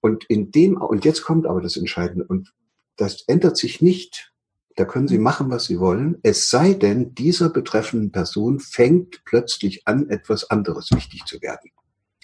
Und 0.00 0.24
in 0.24 0.50
dem, 0.52 0.80
und 0.80 1.04
jetzt 1.04 1.22
kommt 1.22 1.46
aber 1.46 1.60
das 1.60 1.76
Entscheidende, 1.76 2.24
und 2.24 2.52
das 2.96 3.22
ändert 3.26 3.56
sich 3.56 3.82
nicht. 3.82 4.32
Da 4.76 4.84
können 4.84 5.08
Sie 5.08 5.18
machen, 5.18 5.50
was 5.50 5.64
Sie 5.64 5.80
wollen. 5.80 6.18
Es 6.22 6.48
sei 6.48 6.74
denn, 6.74 7.14
dieser 7.14 7.50
betreffenden 7.50 8.12
Person 8.12 8.60
fängt 8.60 9.24
plötzlich 9.24 9.86
an, 9.86 10.08
etwas 10.08 10.50
anderes 10.50 10.90
wichtig 10.92 11.24
zu 11.26 11.40
werden. 11.42 11.70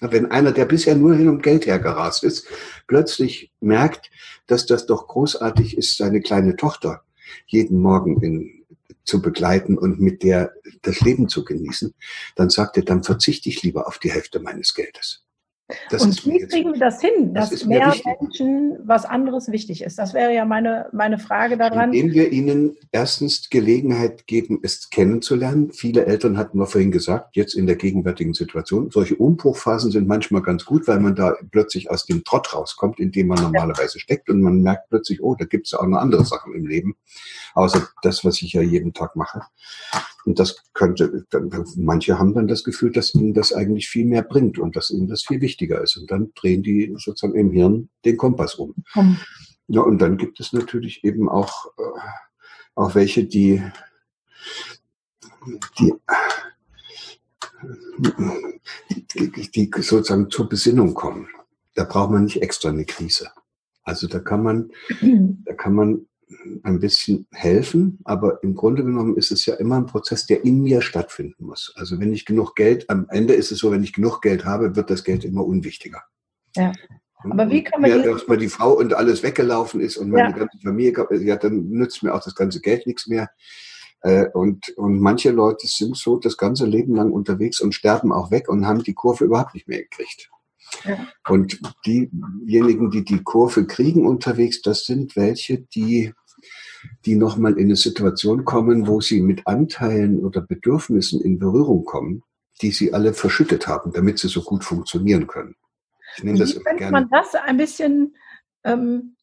Wenn 0.00 0.30
einer, 0.30 0.52
der 0.52 0.66
bisher 0.66 0.94
nur 0.94 1.14
hin 1.14 1.28
um 1.28 1.40
Geld 1.40 1.66
hergerast 1.66 2.22
ist, 2.22 2.46
plötzlich 2.86 3.52
merkt, 3.60 4.10
dass 4.46 4.66
das 4.66 4.86
doch 4.86 5.08
großartig 5.08 5.76
ist, 5.76 5.96
seine 5.96 6.20
kleine 6.20 6.56
Tochter 6.56 7.02
jeden 7.46 7.80
Morgen 7.80 8.22
in, 8.22 8.66
zu 9.04 9.22
begleiten 9.22 9.78
und 9.78 9.98
mit 10.00 10.22
der 10.22 10.52
das 10.82 11.00
Leben 11.00 11.28
zu 11.28 11.44
genießen, 11.44 11.94
dann 12.34 12.50
sagt 12.50 12.76
er, 12.76 12.84
dann 12.84 13.02
verzichte 13.02 13.48
ich 13.48 13.62
lieber 13.62 13.86
auf 13.86 13.98
die 13.98 14.10
Hälfte 14.10 14.40
meines 14.40 14.74
Geldes. 14.74 15.25
Das 15.90 16.02
und 16.02 16.24
wie 16.26 16.38
kriegen 16.46 16.72
wir 16.72 16.78
das 16.78 17.00
hin, 17.00 17.34
das 17.34 17.50
dass 17.50 17.64
mehr 17.64 17.92
Menschen 18.20 18.78
was 18.84 19.04
anderes 19.04 19.50
wichtig 19.50 19.82
ist? 19.82 19.98
Das 19.98 20.14
wäre 20.14 20.32
ja 20.32 20.44
meine, 20.44 20.88
meine 20.92 21.18
Frage 21.18 21.56
daran. 21.56 21.92
Indem 21.92 22.12
wir 22.12 22.30
ihnen 22.30 22.76
erstens 22.92 23.50
Gelegenheit 23.50 24.28
geben, 24.28 24.60
es 24.62 24.90
kennenzulernen. 24.90 25.72
Viele 25.72 26.06
Eltern 26.06 26.38
hatten 26.38 26.58
wir 26.58 26.66
vorhin 26.66 26.92
gesagt, 26.92 27.34
jetzt 27.34 27.54
in 27.54 27.66
der 27.66 27.74
gegenwärtigen 27.74 28.32
Situation. 28.32 28.92
Solche 28.92 29.16
Umbruchphasen 29.16 29.90
sind 29.90 30.06
manchmal 30.06 30.42
ganz 30.42 30.64
gut, 30.64 30.86
weil 30.86 31.00
man 31.00 31.16
da 31.16 31.34
plötzlich 31.50 31.90
aus 31.90 32.06
dem 32.06 32.22
Trott 32.22 32.54
rauskommt, 32.54 33.00
in 33.00 33.10
dem 33.10 33.26
man 33.26 33.42
normalerweise 33.42 33.98
steckt 33.98 34.30
und 34.30 34.40
man 34.42 34.62
merkt 34.62 34.88
plötzlich, 34.88 35.20
oh, 35.20 35.34
da 35.34 35.46
gibt 35.46 35.66
es 35.66 35.74
auch 35.74 35.86
noch 35.86 35.98
andere 35.98 36.24
Sachen 36.24 36.54
im 36.54 36.66
Leben, 36.66 36.94
außer 37.56 37.88
das, 38.02 38.24
was 38.24 38.42
ich 38.42 38.52
ja 38.52 38.60
jeden 38.60 38.92
Tag 38.92 39.16
mache. 39.16 39.40
Und 40.26 40.38
das 40.38 40.62
könnte, 40.74 41.24
manche 41.76 42.18
haben 42.18 42.34
dann 42.34 42.48
das 42.48 42.64
Gefühl, 42.64 42.92
dass 42.92 43.14
ihnen 43.14 43.32
das 43.32 43.52
eigentlich 43.52 43.88
viel 43.88 44.04
mehr 44.04 44.22
bringt 44.22 44.58
und 44.58 44.76
dass 44.76 44.90
ihnen 44.90 45.08
das 45.08 45.22
viel 45.22 45.40
wichtiger 45.40 45.80
ist. 45.80 45.96
Und 45.96 46.10
dann 46.10 46.32
drehen 46.34 46.62
die 46.62 46.94
sozusagen 46.98 47.34
im 47.34 47.50
Hirn 47.50 47.88
den 48.04 48.18
Kompass 48.18 48.56
um. 48.56 48.74
Mhm. 48.94 49.16
Ja, 49.68 49.80
und 49.80 49.98
dann 49.98 50.18
gibt 50.18 50.38
es 50.38 50.52
natürlich 50.52 51.02
eben 51.02 51.28
auch, 51.30 51.66
äh, 51.78 52.00
auch 52.74 52.94
welche, 52.94 53.24
die, 53.24 53.62
die, 55.78 55.94
die, 59.14 59.50
die 59.50 59.70
sozusagen 59.76 60.30
zur 60.30 60.48
Besinnung 60.48 60.92
kommen. 60.92 61.28
Da 61.74 61.84
braucht 61.84 62.10
man 62.10 62.24
nicht 62.24 62.42
extra 62.42 62.68
eine 62.68 62.84
Krise. 62.84 63.30
Also 63.82 64.08
da 64.08 64.18
kann 64.18 64.42
man, 64.42 64.70
da 65.44 65.54
kann 65.54 65.72
man 65.72 66.06
ein 66.64 66.80
bisschen 66.80 67.26
helfen, 67.30 68.00
aber 68.04 68.42
im 68.42 68.54
Grunde 68.54 68.84
genommen 68.84 69.16
ist 69.16 69.30
es 69.30 69.46
ja 69.46 69.54
immer 69.54 69.76
ein 69.76 69.86
Prozess, 69.86 70.26
der 70.26 70.44
in 70.44 70.62
mir 70.62 70.82
stattfinden 70.82 71.44
muss. 71.44 71.72
Also 71.76 72.00
wenn 72.00 72.12
ich 72.12 72.24
genug 72.24 72.56
Geld, 72.56 72.90
am 72.90 73.06
Ende 73.10 73.34
ist 73.34 73.52
es 73.52 73.58
so, 73.58 73.70
wenn 73.70 73.84
ich 73.84 73.92
genug 73.92 74.20
Geld 74.22 74.44
habe, 74.44 74.74
wird 74.74 74.90
das 74.90 75.04
Geld 75.04 75.24
immer 75.24 75.44
unwichtiger. 75.44 76.02
Ja. 76.56 76.72
Aber 77.18 77.50
wie 77.50 77.64
kann 77.64 77.80
man. 77.80 77.90
Ja, 77.90 77.98
dass 77.98 78.26
mal 78.28 78.36
die 78.36 78.48
Frau 78.48 78.72
und 78.72 78.94
alles 78.94 79.22
weggelaufen 79.22 79.80
ist 79.80 79.96
und 79.96 80.10
meine 80.10 80.30
ja. 80.30 80.36
ganze 80.36 80.58
Familie, 80.62 81.06
ja, 81.22 81.36
dann 81.36 81.68
nützt 81.68 82.02
mir 82.02 82.14
auch 82.14 82.22
das 82.22 82.34
ganze 82.34 82.60
Geld 82.60 82.86
nichts 82.86 83.06
mehr. 83.06 83.30
Äh, 84.02 84.28
und, 84.32 84.68
und 84.76 85.00
manche 85.00 85.30
Leute 85.30 85.66
sind 85.66 85.96
so 85.96 86.18
das 86.18 86.36
ganze 86.36 86.66
Leben 86.66 86.94
lang 86.94 87.12
unterwegs 87.12 87.60
und 87.60 87.74
sterben 87.74 88.12
auch 88.12 88.30
weg 88.30 88.48
und 88.48 88.66
haben 88.66 88.82
die 88.82 88.94
Kurve 88.94 89.24
überhaupt 89.24 89.54
nicht 89.54 89.68
mehr 89.68 89.82
gekriegt. 89.82 90.30
Und 91.28 91.60
diejenigen, 91.84 92.90
die 92.90 93.04
die 93.04 93.22
Kurve 93.22 93.66
kriegen 93.66 94.06
unterwegs, 94.06 94.62
das 94.62 94.84
sind 94.84 95.16
welche, 95.16 95.58
die, 95.58 96.12
die 97.04 97.16
nochmal 97.16 97.54
in 97.54 97.66
eine 97.66 97.76
Situation 97.76 98.44
kommen, 98.44 98.86
wo 98.86 99.00
sie 99.00 99.20
mit 99.20 99.46
Anteilen 99.46 100.24
oder 100.24 100.40
Bedürfnissen 100.40 101.20
in 101.20 101.38
Berührung 101.38 101.84
kommen, 101.84 102.22
die 102.62 102.70
sie 102.70 102.94
alle 102.94 103.14
verschüttet 103.14 103.66
haben, 103.66 103.92
damit 103.92 104.18
sie 104.18 104.28
so 104.28 104.42
gut 104.42 104.64
funktionieren 104.64 105.26
können. 105.26 105.56
Ich 106.16 106.38
das 106.38 106.54
Wie 106.54 106.60
immer 106.60 106.74
gerne. 106.74 106.92
man 106.92 107.08
das 107.10 107.34
ein 107.34 107.56
bisschen 107.56 108.14
ähm, 108.64 109.15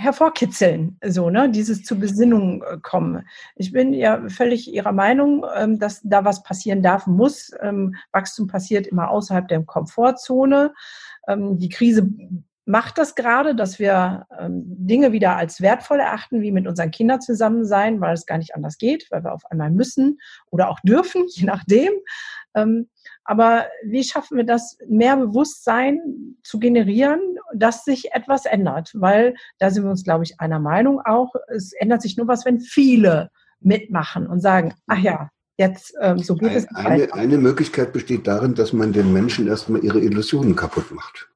hervorkitzeln, 0.00 0.98
so, 1.04 1.30
ne, 1.30 1.50
dieses 1.50 1.84
zur 1.84 1.98
Besinnung 1.98 2.62
äh, 2.62 2.78
kommen. 2.82 3.26
Ich 3.56 3.72
bin 3.72 3.92
ja 3.92 4.28
völlig 4.28 4.72
Ihrer 4.72 4.92
Meinung, 4.92 5.44
ähm, 5.54 5.78
dass 5.78 6.00
da 6.02 6.24
was 6.24 6.42
passieren 6.42 6.82
darf, 6.82 7.06
muss. 7.06 7.50
Ähm, 7.60 7.94
Wachstum 8.12 8.46
passiert 8.46 8.86
immer 8.86 9.10
außerhalb 9.10 9.46
der 9.48 9.62
Komfortzone. 9.62 10.72
Ähm, 11.28 11.58
die 11.58 11.68
Krise 11.68 12.08
macht 12.64 12.98
das 12.98 13.14
gerade, 13.14 13.56
dass 13.56 13.80
wir 13.80 14.26
Dinge 14.48 15.10
wieder 15.10 15.36
als 15.36 15.60
wertvoll 15.60 15.98
erachten, 15.98 16.40
wie 16.40 16.52
mit 16.52 16.68
unseren 16.68 16.92
Kindern 16.92 17.20
zusammen 17.20 17.64
sein, 17.64 18.00
weil 18.00 18.14
es 18.14 18.26
gar 18.26 18.38
nicht 18.38 18.54
anders 18.54 18.78
geht, 18.78 19.08
weil 19.10 19.24
wir 19.24 19.32
auf 19.32 19.44
einmal 19.50 19.70
müssen 19.70 20.20
oder 20.50 20.68
auch 20.68 20.78
dürfen, 20.80 21.24
je 21.28 21.46
nachdem. 21.46 21.90
Aber 23.30 23.66
wie 23.84 24.02
schaffen 24.02 24.38
wir 24.38 24.44
das, 24.44 24.76
mehr 24.88 25.16
Bewusstsein 25.16 26.00
zu 26.42 26.58
generieren, 26.58 27.20
dass 27.54 27.84
sich 27.84 28.10
etwas 28.12 28.44
ändert? 28.44 28.90
Weil 28.94 29.36
da 29.60 29.70
sind 29.70 29.84
wir 29.84 29.90
uns, 29.92 30.02
glaube 30.02 30.24
ich, 30.24 30.40
einer 30.40 30.58
Meinung 30.58 31.00
auch. 31.00 31.32
Es 31.46 31.72
ändert 31.74 32.02
sich 32.02 32.16
nur 32.16 32.26
was, 32.26 32.44
wenn 32.44 32.58
viele 32.58 33.30
mitmachen 33.60 34.26
und 34.26 34.40
sagen, 34.40 34.74
ach 34.88 34.98
ja, 34.98 35.30
jetzt 35.58 35.94
ähm, 36.00 36.18
so 36.18 36.34
geht 36.34 36.56
es. 36.56 36.66
Eine, 36.74 37.14
eine 37.14 37.38
Möglichkeit 37.38 37.92
besteht 37.92 38.26
darin, 38.26 38.56
dass 38.56 38.72
man 38.72 38.92
den 38.92 39.12
Menschen 39.12 39.46
erstmal 39.46 39.84
ihre 39.84 40.00
Illusionen 40.00 40.56
kaputt 40.56 40.90
macht. 40.90 41.30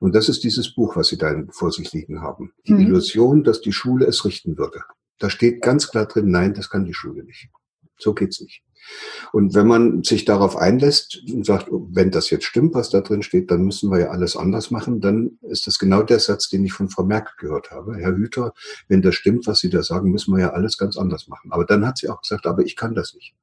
Und 0.00 0.14
das 0.14 0.28
ist 0.28 0.44
dieses 0.44 0.74
Buch, 0.74 0.96
was 0.96 1.08
Sie 1.08 1.16
da 1.16 1.34
vor 1.48 1.72
sich 1.72 1.94
liegen 1.94 2.20
haben. 2.20 2.52
Die 2.66 2.74
mhm. 2.74 2.80
Illusion, 2.80 3.42
dass 3.42 3.62
die 3.62 3.72
Schule 3.72 4.04
es 4.04 4.26
richten 4.26 4.58
würde. 4.58 4.82
Da 5.18 5.30
steht 5.30 5.62
ganz 5.62 5.90
klar 5.90 6.04
drin, 6.04 6.30
nein, 6.30 6.52
das 6.52 6.68
kann 6.68 6.84
die 6.84 6.92
Schule 6.92 7.24
nicht. 7.24 7.48
So 7.96 8.12
geht's 8.12 8.38
nicht. 8.42 8.65
Und 9.32 9.54
wenn 9.54 9.66
man 9.66 10.02
sich 10.02 10.24
darauf 10.24 10.56
einlässt 10.56 11.22
und 11.32 11.44
sagt, 11.44 11.70
oh, 11.70 11.88
wenn 11.90 12.10
das 12.10 12.30
jetzt 12.30 12.44
stimmt, 12.44 12.74
was 12.74 12.90
da 12.90 13.00
drin 13.00 13.22
steht, 13.22 13.50
dann 13.50 13.62
müssen 13.62 13.90
wir 13.90 14.00
ja 14.00 14.10
alles 14.10 14.36
anders 14.36 14.70
machen, 14.70 15.00
dann 15.00 15.38
ist 15.42 15.66
das 15.66 15.78
genau 15.78 16.02
der 16.02 16.20
Satz, 16.20 16.48
den 16.48 16.64
ich 16.64 16.72
von 16.72 16.88
Frau 16.88 17.04
Merkel 17.04 17.34
gehört 17.38 17.70
habe. 17.70 17.96
Herr 17.96 18.16
Hüter, 18.16 18.52
wenn 18.88 19.02
das 19.02 19.14
stimmt, 19.14 19.46
was 19.46 19.60
Sie 19.60 19.70
da 19.70 19.82
sagen, 19.82 20.10
müssen 20.10 20.34
wir 20.34 20.40
ja 20.40 20.50
alles 20.50 20.78
ganz 20.78 20.96
anders 20.96 21.28
machen. 21.28 21.52
Aber 21.52 21.64
dann 21.64 21.86
hat 21.86 21.98
sie 21.98 22.08
auch 22.08 22.22
gesagt, 22.22 22.46
aber 22.46 22.62
ich 22.62 22.76
kann 22.76 22.94
das 22.94 23.14
nicht. 23.14 23.34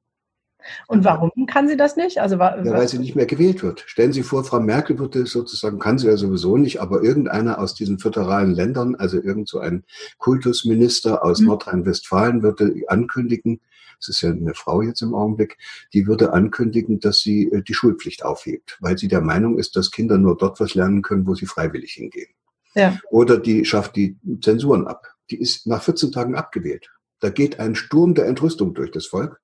Und 0.86 1.04
warum 1.04 1.30
kann 1.46 1.68
sie 1.68 1.76
das 1.76 1.96
nicht? 1.96 2.18
Also, 2.18 2.36
ja, 2.36 2.64
weil 2.64 2.88
sie 2.88 2.98
nicht 2.98 3.14
mehr 3.14 3.26
gewählt 3.26 3.62
wird. 3.62 3.84
Stellen 3.86 4.12
Sie 4.12 4.22
vor, 4.22 4.44
Frau 4.44 4.60
Merkel 4.60 4.98
würde 4.98 5.26
sozusagen, 5.26 5.78
kann 5.78 5.98
sie 5.98 6.06
ja 6.06 6.16
sowieso 6.16 6.56
nicht, 6.56 6.80
aber 6.80 7.02
irgendeiner 7.02 7.58
aus 7.58 7.74
diesen 7.74 7.98
föderalen 7.98 8.54
Ländern, 8.54 8.94
also 8.94 9.20
irgend 9.20 9.48
so 9.48 9.58
ein 9.58 9.84
Kultusminister 10.18 11.24
aus 11.24 11.40
mhm. 11.40 11.48
Nordrhein-Westfalen 11.48 12.42
würde 12.42 12.74
ankündigen, 12.88 13.60
es 14.00 14.08
ist 14.08 14.20
ja 14.22 14.30
eine 14.30 14.54
Frau 14.54 14.82
jetzt 14.82 15.02
im 15.02 15.14
Augenblick, 15.14 15.58
die 15.92 16.06
würde 16.06 16.32
ankündigen, 16.32 17.00
dass 17.00 17.20
sie 17.20 17.50
äh, 17.52 17.62
die 17.62 17.74
Schulpflicht 17.74 18.24
aufhebt, 18.24 18.78
weil 18.80 18.98
sie 18.98 19.08
der 19.08 19.20
Meinung 19.20 19.58
ist, 19.58 19.76
dass 19.76 19.90
Kinder 19.90 20.18
nur 20.18 20.36
dort 20.36 20.60
was 20.60 20.74
lernen 20.74 21.02
können, 21.02 21.26
wo 21.26 21.34
sie 21.34 21.46
freiwillig 21.46 21.92
hingehen. 21.92 22.28
Ja. 22.74 22.98
Oder 23.10 23.38
die 23.38 23.64
schafft 23.64 23.96
die 23.96 24.16
Zensuren 24.40 24.86
ab. 24.86 25.06
Die 25.30 25.40
ist 25.40 25.66
nach 25.66 25.82
14 25.82 26.12
Tagen 26.12 26.34
abgewählt. 26.34 26.90
Da 27.20 27.30
geht 27.30 27.58
ein 27.58 27.74
Sturm 27.74 28.14
der 28.14 28.26
Entrüstung 28.26 28.74
durch 28.74 28.90
das 28.90 29.06
Volk, 29.06 29.40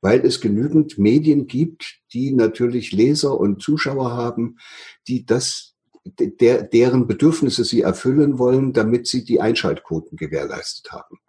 weil 0.00 0.26
es 0.26 0.40
genügend 0.40 0.98
Medien 0.98 1.46
gibt, 1.46 2.00
die 2.12 2.32
natürlich 2.32 2.92
Leser 2.92 3.38
und 3.38 3.62
Zuschauer 3.62 4.12
haben, 4.12 4.58
die 5.06 5.26
das, 5.26 5.76
der, 6.04 6.62
deren 6.64 7.06
Bedürfnisse 7.06 7.64
sie 7.64 7.82
erfüllen 7.82 8.38
wollen, 8.38 8.72
damit 8.72 9.06
sie 9.06 9.24
die 9.24 9.40
Einschaltquoten 9.40 10.16
gewährleistet 10.16 10.90
haben. 10.90 11.20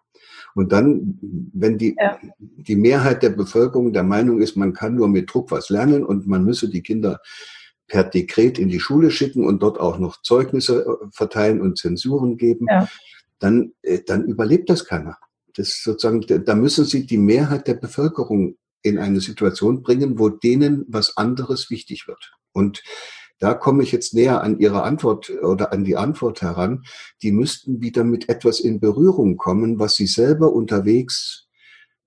Und 0.55 0.71
dann, 0.71 1.17
wenn 1.53 1.77
die, 1.77 1.95
ja. 1.97 2.17
die 2.39 2.75
Mehrheit 2.75 3.23
der 3.23 3.29
Bevölkerung 3.29 3.93
der 3.93 4.03
Meinung 4.03 4.41
ist, 4.41 4.55
man 4.55 4.73
kann 4.73 4.95
nur 4.95 5.07
mit 5.07 5.33
Druck 5.33 5.51
was 5.51 5.69
lernen 5.69 6.03
und 6.03 6.27
man 6.27 6.43
müsse 6.43 6.69
die 6.69 6.81
Kinder 6.81 7.21
per 7.87 8.03
Dekret 8.03 8.57
in 8.57 8.69
die 8.69 8.79
Schule 8.79 9.11
schicken 9.11 9.45
und 9.45 9.61
dort 9.61 9.79
auch 9.79 9.99
noch 9.99 10.21
Zeugnisse 10.21 10.85
äh, 10.85 11.07
verteilen 11.11 11.61
und 11.61 11.77
Zensuren 11.77 12.37
geben, 12.37 12.65
ja. 12.69 12.87
dann, 13.39 13.73
äh, 13.81 13.99
dann 14.05 14.25
überlebt 14.25 14.69
das 14.69 14.85
keiner. 14.85 15.17
Das 15.55 15.83
sozusagen, 15.83 16.25
da 16.45 16.55
müssen 16.55 16.85
Sie 16.85 17.05
die 17.05 17.17
Mehrheit 17.17 17.67
der 17.67 17.73
Bevölkerung 17.73 18.55
in 18.81 18.97
eine 18.97 19.19
Situation 19.19 19.83
bringen, 19.83 20.17
wo 20.17 20.29
denen 20.29 20.85
was 20.87 21.17
anderes 21.17 21.69
wichtig 21.69 22.07
wird. 22.07 22.31
Und 22.53 22.81
da 23.41 23.55
komme 23.55 23.81
ich 23.81 23.91
jetzt 23.91 24.13
näher 24.13 24.43
an 24.43 24.59
Ihre 24.59 24.83
Antwort 24.83 25.31
oder 25.41 25.73
an 25.73 25.83
die 25.83 25.97
Antwort 25.97 26.43
heran. 26.43 26.83
Die 27.23 27.31
müssten 27.31 27.81
wieder 27.81 28.03
mit 28.03 28.29
etwas 28.29 28.59
in 28.59 28.79
Berührung 28.79 29.35
kommen, 29.35 29.79
was 29.79 29.95
Sie 29.95 30.05
selber 30.05 30.53
unterwegs 30.53 31.47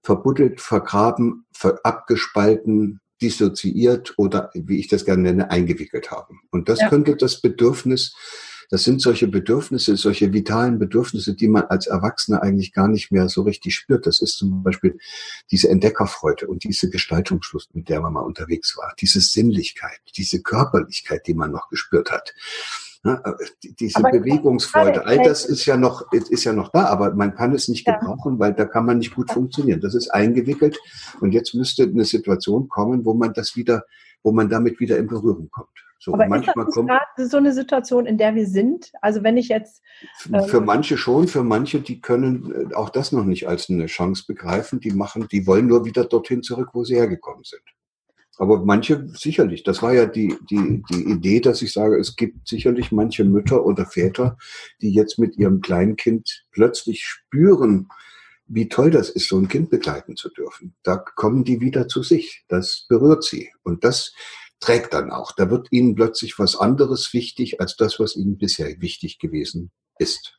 verbuddelt, 0.00 0.60
vergraben, 0.60 1.44
abgespalten, 1.82 3.00
dissoziiert 3.20 4.14
oder, 4.16 4.50
wie 4.54 4.78
ich 4.78 4.86
das 4.86 5.04
gerne 5.04 5.22
nenne, 5.22 5.50
eingewickelt 5.50 6.10
haben. 6.12 6.40
Und 6.52 6.68
das 6.68 6.80
ja. 6.80 6.88
könnte 6.88 7.16
das 7.16 7.40
Bedürfnis 7.40 8.14
das 8.70 8.84
sind 8.84 9.00
solche 9.00 9.28
Bedürfnisse, 9.28 9.96
solche 9.96 10.32
vitalen 10.32 10.78
Bedürfnisse, 10.78 11.34
die 11.34 11.48
man 11.48 11.64
als 11.64 11.86
Erwachsener 11.86 12.42
eigentlich 12.42 12.72
gar 12.72 12.88
nicht 12.88 13.10
mehr 13.10 13.28
so 13.28 13.42
richtig 13.42 13.74
spürt. 13.74 14.06
Das 14.06 14.20
ist 14.20 14.36
zum 14.36 14.62
Beispiel 14.62 14.98
diese 15.50 15.68
Entdeckerfreude 15.68 16.46
und 16.46 16.64
diese 16.64 16.90
Gestaltungslust, 16.90 17.74
mit 17.74 17.88
der 17.88 18.00
man 18.00 18.12
mal 18.12 18.20
unterwegs 18.20 18.76
war, 18.76 18.92
diese 19.00 19.20
Sinnlichkeit, 19.20 20.00
diese 20.16 20.42
Körperlichkeit, 20.42 21.26
die 21.26 21.34
man 21.34 21.50
noch 21.50 21.68
gespürt 21.68 22.10
hat. 22.10 22.34
Ja, 23.04 23.20
äh, 23.22 23.70
diese 23.78 23.98
aber 23.98 24.12
Bewegungsfreude, 24.12 25.04
all 25.04 25.22
das 25.22 25.44
ist 25.44 25.66
ja 25.66 25.76
noch, 25.76 26.10
ist 26.12 26.44
ja 26.44 26.54
noch 26.54 26.70
da, 26.70 26.86
aber 26.86 27.14
man 27.14 27.34
kann 27.34 27.54
es 27.54 27.68
nicht 27.68 27.86
ja. 27.86 27.98
gebrauchen, 27.98 28.38
weil 28.38 28.54
da 28.54 28.64
kann 28.64 28.86
man 28.86 28.98
nicht 28.98 29.14
gut 29.14 29.30
funktionieren. 29.30 29.80
Das 29.80 29.94
ist 29.94 30.08
eingewickelt 30.08 30.78
und 31.20 31.32
jetzt 31.32 31.54
müsste 31.54 31.82
eine 31.82 32.06
Situation 32.06 32.68
kommen, 32.68 33.04
wo 33.04 33.12
man 33.12 33.34
das 33.34 33.56
wieder, 33.56 33.84
wo 34.22 34.32
man 34.32 34.48
damit 34.48 34.80
wieder 34.80 34.96
in 34.96 35.06
Berührung 35.06 35.50
kommt. 35.50 35.68
So, 36.04 36.12
Aber 36.12 36.26
manchmal 36.26 36.68
ist 36.68 36.76
das 36.76 36.84
gerade 36.84 37.28
so 37.28 37.38
eine 37.38 37.54
Situation, 37.54 38.04
in 38.04 38.18
der 38.18 38.34
wir 38.34 38.46
sind? 38.46 38.92
Also 39.00 39.22
wenn 39.22 39.38
ich 39.38 39.48
jetzt... 39.48 39.82
Ähm 40.30 40.44
für 40.44 40.60
manche 40.60 40.98
schon, 40.98 41.28
für 41.28 41.42
manche, 41.42 41.80
die 41.80 42.02
können 42.02 42.70
äh, 42.70 42.74
auch 42.74 42.90
das 42.90 43.10
noch 43.12 43.24
nicht 43.24 43.48
als 43.48 43.70
eine 43.70 43.86
Chance 43.86 44.24
begreifen. 44.28 44.80
Die 44.80 44.90
machen, 44.90 45.28
die 45.32 45.46
wollen 45.46 45.66
nur 45.66 45.86
wieder 45.86 46.04
dorthin 46.04 46.42
zurück, 46.42 46.70
wo 46.74 46.84
sie 46.84 46.96
hergekommen 46.96 47.44
sind. 47.44 47.62
Aber 48.36 48.62
manche 48.66 49.08
sicherlich. 49.14 49.62
Das 49.62 49.80
war 49.80 49.94
ja 49.94 50.04
die, 50.04 50.36
die, 50.50 50.82
die 50.90 51.04
Idee, 51.04 51.40
dass 51.40 51.62
ich 51.62 51.72
sage, 51.72 51.96
es 51.96 52.16
gibt 52.16 52.48
sicherlich 52.48 52.92
manche 52.92 53.24
Mütter 53.24 53.64
oder 53.64 53.86
Väter, 53.86 54.36
die 54.82 54.92
jetzt 54.92 55.18
mit 55.18 55.38
ihrem 55.38 55.62
Kleinkind 55.62 56.44
plötzlich 56.50 57.06
spüren, 57.06 57.88
wie 58.46 58.68
toll 58.68 58.90
das 58.90 59.08
ist, 59.08 59.28
so 59.28 59.38
ein 59.38 59.48
Kind 59.48 59.70
begleiten 59.70 60.16
zu 60.16 60.28
dürfen. 60.28 60.74
Da 60.82 60.98
kommen 60.98 61.44
die 61.44 61.62
wieder 61.62 61.88
zu 61.88 62.02
sich. 62.02 62.44
Das 62.48 62.84
berührt 62.90 63.24
sie. 63.24 63.50
Und 63.62 63.84
das, 63.84 64.12
trägt 64.60 64.94
dann 64.94 65.10
auch. 65.10 65.32
Da 65.32 65.50
wird 65.50 65.68
ihnen 65.70 65.94
plötzlich 65.94 66.38
was 66.38 66.56
anderes 66.56 67.12
wichtig 67.12 67.60
als 67.60 67.76
das, 67.76 68.00
was 68.00 68.16
ihnen 68.16 68.38
bisher 68.38 68.80
wichtig 68.80 69.18
gewesen 69.18 69.70
ist. 69.98 70.38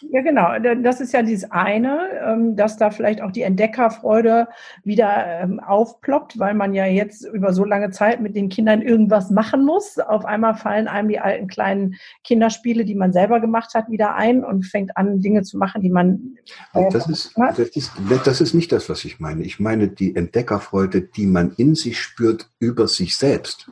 Ja, 0.00 0.22
genau. 0.22 0.58
Das 0.82 1.00
ist 1.00 1.12
ja 1.12 1.22
dieses 1.22 1.50
eine, 1.50 2.08
ähm, 2.24 2.56
dass 2.56 2.76
da 2.76 2.90
vielleicht 2.90 3.20
auch 3.20 3.30
die 3.30 3.42
Entdeckerfreude 3.42 4.48
wieder 4.84 5.40
ähm, 5.40 5.60
aufploppt, 5.60 6.38
weil 6.38 6.54
man 6.54 6.74
ja 6.74 6.86
jetzt 6.86 7.24
über 7.24 7.52
so 7.52 7.64
lange 7.64 7.90
Zeit 7.90 8.20
mit 8.20 8.34
den 8.34 8.48
Kindern 8.48 8.82
irgendwas 8.82 9.30
machen 9.30 9.64
muss. 9.64 9.98
Auf 9.98 10.24
einmal 10.24 10.54
fallen 10.54 10.88
einem 10.88 11.08
die 11.08 11.20
alten 11.20 11.46
kleinen 11.46 11.94
Kinderspiele, 12.24 12.84
die 12.84 12.94
man 12.94 13.12
selber 13.12 13.40
gemacht 13.40 13.74
hat, 13.74 13.90
wieder 13.90 14.14
ein 14.14 14.44
und 14.44 14.64
fängt 14.64 14.96
an, 14.96 15.20
Dinge 15.20 15.42
zu 15.42 15.58
machen, 15.58 15.82
die 15.82 15.90
man. 15.90 16.36
Das 16.72 17.08
ist, 17.08 17.34
das, 17.36 17.58
ist, 17.58 17.92
das 18.24 18.40
ist 18.40 18.54
nicht 18.54 18.72
das, 18.72 18.88
was 18.88 19.04
ich 19.04 19.20
meine. 19.20 19.42
Ich 19.42 19.60
meine 19.60 19.88
die 19.88 20.16
Entdeckerfreude, 20.16 21.02
die 21.02 21.26
man 21.26 21.52
in 21.56 21.74
sich 21.74 22.00
spürt 22.00 22.50
über 22.58 22.88
sich 22.88 23.16
selbst. 23.16 23.70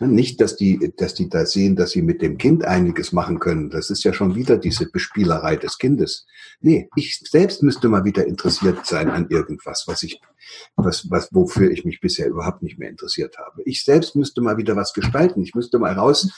Nicht, 0.00 0.40
dass 0.40 0.56
die, 0.56 0.92
dass 0.96 1.14
die 1.14 1.28
da 1.28 1.44
sehen, 1.44 1.76
dass 1.76 1.90
sie 1.90 2.00
mit 2.00 2.22
dem 2.22 2.38
Kind 2.38 2.64
einiges 2.64 3.12
machen 3.12 3.38
können. 3.38 3.68
Das 3.68 3.90
ist 3.90 4.02
ja 4.02 4.14
schon 4.14 4.34
wieder 4.34 4.56
diese 4.56 4.90
Bespielerei 4.90 5.56
des 5.56 5.76
Kindes. 5.76 6.26
Nee, 6.60 6.88
ich 6.96 7.20
selbst 7.28 7.62
müsste 7.62 7.88
mal 7.88 8.04
wieder 8.04 8.26
interessiert 8.26 8.86
sein 8.86 9.10
an 9.10 9.28
irgendwas, 9.28 9.84
was 9.86 10.02
ich, 10.02 10.20
was, 10.76 11.10
was, 11.10 11.28
wofür 11.32 11.70
ich 11.70 11.84
mich 11.84 12.00
bisher 12.00 12.28
überhaupt 12.28 12.62
nicht 12.62 12.78
mehr 12.78 12.88
interessiert 12.88 13.36
habe. 13.38 13.62
Ich 13.64 13.84
selbst 13.84 14.16
müsste 14.16 14.40
mal 14.40 14.56
wieder 14.56 14.74
was 14.74 14.94
gestalten. 14.94 15.42
Ich 15.42 15.54
müsste 15.54 15.78
mal 15.78 15.92
raus 15.92 16.30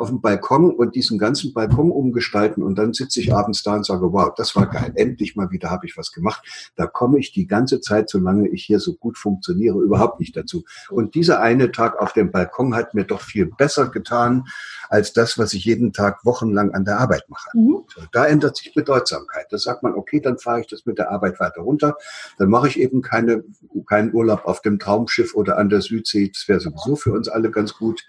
auf 0.00 0.08
dem 0.08 0.20
Balkon 0.22 0.70
und 0.70 0.94
diesen 0.94 1.18
ganzen 1.18 1.52
Balkon 1.52 1.90
umgestalten 1.90 2.62
und 2.62 2.76
dann 2.76 2.94
sitze 2.94 3.20
ich 3.20 3.34
abends 3.34 3.62
da 3.62 3.74
und 3.76 3.84
sage, 3.84 4.12
wow, 4.12 4.32
das 4.34 4.56
war 4.56 4.66
geil, 4.66 4.92
endlich 4.94 5.36
mal 5.36 5.50
wieder 5.50 5.70
habe 5.70 5.86
ich 5.86 5.96
was 5.96 6.10
gemacht. 6.10 6.72
Da 6.76 6.86
komme 6.86 7.18
ich 7.18 7.32
die 7.32 7.46
ganze 7.46 7.82
Zeit, 7.82 8.08
solange 8.08 8.48
ich 8.48 8.64
hier 8.64 8.80
so 8.80 8.94
gut 8.94 9.18
funktioniere, 9.18 9.78
überhaupt 9.78 10.18
nicht 10.18 10.34
dazu. 10.36 10.64
Und 10.88 11.14
dieser 11.14 11.40
eine 11.40 11.70
Tag 11.70 12.00
auf 12.00 12.14
dem 12.14 12.30
Balkon 12.30 12.74
hat 12.74 12.94
mir 12.94 13.04
doch 13.04 13.20
viel 13.20 13.46
besser 13.46 13.88
getan 13.88 14.44
als 14.88 15.12
das, 15.12 15.36
was 15.38 15.52
ich 15.52 15.66
jeden 15.66 15.92
Tag 15.92 16.24
wochenlang 16.24 16.72
an 16.72 16.86
der 16.86 16.98
Arbeit 16.98 17.28
mache. 17.28 17.50
Mhm. 17.52 17.84
Da 18.12 18.24
ändert 18.24 18.56
sich 18.56 18.72
Bedeutsamkeit. 18.72 19.46
Da 19.50 19.58
sagt 19.58 19.82
man, 19.82 19.94
okay, 19.94 20.20
dann 20.20 20.38
fahre 20.38 20.62
ich 20.62 20.66
das 20.66 20.86
mit 20.86 20.96
der 20.96 21.10
Arbeit 21.10 21.40
weiter 21.40 21.60
runter. 21.60 21.96
Dann 22.38 22.48
mache 22.48 22.68
ich 22.68 22.80
eben 22.80 23.02
keine, 23.02 23.44
keinen 23.86 24.14
Urlaub 24.14 24.46
auf 24.46 24.62
dem 24.62 24.78
Traumschiff 24.78 25.34
oder 25.34 25.58
an 25.58 25.68
der 25.68 25.82
Südsee. 25.82 26.30
Das 26.32 26.48
wäre 26.48 26.60
sowieso 26.60 26.96
für 26.96 27.12
uns 27.12 27.28
alle 27.28 27.50
ganz 27.50 27.74
gut 27.74 28.02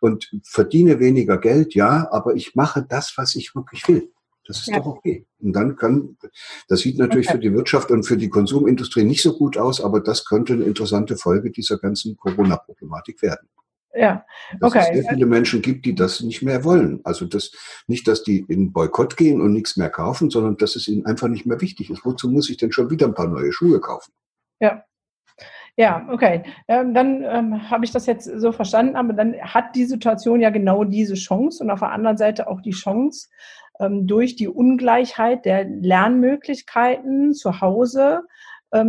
und 0.00 0.30
verdiene 0.44 0.98
weniger 1.00 1.38
Geld, 1.38 1.74
ja, 1.74 2.08
aber 2.10 2.34
ich 2.34 2.54
mache 2.54 2.84
das, 2.88 3.14
was 3.16 3.34
ich 3.34 3.54
wirklich 3.54 3.86
will. 3.88 4.10
Das 4.46 4.58
ist 4.58 4.68
ja. 4.68 4.78
doch 4.78 4.86
okay. 4.86 5.26
Und 5.40 5.52
dann 5.52 5.76
kann, 5.76 6.16
das 6.68 6.80
sieht 6.80 6.98
natürlich 6.98 7.28
okay. 7.28 7.36
für 7.36 7.42
die 7.42 7.52
Wirtschaft 7.52 7.90
und 7.90 8.04
für 8.04 8.16
die 8.16 8.28
Konsumindustrie 8.28 9.04
nicht 9.04 9.22
so 9.22 9.36
gut 9.36 9.56
aus, 9.56 9.80
aber 9.80 10.00
das 10.00 10.24
könnte 10.24 10.52
eine 10.52 10.64
interessante 10.64 11.16
Folge 11.16 11.50
dieser 11.50 11.78
ganzen 11.78 12.16
Corona-Problematik 12.16 13.22
werden. 13.22 13.48
Ja, 13.94 14.26
okay. 14.60 14.78
Dass 14.78 14.88
es 14.88 14.94
sehr 14.94 15.10
viele 15.14 15.26
Menschen 15.26 15.62
gibt, 15.62 15.86
die 15.86 15.94
das 15.94 16.20
nicht 16.20 16.42
mehr 16.42 16.64
wollen. 16.64 17.00
Also 17.04 17.24
das, 17.24 17.52
nicht, 17.86 18.06
dass 18.06 18.22
die 18.22 18.44
in 18.46 18.72
Boykott 18.72 19.16
gehen 19.16 19.40
und 19.40 19.52
nichts 19.52 19.76
mehr 19.76 19.88
kaufen, 19.88 20.28
sondern 20.28 20.58
dass 20.58 20.76
es 20.76 20.86
ihnen 20.86 21.06
einfach 21.06 21.28
nicht 21.28 21.46
mehr 21.46 21.60
wichtig 21.62 21.90
ist. 21.90 22.04
Wozu 22.04 22.30
muss 22.30 22.50
ich 22.50 22.58
denn 22.58 22.72
schon 22.72 22.90
wieder 22.90 23.06
ein 23.06 23.14
paar 23.14 23.28
neue 23.28 23.52
Schuhe 23.52 23.80
kaufen? 23.80 24.12
Ja, 24.60 24.84
Ja, 25.78 26.06
okay. 26.10 26.42
Ähm, 26.68 26.94
dann 26.94 27.22
ähm, 27.22 27.70
habe 27.70 27.84
ich 27.84 27.90
das 27.92 28.06
jetzt 28.06 28.24
so 28.24 28.50
verstanden, 28.50 28.96
aber 28.96 29.12
dann 29.12 29.34
hat 29.40 29.74
die 29.74 29.84
Situation 29.84 30.40
ja 30.40 30.48
genau 30.48 30.84
diese 30.84 31.14
Chance 31.14 31.62
und 31.62 31.70
auf 31.70 31.80
der 31.80 31.90
anderen 31.90 32.16
Seite 32.16 32.48
auch 32.48 32.62
die 32.62 32.70
Chance, 32.70 33.28
ähm, 33.78 34.06
durch 34.06 34.36
die 34.36 34.48
Ungleichheit 34.48 35.44
der 35.44 35.64
Lernmöglichkeiten 35.64 37.34
zu 37.34 37.60
Hause 37.60 38.22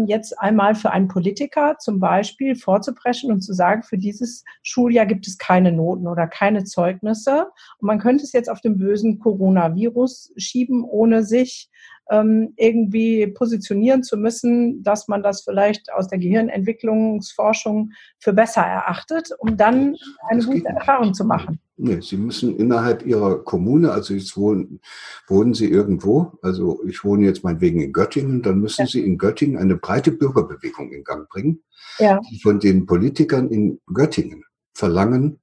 jetzt 0.06 0.38
einmal 0.40 0.76
für 0.76 0.92
einen 0.92 1.08
Politiker 1.08 1.78
zum 1.80 2.00
Beispiel 2.00 2.56
vorzupreschen 2.56 3.32
und 3.32 3.42
zu 3.42 3.54
sagen, 3.54 3.84
für 3.84 3.98
dieses 3.98 4.44
Schuljahr 4.64 5.06
gibt 5.06 5.28
es 5.28 5.38
keine 5.38 5.72
Noten 5.72 6.08
oder 6.08 6.28
keine 6.28 6.64
Zeugnisse. 6.64 7.48
Und 7.80 7.88
man 7.88 8.00
könnte 8.00 8.24
es 8.24 8.34
jetzt 8.34 8.50
auf 8.50 8.62
den 8.62 8.78
bösen 8.78 9.20
Coronavirus 9.20 10.34
schieben, 10.38 10.84
ohne 10.84 11.24
sich 11.24 11.70
ähm, 12.10 12.54
irgendwie 12.56 13.28
positionieren 13.28 14.04
zu 14.04 14.18
müssen, 14.18 14.84
dass 14.84 15.08
man 15.08 15.24
das 15.24 15.44
vielleicht 15.44 15.92
aus 15.92 16.08
der 16.08 16.20
Gehirnentwicklungsforschung 16.20 17.92
für 18.20 18.34
besser 18.34 18.64
erachtet, 18.64 19.32
um 19.40 19.58
dann 19.58 19.96
eine 20.30 20.44
gute 20.44 20.68
Erfahrung 20.68 21.14
zu 21.14 21.26
machen. 21.26 21.60
Nee, 21.80 22.02
Sie 22.02 22.18
müssen 22.18 22.58
innerhalb 22.58 23.06
Ihrer 23.06 23.44
Kommune, 23.44 23.92
also 23.92 24.16
jetzt 24.16 24.36
wohnen, 24.36 24.82
wohnen 25.28 25.54
Sie 25.54 25.70
irgendwo, 25.70 26.34
also 26.42 26.84
ich 26.88 27.04
wohne 27.04 27.26
jetzt 27.26 27.44
meinetwegen 27.44 27.82
in 27.82 27.94
Göttingen, 27.94 28.42
dann 28.42 28.60
müssen 28.60 28.82
ja. 28.82 28.88
Sie 28.88 29.02
in 29.02 29.20
Göttingen 29.20 29.58
eine 29.58 29.76
breite 29.76 30.12
Bürgerbewegung 30.12 30.92
in 30.92 31.04
Gang 31.04 31.30
bringen, 31.30 31.64
ja. 32.00 32.20
die 32.32 32.40
von 32.40 32.60
den 32.60 32.88
Politikern 32.88 33.50
in 33.50 33.80
Göttingen 33.94 34.44
verlangen, 34.74 35.40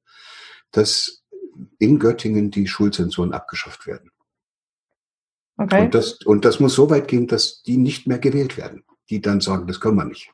dass 0.72 1.22
in 1.78 2.00
Göttingen 2.00 2.50
die 2.50 2.66
Schulzensuren 2.66 3.32
abgeschafft 3.32 3.86
werden. 3.86 4.10
Okay. 5.56 5.84
Und, 5.84 5.94
das, 5.94 6.14
und 6.24 6.44
das 6.44 6.58
muss 6.58 6.74
so 6.74 6.90
weit 6.90 7.06
gehen, 7.06 7.28
dass 7.28 7.62
die 7.62 7.76
nicht 7.76 8.08
mehr 8.08 8.18
gewählt 8.18 8.56
werden, 8.56 8.82
die 9.08 9.20
dann 9.20 9.40
sagen, 9.40 9.68
das 9.68 9.80
können 9.80 9.96
wir 9.96 10.04
nicht. 10.04 10.32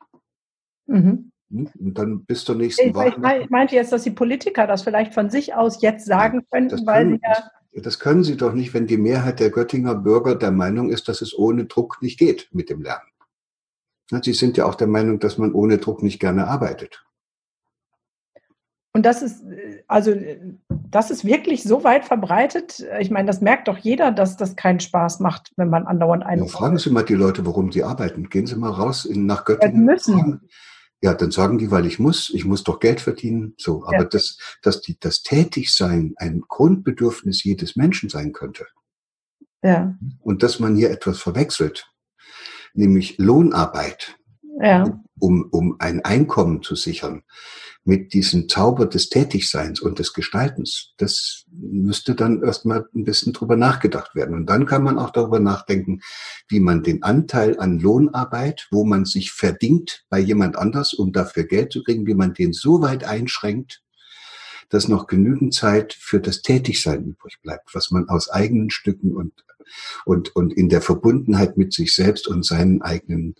Mhm. 0.86 1.29
Hm? 1.50 1.68
Und 1.78 1.98
dann 1.98 2.24
bis 2.24 2.44
zur 2.44 2.54
nächsten 2.54 2.88
ich, 2.88 2.94
Woche. 2.94 3.16
Ich 3.42 3.50
meinte 3.50 3.74
jetzt, 3.74 3.92
dass 3.92 4.02
die 4.02 4.10
Politiker 4.10 4.66
das 4.66 4.82
vielleicht 4.82 5.14
von 5.14 5.30
sich 5.30 5.54
aus 5.54 5.82
jetzt 5.82 6.06
sagen 6.06 6.46
könnten, 6.50 6.86
weil 6.86 7.04
können, 7.04 7.20
sie 7.22 7.28
ja. 7.28 7.82
Das 7.82 7.98
können 7.98 8.24
sie 8.24 8.36
doch 8.36 8.52
nicht, 8.52 8.74
wenn 8.74 8.86
die 8.86 8.96
Mehrheit 8.96 9.38
der 9.38 9.50
Göttinger 9.50 9.94
Bürger 9.94 10.34
der 10.34 10.50
Meinung 10.50 10.90
ist, 10.90 11.08
dass 11.08 11.22
es 11.22 11.36
ohne 11.36 11.66
Druck 11.66 11.98
nicht 12.02 12.18
geht 12.18 12.48
mit 12.52 12.68
dem 12.68 12.82
Lernen. 12.82 13.06
Sie 14.22 14.32
sind 14.32 14.56
ja 14.56 14.64
auch 14.64 14.74
der 14.74 14.88
Meinung, 14.88 15.20
dass 15.20 15.38
man 15.38 15.52
ohne 15.52 15.78
Druck 15.78 16.02
nicht 16.02 16.18
gerne 16.18 16.48
arbeitet. 16.48 17.04
Und 18.92 19.06
das 19.06 19.22
ist, 19.22 19.44
also, 19.86 20.12
das 20.68 21.12
ist 21.12 21.24
wirklich 21.24 21.62
so 21.62 21.84
weit 21.84 22.04
verbreitet. 22.04 22.84
Ich 22.98 23.12
meine, 23.12 23.28
das 23.28 23.40
merkt 23.40 23.68
doch 23.68 23.78
jeder, 23.78 24.10
dass 24.10 24.36
das 24.36 24.56
keinen 24.56 24.80
Spaß 24.80 25.20
macht, 25.20 25.52
wenn 25.56 25.70
man 25.70 25.86
andauernd 25.86 26.24
eine. 26.24 26.42
Ja, 26.42 26.48
fragen 26.48 26.76
Sie 26.76 26.90
mal 26.90 27.04
die 27.04 27.14
Leute, 27.14 27.46
warum 27.46 27.70
sie 27.70 27.84
arbeiten. 27.84 28.28
Gehen 28.28 28.48
Sie 28.48 28.56
mal 28.56 28.72
raus 28.72 29.04
in, 29.04 29.26
nach 29.26 29.44
Göttingen. 29.44 29.86
Ja, 29.86 29.92
müssen. 29.92 30.48
Ja, 31.02 31.14
dann 31.14 31.30
sagen 31.30 31.56
die, 31.58 31.70
weil 31.70 31.86
ich 31.86 31.98
muss, 31.98 32.30
ich 32.34 32.44
muss 32.44 32.62
doch 32.62 32.78
Geld 32.78 33.00
verdienen. 33.00 33.54
So, 33.56 33.84
aber 33.84 34.02
ja. 34.02 34.04
das, 34.04 34.38
dass 34.62 34.82
die, 34.82 34.98
das 35.00 35.22
Tätigsein 35.22 36.12
ein 36.16 36.42
Grundbedürfnis 36.46 37.42
jedes 37.42 37.74
Menschen 37.74 38.10
sein 38.10 38.32
könnte. 38.32 38.66
Ja. 39.62 39.96
Und 40.20 40.42
dass 40.42 40.60
man 40.60 40.76
hier 40.76 40.90
etwas 40.90 41.20
verwechselt, 41.20 41.90
nämlich 42.74 43.18
Lohnarbeit, 43.18 44.18
ja. 44.60 45.00
um, 45.18 45.48
um 45.50 45.76
ein 45.78 46.04
Einkommen 46.04 46.62
zu 46.62 46.74
sichern, 46.74 47.22
mit 47.84 48.12
diesem 48.12 48.48
Zauber 48.48 48.86
des 48.86 49.08
Tätigseins 49.08 49.80
und 49.80 49.98
des 49.98 50.12
Gestaltens, 50.12 50.92
das 50.98 51.44
müsste 51.50 52.14
dann 52.14 52.42
erstmal 52.42 52.86
ein 52.94 53.04
bisschen 53.04 53.32
drüber 53.32 53.56
nachgedacht 53.56 54.14
werden. 54.14 54.34
Und 54.34 54.46
dann 54.46 54.66
kann 54.66 54.82
man 54.82 54.98
auch 54.98 55.10
darüber 55.10 55.40
nachdenken, 55.40 56.00
wie 56.48 56.60
man 56.60 56.82
den 56.82 57.02
Anteil 57.02 57.58
an 57.58 57.78
Lohnarbeit, 57.78 58.68
wo 58.70 58.84
man 58.84 59.06
sich 59.06 59.32
verdient 59.32 60.04
bei 60.10 60.18
jemand 60.18 60.56
anders, 60.56 60.92
um 60.92 61.12
dafür 61.12 61.44
Geld 61.44 61.72
zu 61.72 61.82
kriegen, 61.82 62.06
wie 62.06 62.14
man 62.14 62.34
den 62.34 62.52
so 62.52 62.82
weit 62.82 63.04
einschränkt, 63.04 63.82
dass 64.68 64.86
noch 64.86 65.06
genügend 65.06 65.54
Zeit 65.54 65.94
für 65.94 66.20
das 66.20 66.42
Tätigsein 66.42 67.04
übrig 67.04 67.38
bleibt, 67.42 67.74
was 67.74 67.90
man 67.90 68.08
aus 68.08 68.28
eigenen 68.28 68.70
Stücken 68.70 69.16
und, 69.16 69.32
und, 70.04 70.36
und 70.36 70.52
in 70.52 70.68
der 70.68 70.82
Verbundenheit 70.82 71.56
mit 71.56 71.72
sich 71.72 71.94
selbst 71.94 72.28
und 72.28 72.44
seinen 72.44 72.82
eigenen 72.82 73.34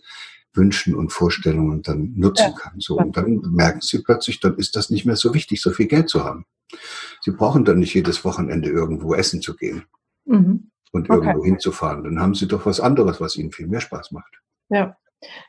Wünschen 0.53 0.95
und 0.95 1.11
Vorstellungen 1.11 1.81
dann 1.81 2.13
nutzen 2.15 2.53
kann. 2.55 2.79
So, 2.79 2.97
und 2.97 3.15
dann 3.15 3.41
merken 3.51 3.81
sie 3.81 3.99
plötzlich, 3.99 4.39
dann 4.39 4.55
ist 4.55 4.75
das 4.75 4.89
nicht 4.89 5.05
mehr 5.05 5.15
so 5.15 5.33
wichtig, 5.33 5.61
so 5.61 5.71
viel 5.71 5.87
Geld 5.87 6.09
zu 6.09 6.23
haben. 6.23 6.45
Sie 7.21 7.31
brauchen 7.31 7.65
dann 7.65 7.79
nicht 7.79 7.93
jedes 7.93 8.23
Wochenende 8.25 8.69
irgendwo 8.69 9.13
essen 9.13 9.41
zu 9.41 9.55
gehen 9.55 9.83
mhm. 10.25 10.71
und 10.91 11.09
irgendwo 11.09 11.39
okay. 11.39 11.49
hinzufahren. 11.49 12.03
Dann 12.03 12.19
haben 12.19 12.35
sie 12.35 12.47
doch 12.47 12.65
was 12.65 12.79
anderes, 12.79 13.21
was 13.21 13.35
ihnen 13.35 13.51
viel 13.51 13.67
mehr 13.67 13.81
Spaß 13.81 14.11
macht. 14.11 14.41
Ja. 14.69 14.97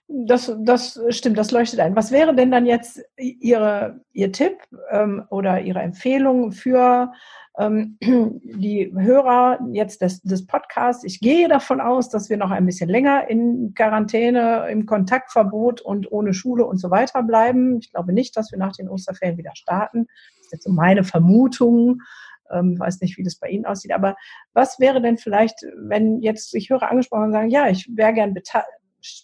Das, 0.07 0.55
das 0.61 1.01
stimmt, 1.09 1.39
das 1.39 1.51
leuchtet 1.51 1.81
ein. 1.81 1.97
Was 1.97 2.13
wäre 2.13 2.35
denn 2.35 2.51
dann 2.51 2.67
jetzt 2.67 3.03
Ihre, 3.17 4.01
Ihr 4.13 4.31
Tipp 4.31 4.59
ähm, 4.91 5.25
oder 5.31 5.63
Ihre 5.63 5.81
Empfehlung 5.81 6.53
für 6.53 7.13
ähm, 7.59 7.97
die 8.03 8.93
Hörer 8.95 9.59
jetzt 9.73 10.03
des, 10.03 10.21
des 10.21 10.47
Podcasts? 10.47 11.05
Ich 11.05 11.21
gehe 11.21 11.49
davon 11.49 11.81
aus, 11.81 12.11
dass 12.11 12.29
wir 12.29 12.37
noch 12.37 12.51
ein 12.51 12.67
bisschen 12.67 12.91
länger 12.91 13.31
in 13.31 13.73
Quarantäne, 13.75 14.69
im 14.71 14.85
Kontaktverbot 14.85 15.81
und 15.81 16.13
ohne 16.13 16.35
Schule 16.35 16.67
und 16.67 16.77
so 16.77 16.91
weiter 16.91 17.23
bleiben. 17.23 17.79
Ich 17.79 17.91
glaube 17.91 18.13
nicht, 18.13 18.37
dass 18.37 18.53
wir 18.53 18.59
nach 18.59 18.77
den 18.77 18.91
Osterferien 18.91 19.39
wieder 19.39 19.53
starten. 19.55 20.07
Das 20.37 20.47
ist 20.47 20.53
jetzt 20.53 20.65
so 20.65 20.71
meine 20.71 21.05
Vermutung. 21.05 22.03
Ähm, 22.51 22.79
weiß 22.79 23.01
nicht, 23.01 23.17
wie 23.17 23.23
das 23.23 23.37
bei 23.37 23.49
Ihnen 23.49 23.65
aussieht. 23.65 23.93
Aber 23.93 24.17
was 24.53 24.79
wäre 24.79 25.01
denn 25.01 25.17
vielleicht, 25.17 25.65
wenn 25.77 26.21
jetzt 26.21 26.51
sich 26.51 26.69
Hörer 26.69 26.91
angesprochen 26.91 27.33
sagen, 27.33 27.49
ja, 27.49 27.71
ich 27.71 27.89
wäre 27.97 28.13
gern 28.13 28.35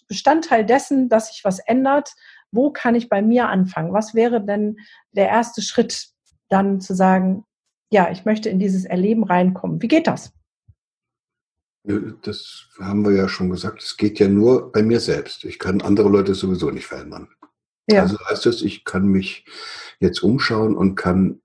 Bestandteil 0.07 0.65
dessen, 0.65 1.09
dass 1.09 1.29
sich 1.29 1.43
was 1.43 1.59
ändert. 1.59 2.13
Wo 2.51 2.71
kann 2.71 2.95
ich 2.95 3.09
bei 3.09 3.21
mir 3.21 3.49
anfangen? 3.49 3.93
Was 3.93 4.13
wäre 4.15 4.43
denn 4.43 4.77
der 5.11 5.29
erste 5.29 5.61
Schritt, 5.61 6.09
dann 6.49 6.81
zu 6.81 6.95
sagen, 6.95 7.45
ja, 7.91 8.11
ich 8.11 8.25
möchte 8.25 8.49
in 8.49 8.59
dieses 8.59 8.85
Erleben 8.85 9.23
reinkommen? 9.23 9.81
Wie 9.81 9.87
geht 9.87 10.07
das? 10.07 10.33
Das 11.83 12.67
haben 12.79 13.05
wir 13.05 13.15
ja 13.15 13.27
schon 13.27 13.49
gesagt. 13.49 13.81
Es 13.81 13.97
geht 13.97 14.19
ja 14.19 14.27
nur 14.27 14.71
bei 14.71 14.83
mir 14.83 14.99
selbst. 14.99 15.45
Ich 15.45 15.59
kann 15.59 15.81
andere 15.81 16.09
Leute 16.09 16.35
sowieso 16.35 16.69
nicht 16.71 16.85
verändern. 16.85 17.29
Ja. 17.89 18.03
Also 18.03 18.17
heißt 18.29 18.45
das, 18.45 18.61
ich 18.61 18.83
kann 18.83 19.07
mich 19.07 19.45
jetzt 19.99 20.21
umschauen 20.21 20.75
und 20.75 20.95
kann, 20.95 21.41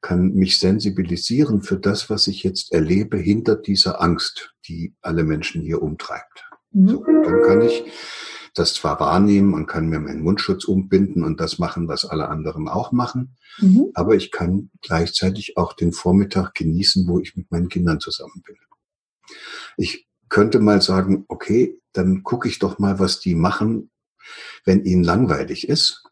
kann 0.00 0.32
mich 0.34 0.58
sensibilisieren 0.58 1.62
für 1.62 1.78
das, 1.78 2.08
was 2.08 2.26
ich 2.26 2.42
jetzt 2.42 2.72
erlebe 2.72 3.18
hinter 3.18 3.56
dieser 3.56 4.00
Angst, 4.00 4.54
die 4.66 4.94
alle 5.02 5.24
Menschen 5.24 5.60
hier 5.60 5.82
umtreibt. 5.82 6.43
Mhm. 6.74 6.88
So, 6.88 7.04
dann 7.04 7.42
kann 7.42 7.62
ich 7.62 7.84
das 8.52 8.74
zwar 8.74 9.00
wahrnehmen 9.00 9.54
und 9.54 9.66
kann 9.66 9.88
mir 9.88 9.98
meinen 9.98 10.22
Mundschutz 10.22 10.64
umbinden 10.64 11.24
und 11.24 11.40
das 11.40 11.58
machen, 11.58 11.88
was 11.88 12.04
alle 12.04 12.28
anderen 12.28 12.68
auch 12.68 12.92
machen, 12.92 13.36
mhm. 13.58 13.90
aber 13.94 14.14
ich 14.14 14.30
kann 14.30 14.70
gleichzeitig 14.80 15.56
auch 15.56 15.72
den 15.72 15.92
Vormittag 15.92 16.54
genießen, 16.54 17.08
wo 17.08 17.18
ich 17.18 17.36
mit 17.36 17.50
meinen 17.50 17.68
Kindern 17.68 17.98
zusammen 17.98 18.42
bin. 18.46 18.56
Ich 19.76 20.06
könnte 20.28 20.60
mal 20.60 20.80
sagen, 20.82 21.24
okay, 21.28 21.80
dann 21.92 22.22
gucke 22.22 22.48
ich 22.48 22.58
doch 22.60 22.78
mal, 22.78 22.98
was 22.98 23.18
die 23.18 23.34
machen, 23.34 23.90
wenn 24.64 24.84
ihnen 24.84 25.02
langweilig 25.02 25.68
ist 25.68 26.04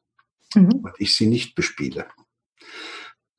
mhm. 0.54 0.80
und 0.82 0.94
ich 0.98 1.14
sie 1.14 1.26
nicht 1.26 1.54
bespiele. 1.54 2.06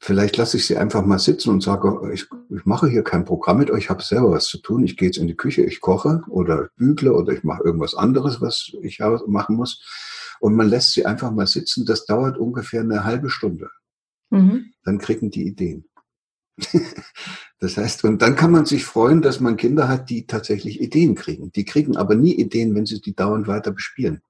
Vielleicht 0.06 0.36
lasse 0.36 0.58
ich 0.58 0.66
sie 0.66 0.76
einfach 0.76 1.06
mal 1.06 1.18
sitzen 1.18 1.50
und 1.50 1.64
sage, 1.64 2.12
ich, 2.14 2.26
ich 2.50 2.66
mache 2.66 2.90
hier 2.90 3.04
kein 3.04 3.24
Programm 3.24 3.60
mit 3.60 3.72
euch, 3.72 3.86
ich 3.86 3.90
habe 3.90 4.04
selber 4.04 4.32
was 4.32 4.48
zu 4.48 4.58
tun. 4.58 4.84
Ich 4.84 4.98
gehe 4.98 5.08
jetzt 5.08 5.18
in 5.18 5.28
die 5.28 5.38
Küche, 5.38 5.62
ich 5.62 5.80
koche 5.80 6.24
oder 6.28 6.68
bügle 6.76 7.14
oder 7.14 7.32
ich 7.32 7.46
mache 7.46 7.64
irgendwas 7.64 7.96
anderes, 7.96 8.42
was 8.42 8.74
ich 8.82 9.00
machen 9.00 9.56
muss. 9.56 9.82
Und 10.42 10.56
man 10.56 10.68
lässt 10.68 10.92
sie 10.92 11.06
einfach 11.06 11.32
mal 11.32 11.48
sitzen. 11.48 11.86
Das 11.86 12.06
dauert 12.06 12.38
ungefähr 12.38 12.82
eine 12.82 13.06
halbe 13.06 13.30
Stunde. 13.30 13.70
Mhm. 14.30 14.74
Dann 14.84 14.98
kriegen 14.98 15.32
die 15.32 15.48
Ideen. 15.48 15.86
das 17.60 17.78
heißt, 17.78 18.04
und 18.04 18.22
dann 18.22 18.36
kann 18.36 18.52
man 18.52 18.66
sich 18.66 18.84
freuen, 18.84 19.22
dass 19.22 19.40
man 19.40 19.56
Kinder 19.56 19.88
hat, 19.88 20.10
die 20.10 20.28
tatsächlich 20.28 20.82
Ideen 20.82 21.16
kriegen. 21.16 21.54
Die 21.54 21.64
kriegen 21.64 21.96
aber 21.96 22.16
nie 22.16 22.34
Ideen, 22.34 22.76
wenn 22.76 22.86
sie 22.86 23.00
die 23.00 23.16
dauernd 23.16 23.48
weiter 23.48 23.72
bespielen. 23.72 24.22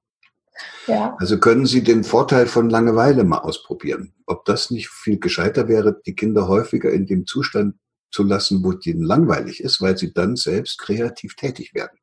Ja. 0.88 1.16
Also 1.20 1.40
können 1.40 1.66
Sie 1.66 1.84
den 1.84 2.04
Vorteil 2.04 2.46
von 2.46 2.70
Langeweile 2.70 3.24
mal 3.24 3.40
ausprobieren. 3.40 4.14
Ob 4.26 4.46
das 4.46 4.72
nicht 4.72 4.90
viel 4.90 5.20
gescheiter 5.20 5.68
wäre, 5.68 6.02
die 6.06 6.16
Kinder 6.16 6.48
häufiger 6.48 6.92
in 6.92 7.06
dem 7.06 7.26
Zustand 7.26 7.76
zu 8.12 8.24
lassen, 8.24 8.64
wo 8.64 8.72
es 8.72 8.86
ihnen 8.86 9.04
langweilig 9.04 9.64
ist, 9.64 9.82
weil 9.82 9.98
sie 9.98 10.14
dann 10.14 10.36
selbst 10.36 10.78
kreativ 10.80 11.36
tätig 11.36 11.74
werden. 11.74 11.98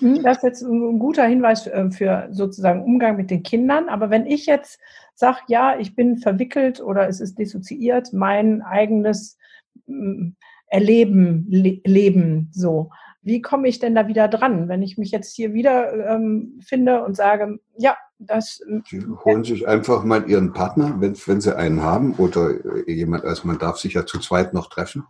Hm, 0.00 0.22
das 0.22 0.38
ist 0.38 0.42
jetzt 0.42 0.62
ein 0.62 0.98
guter 0.98 1.24
Hinweis 1.24 1.66
äh, 1.68 1.90
für 1.90 2.28
sozusagen 2.32 2.82
Umgang 2.82 3.16
mit 3.16 3.30
den 3.30 3.42
Kindern. 3.42 3.88
Aber 3.88 4.10
wenn 4.10 4.26
ich 4.26 4.46
jetzt 4.46 4.80
sage, 5.14 5.38
ja, 5.46 5.78
ich 5.78 5.94
bin 5.94 6.18
verwickelt 6.18 6.80
oder 6.80 7.08
es 7.08 7.20
ist 7.20 7.38
dissoziiert, 7.38 8.12
mein 8.12 8.62
eigenes 8.62 9.38
hm, 9.86 10.34
Erleben, 10.66 11.46
Leben 11.48 12.50
so, 12.52 12.90
wie 13.24 13.40
komme 13.40 13.68
ich 13.68 13.78
denn 13.78 13.94
da 13.94 14.06
wieder 14.06 14.28
dran, 14.28 14.68
wenn 14.68 14.82
ich 14.82 14.98
mich 14.98 15.10
jetzt 15.10 15.34
hier 15.34 15.54
wieder 15.54 16.14
ähm, 16.14 16.60
finde 16.64 17.02
und 17.02 17.16
sage, 17.16 17.58
ja, 17.78 17.96
das. 18.18 18.60
Sie 18.88 19.04
holen 19.24 19.44
sich 19.44 19.66
einfach 19.66 20.04
mal 20.04 20.28
Ihren 20.28 20.52
Partner, 20.52 20.96
wenn, 20.98 21.16
wenn 21.26 21.40
Sie 21.40 21.56
einen 21.56 21.82
haben, 21.82 22.14
oder 22.14 22.52
jemand, 22.88 23.24
also 23.24 23.46
man 23.48 23.58
darf 23.58 23.78
sich 23.78 23.94
ja 23.94 24.06
zu 24.06 24.18
zweit 24.18 24.54
noch 24.54 24.68
treffen. 24.68 25.04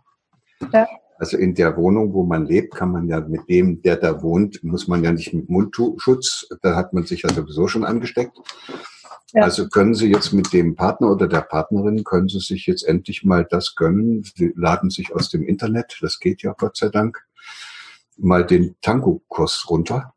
Ja. 0.73 0.87
Also 1.17 1.37
in 1.37 1.55
der 1.55 1.77
Wohnung, 1.77 2.13
wo 2.13 2.23
man 2.23 2.45
lebt, 2.45 2.75
kann 2.75 2.91
man 2.91 3.07
ja 3.07 3.21
mit 3.21 3.47
dem, 3.49 3.81
der 3.81 3.95
da 3.97 4.21
wohnt, 4.21 4.63
muss 4.63 4.87
man 4.87 5.03
ja 5.03 5.11
nicht 5.11 5.33
mit 5.33 5.49
Mundschutz, 5.49 6.47
da 6.61 6.75
hat 6.75 6.93
man 6.93 7.05
sich 7.05 7.21
ja 7.21 7.29
sowieso 7.29 7.67
schon 7.67 7.85
angesteckt. 7.85 8.37
Ja. 9.33 9.43
Also 9.43 9.67
können 9.67 9.93
Sie 9.93 10.09
jetzt 10.09 10.33
mit 10.33 10.53
dem 10.53 10.75
Partner 10.75 11.11
oder 11.11 11.27
der 11.27 11.41
Partnerin, 11.41 12.03
können 12.03 12.29
Sie 12.29 12.39
sich 12.39 12.65
jetzt 12.67 12.83
endlich 12.83 13.23
mal 13.23 13.45
das 13.49 13.75
gönnen. 13.75 14.23
Sie 14.35 14.53
laden 14.55 14.89
sich 14.89 15.13
aus 15.13 15.29
dem 15.29 15.43
Internet, 15.43 15.97
das 16.01 16.19
geht 16.19 16.41
ja 16.41 16.53
Gott 16.57 16.77
sei 16.77 16.89
Dank, 16.89 17.24
mal 18.17 18.45
den 18.45 18.75
Tango-Kurs 18.81 19.65
runter. 19.69 20.13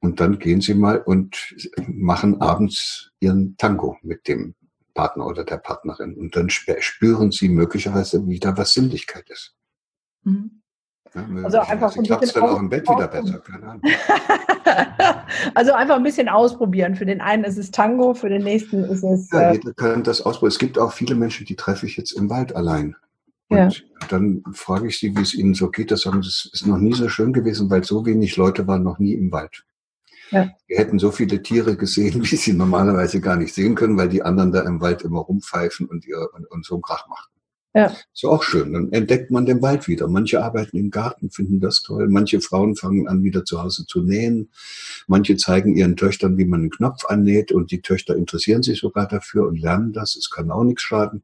Und 0.00 0.20
dann 0.20 0.38
gehen 0.38 0.60
Sie 0.60 0.74
mal 0.74 0.98
und 0.98 1.54
machen 1.86 2.40
abends 2.40 3.10
Ihren 3.20 3.56
Tango 3.58 3.96
mit 4.02 4.28
dem 4.28 4.54
Partner 4.94 5.26
oder 5.26 5.44
der 5.44 5.58
Partnerin. 5.58 6.14
Und 6.14 6.36
dann 6.36 6.48
spüren 6.50 7.30
Sie 7.32 7.48
möglicherweise 7.48 8.26
wieder, 8.26 8.56
was 8.56 8.72
Sinnlichkeit 8.72 9.28
ist. 9.28 9.54
Mhm. 10.24 10.60
Ja, 11.14 11.26
also 11.42 11.58
einfach 11.60 11.96
ein 11.96 12.02
bisschen 12.04 12.40
dann 12.40 12.42
auch 12.50 12.58
im 12.58 12.68
Bett 12.68 12.88
wieder 12.88 13.08
besser, 13.08 13.42
also 15.54 15.72
einfach 15.72 15.96
ein 15.96 16.04
bisschen 16.04 16.28
ausprobieren. 16.28 16.94
Für 16.94 17.06
den 17.06 17.20
einen 17.20 17.42
ist 17.42 17.58
es 17.58 17.72
Tango, 17.72 18.14
für 18.14 18.28
den 18.28 18.44
nächsten 18.44 18.84
ist 18.84 19.02
es. 19.02 19.28
Ja, 19.32 19.50
äh, 19.50 19.54
jeder 19.54 19.74
kann 19.74 20.04
das 20.04 20.22
ausprobieren. 20.22 20.52
Es 20.52 20.58
gibt 20.60 20.78
auch 20.78 20.92
viele 20.92 21.16
Menschen, 21.16 21.46
die 21.46 21.56
treffe 21.56 21.86
ich 21.86 21.96
jetzt 21.96 22.12
im 22.12 22.30
Wald 22.30 22.54
allein. 22.54 22.94
Und 23.50 23.58
ja. 23.58 24.06
dann 24.08 24.44
frage 24.52 24.86
ich 24.86 24.98
sie, 24.98 25.14
wie 25.16 25.22
es 25.22 25.34
ihnen 25.34 25.54
so 25.54 25.70
geht. 25.70 25.90
Das 25.90 26.02
sagen, 26.02 26.22
das 26.22 26.48
ist 26.52 26.66
noch 26.66 26.78
nie 26.78 26.94
so 26.94 27.08
schön 27.08 27.32
gewesen, 27.32 27.68
weil 27.68 27.82
so 27.82 28.06
wenig 28.06 28.36
Leute 28.36 28.66
waren 28.68 28.84
noch 28.84 29.00
nie 29.00 29.14
im 29.14 29.32
Wald. 29.32 29.64
Ja. 30.30 30.50
Wir 30.68 30.78
hätten 30.78 31.00
so 31.00 31.10
viele 31.10 31.42
Tiere 31.42 31.76
gesehen, 31.76 32.22
wie 32.30 32.36
sie 32.36 32.52
normalerweise 32.52 33.20
gar 33.20 33.36
nicht 33.36 33.52
sehen 33.52 33.74
können, 33.74 33.98
weil 33.98 34.08
die 34.08 34.22
anderen 34.22 34.52
da 34.52 34.62
im 34.62 34.80
Wald 34.80 35.02
immer 35.02 35.20
rumpfeifen 35.20 35.86
und, 35.86 36.06
ihr, 36.06 36.28
und, 36.32 36.46
und 36.46 36.64
so 36.64 36.76
einen 36.76 36.82
Krach 36.82 37.08
machen. 37.08 37.28
Ja. 37.74 37.92
Ist 38.12 38.24
auch 38.24 38.44
schön. 38.44 38.72
Dann 38.72 38.92
entdeckt 38.92 39.32
man 39.32 39.46
den 39.46 39.62
Wald 39.62 39.88
wieder. 39.88 40.06
Manche 40.06 40.42
arbeiten 40.44 40.76
im 40.76 40.90
Garten, 40.90 41.30
finden 41.30 41.58
das 41.58 41.82
toll. 41.82 42.08
Manche 42.08 42.40
Frauen 42.40 42.76
fangen 42.76 43.08
an, 43.08 43.24
wieder 43.24 43.44
zu 43.44 43.62
Hause 43.62 43.84
zu 43.86 44.02
nähen. 44.02 44.50
Manche 45.08 45.36
zeigen 45.36 45.76
ihren 45.76 45.96
Töchtern, 45.96 46.36
wie 46.36 46.44
man 46.44 46.60
einen 46.60 46.70
Knopf 46.70 47.04
annäht 47.06 47.50
und 47.52 47.72
die 47.72 47.82
Töchter 47.82 48.16
interessieren 48.16 48.62
sich 48.62 48.78
sogar 48.80 49.06
dafür 49.06 49.48
und 49.48 49.56
lernen 49.60 49.92
das. 49.92 50.14
Es 50.14 50.30
kann 50.30 50.50
auch 50.50 50.64
nichts 50.64 50.82
schaden. 50.82 51.22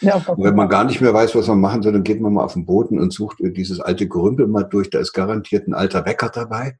Ja, 0.00 0.16
und 0.16 0.44
wenn 0.44 0.54
man 0.54 0.68
gar 0.68 0.84
nicht 0.84 1.00
mehr 1.00 1.14
weiß, 1.14 1.34
was 1.34 1.46
man 1.48 1.60
machen 1.60 1.82
soll, 1.82 1.92
dann 1.92 2.04
geht 2.04 2.20
man 2.20 2.32
mal 2.32 2.44
auf 2.44 2.54
den 2.54 2.66
Boden 2.66 2.98
und 2.98 3.12
sucht 3.12 3.38
dieses 3.40 3.80
alte 3.80 4.08
Gerümpel 4.08 4.46
mal 4.46 4.64
durch. 4.64 4.90
Da 4.90 4.98
ist 4.98 5.12
garantiert 5.12 5.68
ein 5.68 5.74
alter 5.74 6.04
Wecker 6.04 6.28
dabei. 6.28 6.78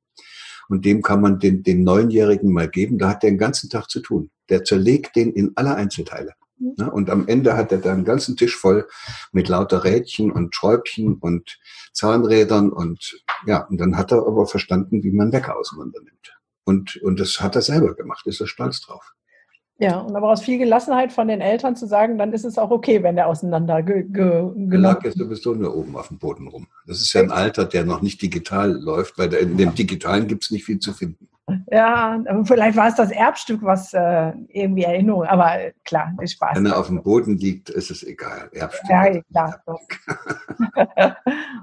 Und 0.69 0.85
dem 0.85 1.03
kann 1.03 1.21
man 1.21 1.39
den, 1.39 1.63
den 1.63 1.83
Neunjährigen 1.83 2.53
mal 2.53 2.69
geben. 2.69 2.99
Da 2.99 3.11
hat 3.11 3.23
der 3.23 3.31
den 3.31 3.39
ganzen 3.39 3.69
Tag 3.69 3.91
zu 3.91 4.01
tun. 4.01 4.31
Der 4.49 4.65
zerlegt 4.65 5.17
den 5.17 5.33
in 5.33 5.53
alle 5.57 5.75
Einzelteile. 5.75 6.33
Ne? 6.59 6.91
Und 6.91 7.11
am 7.11 7.27
Ende 7.27 7.57
hat 7.57 7.73
er 7.73 7.79
dann 7.79 7.95
einen 7.95 8.05
ganzen 8.05 8.37
Tisch 8.37 8.57
voll 8.57 8.87
mit 9.33 9.49
lauter 9.49 9.85
Rädchen 9.85 10.31
und 10.31 10.55
Schräubchen 10.55 11.15
und 11.17 11.59
Zahnrädern 11.93 12.71
und 12.71 13.23
ja, 13.47 13.67
und 13.67 13.79
dann 13.79 13.97
hat 13.97 14.13
er 14.13 14.27
aber 14.27 14.47
verstanden, 14.47 15.03
wie 15.03 15.11
man 15.11 15.33
Wecker 15.33 15.57
auseinander 15.57 16.01
nimmt. 16.01 16.39
Und, 16.65 16.97
und 17.03 17.19
das 17.19 17.41
hat 17.41 17.57
er 17.57 17.63
selber 17.63 17.95
gemacht, 17.95 18.27
ist 18.27 18.41
er 18.41 18.47
stolz 18.47 18.81
drauf. 18.81 19.13
Ja, 19.83 19.99
und 19.99 20.15
aber 20.15 20.31
aus 20.31 20.43
viel 20.43 20.59
Gelassenheit 20.59 21.13
von 21.13 21.27
den 21.27 21.41
Eltern 21.41 21.75
zu 21.75 21.89
sagen, 21.89 22.17
dann 22.17 22.33
ist 22.33 22.45
es 22.45 22.57
auch 22.57 22.71
okay, 22.71 23.03
wenn 23.03 23.17
der 23.17 23.27
auseinander 23.27 23.83
ge, 23.83 24.05
ge, 24.05 24.53
Der 24.55 24.79
lag 24.79 25.03
ja 25.05 25.11
sowieso 25.11 25.55
nur 25.55 25.75
oben 25.75 25.97
auf 25.97 26.07
dem 26.07 26.19
Boden 26.19 26.47
rum. 26.47 26.69
Das 26.87 27.01
ist 27.01 27.13
ja 27.13 27.21
ein 27.21 27.33
Alter, 27.33 27.65
der 27.65 27.85
noch 27.85 28.01
nicht 28.01 28.23
digital 28.23 28.71
läuft, 28.71 29.19
weil 29.19 29.33
in 29.35 29.57
dem 29.57 29.75
Digitalen 29.75 30.29
gibt 30.29 30.45
es 30.45 30.53
nicht 30.53 30.65
viel 30.65 30.79
zu 30.79 30.93
finden. 30.93 31.27
Ja, 31.73 32.23
vielleicht 32.45 32.77
war 32.77 32.87
es 32.87 32.95
das 32.95 33.11
Erbstück, 33.11 33.65
was 33.65 33.93
äh, 33.93 34.33
irgendwie 34.51 34.85
Erinnerung, 34.85 35.25
aber 35.25 35.73
klar, 35.85 36.15
ist 36.21 36.35
Spaß. 36.35 36.57
Wenn 36.57 36.67
er 36.67 36.79
auf 36.79 36.87
dem 36.87 37.03
Boden 37.03 37.37
liegt, 37.37 37.69
ist 37.69 37.91
es 37.91 38.05
egal. 38.05 38.51
Erbstück. 38.53 38.89
Ja, 38.89 39.21
klar. 39.33 39.65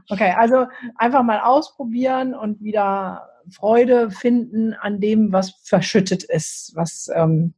okay, 0.09 0.33
also 0.37 0.65
einfach 0.95 1.23
mal 1.23 1.39
ausprobieren 1.39 2.35
und 2.35 2.61
wieder 2.61 3.29
Freude 3.49 4.11
finden 4.11 4.73
an 4.73 4.99
dem, 4.99 5.31
was 5.31 5.51
verschüttet 5.63 6.23
ist, 6.23 6.73
was 6.75 7.09
ähm, 7.15 7.53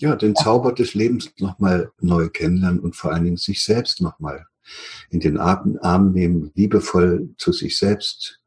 ja, 0.00 0.16
den 0.16 0.34
Zauber 0.34 0.72
des 0.72 0.94
Lebens 0.94 1.32
nochmal 1.38 1.90
neu 2.00 2.28
kennenlernen 2.28 2.80
und 2.80 2.96
vor 2.96 3.12
allen 3.12 3.24
Dingen 3.24 3.36
sich 3.36 3.64
selbst 3.64 4.00
nochmal 4.00 4.46
in 5.10 5.20
den 5.20 5.38
Arm 5.38 6.12
nehmen, 6.12 6.50
liebevoll 6.54 7.34
zu 7.36 7.52
sich 7.52 7.78
selbst 7.78 8.40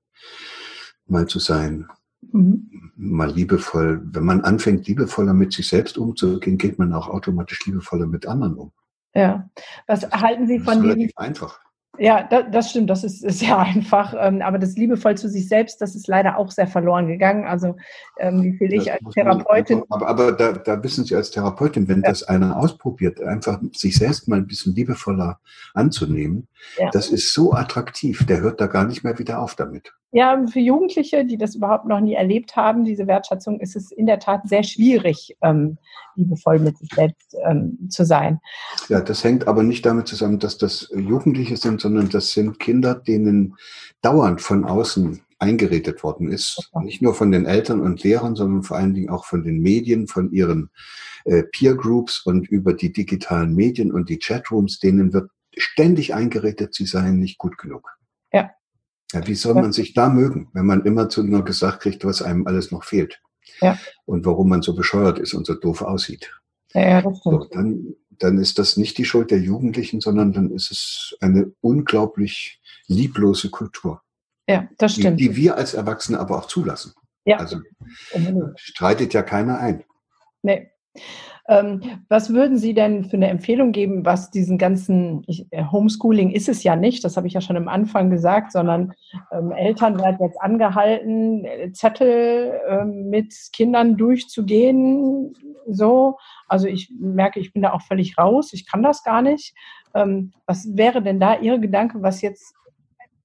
mal 1.05 1.27
zu 1.27 1.39
sein. 1.39 1.87
Mhm. 2.31 2.91
Mal 2.95 3.31
liebevoll, 3.31 4.01
wenn 4.03 4.25
man 4.25 4.41
anfängt, 4.41 4.87
liebevoller 4.87 5.33
mit 5.33 5.53
sich 5.53 5.67
selbst 5.67 5.97
umzugehen, 5.97 6.57
geht 6.57 6.79
man 6.79 6.93
auch 6.93 7.07
automatisch 7.07 7.65
liebevoller 7.65 8.07
mit 8.07 8.25
anderen 8.25 8.55
um. 8.55 8.71
Ja. 9.13 9.49
Was 9.85 10.09
halten 10.11 10.47
Sie 10.47 10.59
von 10.59 10.81
dem? 10.83 11.09
Einfach. 11.15 11.59
Ja, 11.99 12.23
das, 12.23 12.45
das 12.51 12.69
stimmt, 12.69 12.89
das 12.89 13.03
ist 13.03 13.19
sehr 13.19 13.57
einfach. 13.59 14.13
Ähm, 14.19 14.41
aber 14.41 14.59
das 14.59 14.75
liebevoll 14.75 15.15
zu 15.15 15.29
sich 15.29 15.47
selbst, 15.47 15.81
das 15.81 15.95
ist 15.95 16.07
leider 16.07 16.37
auch 16.37 16.51
sehr 16.51 16.67
verloren 16.67 17.07
gegangen. 17.07 17.45
Also 17.45 17.75
ähm, 18.19 18.43
wie 18.43 18.57
viel 18.57 18.73
ich 18.73 18.91
als 18.91 19.01
Therapeutin. 19.13 19.79
Man, 19.79 20.01
aber, 20.01 20.07
aber 20.07 20.31
da, 20.31 20.51
da 20.53 20.83
wissen 20.83 21.05
Sie 21.05 21.15
als 21.15 21.31
Therapeutin, 21.31 21.87
wenn 21.87 22.01
ja. 22.01 22.09
das 22.09 22.23
einer 22.23 22.57
ausprobiert, 22.57 23.21
einfach 23.21 23.59
sich 23.73 23.97
selbst 23.97 24.27
mal 24.27 24.37
ein 24.37 24.47
bisschen 24.47 24.75
liebevoller 24.75 25.39
anzunehmen, 25.73 26.47
ja. 26.77 26.89
das 26.91 27.09
ist 27.09 27.33
so 27.33 27.53
attraktiv, 27.53 28.25
der 28.25 28.41
hört 28.41 28.61
da 28.61 28.67
gar 28.67 28.85
nicht 28.85 29.03
mehr 29.03 29.17
wieder 29.19 29.39
auf 29.39 29.55
damit. 29.55 29.93
Ja, 30.11 30.41
für 30.47 30.59
Jugendliche, 30.59 31.25
die 31.25 31.37
das 31.37 31.55
überhaupt 31.55 31.85
noch 31.85 31.99
nie 31.99 32.13
erlebt 32.13 32.55
haben, 32.55 32.85
diese 32.85 33.07
Wertschätzung, 33.07 33.59
ist 33.59 33.75
es 33.75 33.91
in 33.91 34.05
der 34.05 34.19
Tat 34.19 34.47
sehr 34.47 34.63
schwierig, 34.63 35.35
ähm, 35.41 35.77
liebevoll 36.15 36.59
mit 36.59 36.77
sich 36.77 36.89
selbst 36.93 37.35
ähm, 37.45 37.89
zu 37.89 38.05
sein. 38.05 38.39
Ja, 38.87 39.01
das 39.01 39.23
hängt 39.23 39.47
aber 39.47 39.63
nicht 39.63 39.85
damit 39.85 40.07
zusammen, 40.07 40.39
dass 40.39 40.57
das 40.57 40.89
Jugendliche 40.95 41.57
sind, 41.57 41.81
sondern 41.81 42.09
das 42.09 42.31
sind 42.31 42.59
Kinder, 42.59 42.95
denen 42.95 43.55
dauernd 44.01 44.41
von 44.41 44.63
außen 44.63 45.21
eingeredet 45.39 46.03
worden 46.03 46.31
ist. 46.31 46.71
Nicht 46.81 47.01
nur 47.01 47.13
von 47.13 47.31
den 47.31 47.45
Eltern 47.45 47.81
und 47.81 48.01
Lehrern, 48.03 48.35
sondern 48.35 48.63
vor 48.63 48.77
allen 48.77 48.93
Dingen 48.93 49.09
auch 49.09 49.25
von 49.25 49.43
den 49.43 49.59
Medien, 49.59 50.07
von 50.07 50.31
ihren 50.31 50.69
äh, 51.25 51.43
Peer 51.43 51.75
Groups 51.75 52.25
und 52.25 52.47
über 52.47 52.73
die 52.73 52.91
digitalen 52.91 53.53
Medien 53.53 53.91
und 53.91 54.09
die 54.09 54.19
Chatrooms, 54.19 54.79
denen 54.79 55.13
wird 55.13 55.29
ständig 55.55 56.13
eingeredet, 56.13 56.73
sie 56.73 56.85
seien 56.85 57.19
nicht 57.19 57.37
gut 57.37 57.57
genug. 57.57 57.97
Ja. 58.31 58.51
Ja, 59.13 59.25
wie 59.25 59.35
soll 59.35 59.53
man 59.53 59.71
sich 59.71 59.93
da 59.93 60.09
mögen, 60.09 60.49
wenn 60.53 60.65
man 60.65 60.83
immer 60.85 61.07
zu 61.07 61.23
nur 61.23 61.45
gesagt 61.45 61.81
kriegt, 61.81 62.03
was 62.03 62.21
einem 62.21 62.45
alles 62.45 62.71
noch 62.71 62.83
fehlt? 62.83 63.21
Ja. 63.61 63.79
Und 64.05 64.25
warum 64.25 64.49
man 64.49 64.61
so 64.61 64.75
bescheuert 64.75 65.17
ist 65.17 65.33
und 65.33 65.47
so 65.47 65.53
doof 65.53 65.81
aussieht. 65.81 66.31
Ja, 66.73 66.81
ja 66.81 67.01
das 67.01 67.17
stimmt. 67.19 67.43
So, 67.43 67.49
dann, 67.49 67.95
dann 68.09 68.37
ist 68.37 68.59
das 68.59 68.75
nicht 68.75 68.97
die 68.97 69.05
Schuld 69.05 69.31
der 69.31 69.39
Jugendlichen, 69.39 70.01
sondern 70.01 70.33
dann 70.33 70.51
ist 70.51 70.71
es 70.71 71.17
eine 71.21 71.53
unglaublich 71.61 72.61
lieblose 72.87 73.49
Kultur. 73.49 74.01
Ja, 74.47 74.67
das 74.77 74.93
stimmt. 74.93 75.19
Die, 75.19 75.29
die 75.29 75.35
wir 75.35 75.55
als 75.55 75.73
Erwachsene 75.73 76.19
aber 76.19 76.37
auch 76.37 76.47
zulassen. 76.47 76.93
Ja. 77.25 77.37
Also 77.37 77.61
streitet 78.55 79.13
ja 79.13 79.21
keiner 79.21 79.59
ein. 79.59 79.83
Nee. 80.41 80.69
Ähm, 81.49 82.03
was 82.09 82.33
würden 82.33 82.57
Sie 82.57 82.73
denn 82.73 83.05
für 83.05 83.15
eine 83.15 83.29
Empfehlung 83.29 83.71
geben, 83.71 84.05
was 84.05 84.31
diesen 84.31 84.57
ganzen 84.57 85.23
ich, 85.27 85.47
äh, 85.51 85.63
Homeschooling 85.63 86.31
ist 86.31 86.49
es 86.49 86.63
ja 86.63 86.75
nicht, 86.75 87.05
das 87.05 87.15
habe 87.15 87.27
ich 87.27 87.33
ja 87.33 87.41
schon 87.41 87.55
am 87.55 87.69
Anfang 87.69 88.09
gesagt, 88.09 88.51
sondern 88.51 88.93
ähm, 89.31 89.51
Eltern 89.51 89.97
werden 89.97 90.17
jetzt 90.19 90.41
angehalten, 90.41 91.45
äh, 91.45 91.71
Zettel 91.71 92.59
ähm, 92.67 93.09
mit 93.09 93.33
Kindern 93.53 93.95
durchzugehen. 93.95 95.33
So, 95.67 96.17
also 96.49 96.67
ich 96.67 96.91
merke, 96.99 97.39
ich 97.39 97.53
bin 97.53 97.61
da 97.61 97.71
auch 97.71 97.81
völlig 97.81 98.17
raus, 98.17 98.51
ich 98.51 98.69
kann 98.69 98.83
das 98.83 99.03
gar 99.03 99.21
nicht. 99.21 99.55
Ähm, 99.93 100.33
was 100.45 100.75
wäre 100.75 101.01
denn 101.01 101.21
da 101.21 101.39
Ihr 101.39 101.59
Gedanke, 101.59 102.01
was 102.01 102.21
jetzt 102.21 102.55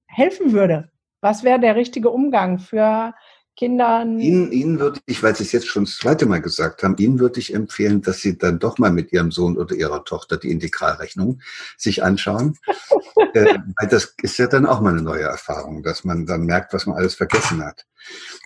helfen 0.05 0.53
würde? 0.53 0.89
Was 1.19 1.43
wäre 1.43 1.59
der 1.59 1.75
richtige 1.75 2.09
Umgang 2.09 2.59
für 2.59 3.13
Kindern. 3.55 4.19
Ihnen, 4.19 4.51
Ihnen 4.51 4.79
würde 4.79 4.99
ich, 5.05 5.21
weil 5.21 5.35
Sie 5.35 5.43
es 5.43 5.51
jetzt 5.51 5.67
schon 5.67 5.85
das 5.85 5.97
zweite 5.97 6.25
Mal 6.25 6.41
gesagt 6.41 6.83
haben, 6.83 6.95
Ihnen 6.97 7.19
würde 7.19 7.39
ich 7.39 7.53
empfehlen, 7.53 8.01
dass 8.01 8.21
Sie 8.21 8.37
dann 8.37 8.59
doch 8.59 8.77
mal 8.77 8.91
mit 8.91 9.11
Ihrem 9.13 9.31
Sohn 9.31 9.57
oder 9.57 9.75
Ihrer 9.75 10.03
Tochter 10.03 10.37
die 10.37 10.51
Integralrechnung 10.51 11.41
sich 11.77 12.03
anschauen. 12.03 12.57
äh, 13.33 13.59
weil 13.77 13.87
das 13.89 14.15
ist 14.21 14.37
ja 14.37 14.47
dann 14.47 14.65
auch 14.65 14.81
mal 14.81 14.91
eine 14.91 15.01
neue 15.01 15.23
Erfahrung, 15.23 15.83
dass 15.83 16.03
man 16.03 16.25
dann 16.25 16.45
merkt, 16.45 16.73
was 16.73 16.85
man 16.85 16.97
alles 16.97 17.15
vergessen 17.15 17.63
hat. 17.63 17.85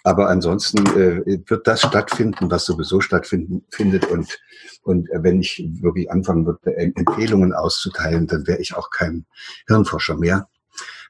Aber 0.03 0.29
ansonsten 0.29 0.85
äh, 0.97 1.39
wird 1.49 1.67
das 1.67 1.81
stattfinden, 1.81 2.51
was 2.51 2.65
sowieso 2.65 3.01
stattfinden 3.01 3.65
findet. 3.69 4.05
Und, 4.05 4.37
und 4.83 5.09
wenn 5.11 5.39
ich 5.41 5.67
wirklich 5.81 6.11
anfangen 6.11 6.45
würde, 6.45 6.75
Empfehlungen 6.75 7.53
auszuteilen, 7.53 8.27
dann 8.27 8.45
wäre 8.45 8.59
ich 8.59 8.75
auch 8.75 8.89
kein 8.89 9.25
Hirnforscher 9.67 10.15
mehr 10.15 10.47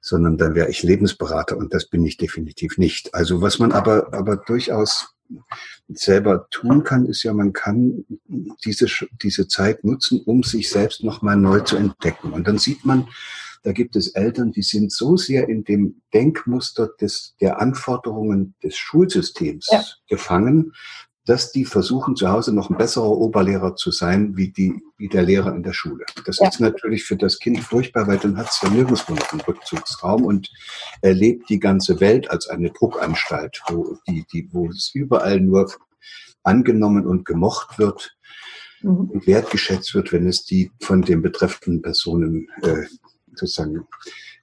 sondern 0.01 0.37
dann 0.37 0.55
wäre 0.55 0.69
ich 0.69 0.83
Lebensberater 0.83 1.57
und 1.57 1.73
das 1.73 1.87
bin 1.87 2.05
ich 2.05 2.17
definitiv 2.17 2.77
nicht. 2.77 3.13
Also 3.13 3.41
was 3.41 3.59
man 3.59 3.71
aber, 3.71 4.13
aber 4.13 4.37
durchaus 4.37 5.13
selber 5.89 6.47
tun 6.49 6.83
kann, 6.83 7.05
ist 7.05 7.23
ja, 7.23 7.33
man 7.33 7.53
kann 7.53 8.05
diese, 8.65 8.87
diese 9.21 9.47
Zeit 9.47 9.83
nutzen, 9.83 10.21
um 10.25 10.43
sich 10.43 10.69
selbst 10.69 11.03
nochmal 11.03 11.37
neu 11.37 11.61
zu 11.61 11.77
entdecken. 11.77 12.31
Und 12.31 12.47
dann 12.47 12.57
sieht 12.57 12.85
man, 12.85 13.07
da 13.63 13.71
gibt 13.73 13.95
es 13.95 14.09
Eltern, 14.09 14.51
die 14.51 14.61
sind 14.61 14.91
so 14.91 15.17
sehr 15.17 15.49
in 15.49 15.63
dem 15.63 16.01
Denkmuster 16.13 16.87
des, 16.87 17.35
der 17.41 17.59
Anforderungen 17.59 18.55
des 18.63 18.77
Schulsystems 18.77 19.67
ja. 19.69 19.83
gefangen, 20.07 20.73
dass 21.27 21.51
die 21.51 21.65
versuchen, 21.65 22.15
zu 22.15 22.29
Hause 22.29 22.55
noch 22.55 22.69
ein 22.69 22.77
besserer 22.77 23.09
Oberlehrer 23.09 23.75
zu 23.75 23.91
sein, 23.91 24.37
wie, 24.37 24.49
die, 24.49 24.81
wie 24.97 25.09
der 25.09 25.23
Lehrer 25.23 25.53
in 25.53 25.61
der 25.61 25.73
Schule. 25.73 26.05
Das 26.25 26.39
ja. 26.39 26.47
ist 26.47 26.61
natürlich 26.61 27.03
für 27.03 27.17
das 27.17 27.37
Kind 27.39 27.59
furchtbar, 27.59 28.07
weil 28.07 28.17
dann 28.17 28.37
hat 28.37 28.49
es 28.49 28.61
ja 28.61 28.69
nirgendwo 28.69 29.13
noch 29.13 29.31
einen 29.33 29.41
Rückzugsraum 29.41 30.23
und 30.23 30.49
erlebt 31.01 31.49
die 31.49 31.59
ganze 31.59 31.99
Welt 31.99 32.31
als 32.31 32.47
eine 32.47 32.71
Druckanstalt, 32.71 33.61
wo, 33.67 33.97
die, 34.07 34.25
die, 34.31 34.47
wo 34.53 34.69
es 34.69 34.91
überall 34.93 35.41
nur 35.41 35.69
angenommen 36.43 37.05
und 37.05 37.25
gemocht 37.25 37.77
wird 37.77 38.15
mhm. 38.81 39.09
und 39.09 39.27
wertgeschätzt 39.27 39.93
wird, 39.93 40.13
wenn 40.13 40.27
es 40.27 40.45
die 40.45 40.71
von 40.81 41.01
den 41.01 41.21
betreffenden 41.21 41.81
Personen 41.81 42.47
äh, 42.61 42.85
sozusagen 43.31 43.85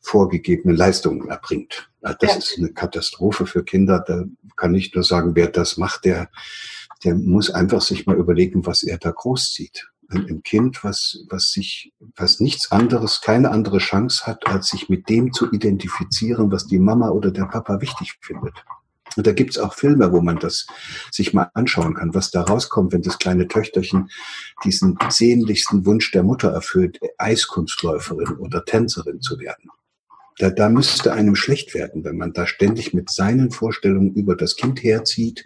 vorgegebene 0.04 0.74
Leistungen 0.74 1.28
erbringt. 1.28 1.90
Das 2.00 2.16
ja. 2.20 2.36
ist 2.36 2.58
eine 2.58 2.72
Katastrophe 2.72 3.46
für 3.46 3.64
Kinder. 3.64 4.04
Da 4.06 4.24
kann 4.56 4.74
ich 4.74 4.94
nur 4.94 5.02
sagen, 5.02 5.34
wer 5.34 5.48
das 5.48 5.78
macht, 5.78 6.04
der, 6.04 6.30
der 7.02 7.14
muss 7.14 7.50
einfach 7.50 7.80
sich 7.80 8.06
mal 8.06 8.16
überlegen, 8.16 8.66
was 8.66 8.82
er 8.82 8.98
da 8.98 9.10
großzieht. 9.10 9.88
Ein, 10.10 10.42
Kind, 10.42 10.84
was, 10.84 11.24
was 11.30 11.50
sich, 11.50 11.92
was 12.14 12.38
nichts 12.38 12.70
anderes, 12.70 13.22
keine 13.22 13.50
andere 13.50 13.78
Chance 13.78 14.26
hat, 14.26 14.46
als 14.46 14.68
sich 14.68 14.90
mit 14.90 15.08
dem 15.08 15.32
zu 15.32 15.50
identifizieren, 15.50 16.52
was 16.52 16.66
die 16.66 16.78
Mama 16.78 17.08
oder 17.08 17.30
der 17.30 17.46
Papa 17.46 17.80
wichtig 17.80 18.18
findet. 18.20 18.54
Und 19.16 19.26
da 19.26 19.32
gibt's 19.32 19.58
auch 19.58 19.74
Filme, 19.74 20.12
wo 20.12 20.20
man 20.20 20.38
das 20.38 20.66
sich 21.10 21.32
mal 21.32 21.50
anschauen 21.54 21.94
kann, 21.94 22.14
was 22.14 22.30
da 22.30 22.42
rauskommt, 22.42 22.92
wenn 22.92 23.02
das 23.02 23.18
kleine 23.18 23.48
Töchterchen 23.48 24.10
diesen 24.64 24.98
sehnlichsten 25.08 25.86
Wunsch 25.86 26.10
der 26.12 26.22
Mutter 26.22 26.50
erfüllt, 26.50 27.00
Eiskunstläuferin 27.16 28.36
oder 28.36 28.64
Tänzerin 28.64 29.22
zu 29.22 29.38
werden. 29.40 29.70
Da, 30.38 30.50
da 30.50 30.68
müsste 30.68 31.12
einem 31.12 31.36
schlecht 31.36 31.74
werden, 31.74 32.02
wenn 32.04 32.16
man 32.16 32.32
da 32.32 32.46
ständig 32.46 32.92
mit 32.92 33.10
seinen 33.10 33.52
Vorstellungen 33.52 34.14
über 34.14 34.34
das 34.34 34.56
Kind 34.56 34.82
herzieht 34.82 35.44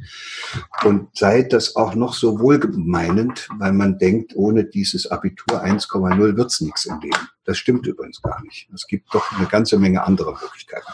und 0.84 1.16
sei 1.16 1.42
das 1.42 1.76
auch 1.76 1.94
noch 1.94 2.14
so 2.14 2.40
wohlgemeinend, 2.40 3.48
weil 3.58 3.72
man 3.72 3.98
denkt, 3.98 4.34
ohne 4.34 4.64
dieses 4.64 5.06
Abitur 5.06 5.62
1,0 5.62 6.36
wird's 6.36 6.60
nichts 6.62 6.86
im 6.86 7.00
Leben. 7.00 7.28
Das 7.44 7.58
stimmt 7.58 7.86
übrigens 7.86 8.22
gar 8.22 8.42
nicht. 8.42 8.68
Es 8.74 8.86
gibt 8.86 9.14
doch 9.14 9.30
eine 9.32 9.46
ganze 9.46 9.78
Menge 9.78 10.04
anderer 10.04 10.38
Möglichkeiten. 10.40 10.86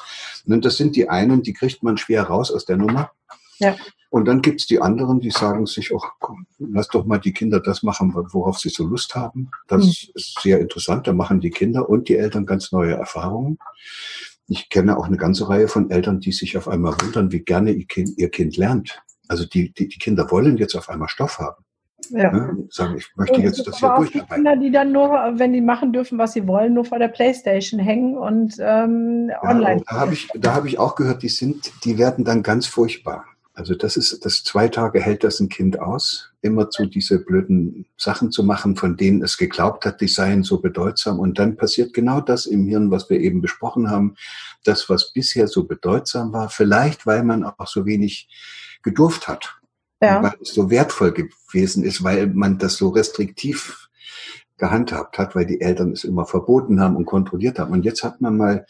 Und 0.47 0.65
das 0.65 0.77
sind 0.77 0.97
die 0.97 1.09
einen, 1.09 1.43
die 1.43 1.53
kriegt 1.53 1.83
man 1.83 1.97
schwer 1.97 2.25
raus 2.25 2.51
aus 2.51 2.65
der 2.65 2.77
Nummer. 2.77 3.13
Ja. 3.59 3.77
Und 4.15 4.27
dann 4.27 4.43
gibt's 4.43 4.69
die 4.69 4.81
anderen, 4.81 5.19
die 5.19 5.33
sagen 5.33 5.67
sich, 5.67 5.93
ach 5.93 6.13
komm, 6.21 6.47
lass 6.61 6.87
doch 6.87 7.05
mal 7.05 7.19
die 7.19 7.33
Kinder 7.33 7.59
das 7.59 7.83
machen, 7.83 8.15
worauf 8.15 8.61
sie 8.61 8.69
so 8.69 8.87
Lust 8.87 9.17
haben. 9.17 9.51
Das 9.67 9.87
mhm. 9.87 10.13
ist 10.15 10.39
sehr 10.41 10.61
interessant. 10.61 11.09
Da 11.09 11.13
machen 11.13 11.41
die 11.41 11.51
Kinder 11.51 11.89
und 11.89 12.09
die 12.09 12.17
Eltern 12.17 12.47
ganz 12.47 12.71
neue 12.71 12.95
Erfahrungen. 12.95 13.59
Ich 14.47 14.69
kenne 14.69 14.99
auch 14.99 15.07
eine 15.07 15.17
ganze 15.17 15.49
Reihe 15.49 15.67
von 15.67 15.91
Eltern, 15.91 16.21
die 16.21 16.31
sich 16.31 16.57
auf 16.57 16.69
einmal 16.69 16.95
wundern, 17.03 17.33
wie 17.33 17.41
gerne 17.41 17.73
ihr 17.73 17.89
Kind, 17.89 18.11
ihr 18.17 18.31
kind 18.31 18.57
lernt. 18.57 19.03
Also 19.27 19.47
die, 19.47 19.73
die, 19.73 19.89
die 19.89 19.99
Kinder 19.99 20.31
wollen 20.31 20.59
jetzt 20.59 20.77
auf 20.77 20.89
einmal 20.89 21.09
Stoff 21.09 21.41
haben. 21.41 21.65
Ja. 22.11 22.31
Ne? 22.31 22.69
Sagen, 22.71 22.97
ich 22.97 23.11
möchte 23.17 23.41
jetzt 23.41 23.67
das 23.67 23.81
hier 23.81 23.89
durcharbeiten. 23.97 24.13
Die 24.13 24.33
Kinder, 24.33 24.57
die 24.57 24.71
dann 24.71 24.93
nur, 24.93 25.11
wenn 25.11 25.53
die 25.53 25.61
machen 25.61 25.93
dürfen, 25.93 26.19
was 26.19 26.35
sie 26.35 26.47
wollen, 26.47 26.75
nur 26.75 26.85
vor 26.85 27.01
der 27.01 27.09
Playstation 27.09 27.81
hängen 27.81 28.17
und 28.17 28.59
ähm, 28.61 29.31
ja, 29.31 29.43
online. 29.43 29.79
Und 29.79 29.91
da 29.91 29.97
habe 29.97 30.13
ich, 30.13 30.29
da 30.37 30.55
habe 30.55 30.69
ich 30.69 30.79
auch 30.79 30.95
gehört, 30.95 31.25
die 31.25 31.29
sind, 31.29 31.73
die 31.85 31.99
werden 31.99 32.25
dann 32.25 32.45
ganz 32.45 32.69
furchtbar. 32.69 33.25
Also 33.57 33.77
das 33.77 33.97
ist, 33.97 34.25
das 34.25 34.43
zwei 34.43 34.67
Tage 34.67 35.01
hält 35.01 35.23
das 35.23 35.39
ein 35.39 35.49
Kind 35.49 35.79
aus, 35.79 36.33
immer 36.43 36.71
zu 36.71 36.87
diese 36.87 37.21
blöden 37.21 37.87
Sachen 37.97 38.33
zu 38.33 38.43
machen, 38.43 38.75
von 38.75 38.97
denen 38.97 39.23
es 39.23 39.39
geglaubt 39.39 39.87
hat, 39.87 40.01
die 40.01 40.09
seien 40.09 40.43
so 40.43 40.61
bedeutsam. 40.61 41.21
Und 41.21 41.39
dann 41.39 41.57
passiert 41.57 41.95
genau 41.95 42.21
das 42.21 42.47
im 42.47 42.67
Hirn, 42.67 42.91
was 42.91 43.09
wir 43.09 43.21
eben 43.21 43.41
besprochen 43.41 43.91
haben. 43.91 44.17
Das, 44.65 44.89
was 44.91 45.13
bisher 45.13 45.47
so 45.47 45.65
bedeutsam 45.65 46.33
war, 46.33 46.51
vielleicht 46.51 47.07
weil 47.07 47.23
man 47.23 47.45
auch 47.45 47.69
so 47.69 47.87
wenig 47.87 48.29
gedurft 48.83 49.29
hat. 49.29 49.55
Ja. 50.03 50.21
Weil 50.21 50.35
es 50.43 50.53
so 50.53 50.69
wertvoll 50.69 51.13
gewesen 51.13 51.85
ist, 51.85 52.03
weil 52.03 52.27
man 52.27 52.59
das 52.59 52.77
so 52.77 52.89
restriktiv 52.89 53.89
gehandhabt 54.57 55.19
hat, 55.19 55.35
weil 55.35 55.47
die 55.47 55.61
Eltern 55.61 55.93
es 55.93 56.05
immer 56.05 56.27
verboten 56.27 56.81
haben 56.81 56.97
und 56.97 57.07
kontrolliert 57.07 57.59
haben. 57.59 57.73
Und 57.73 57.85
jetzt 57.85 58.05
hat 58.05 58.21
man 58.21 58.37
mal 58.37 58.67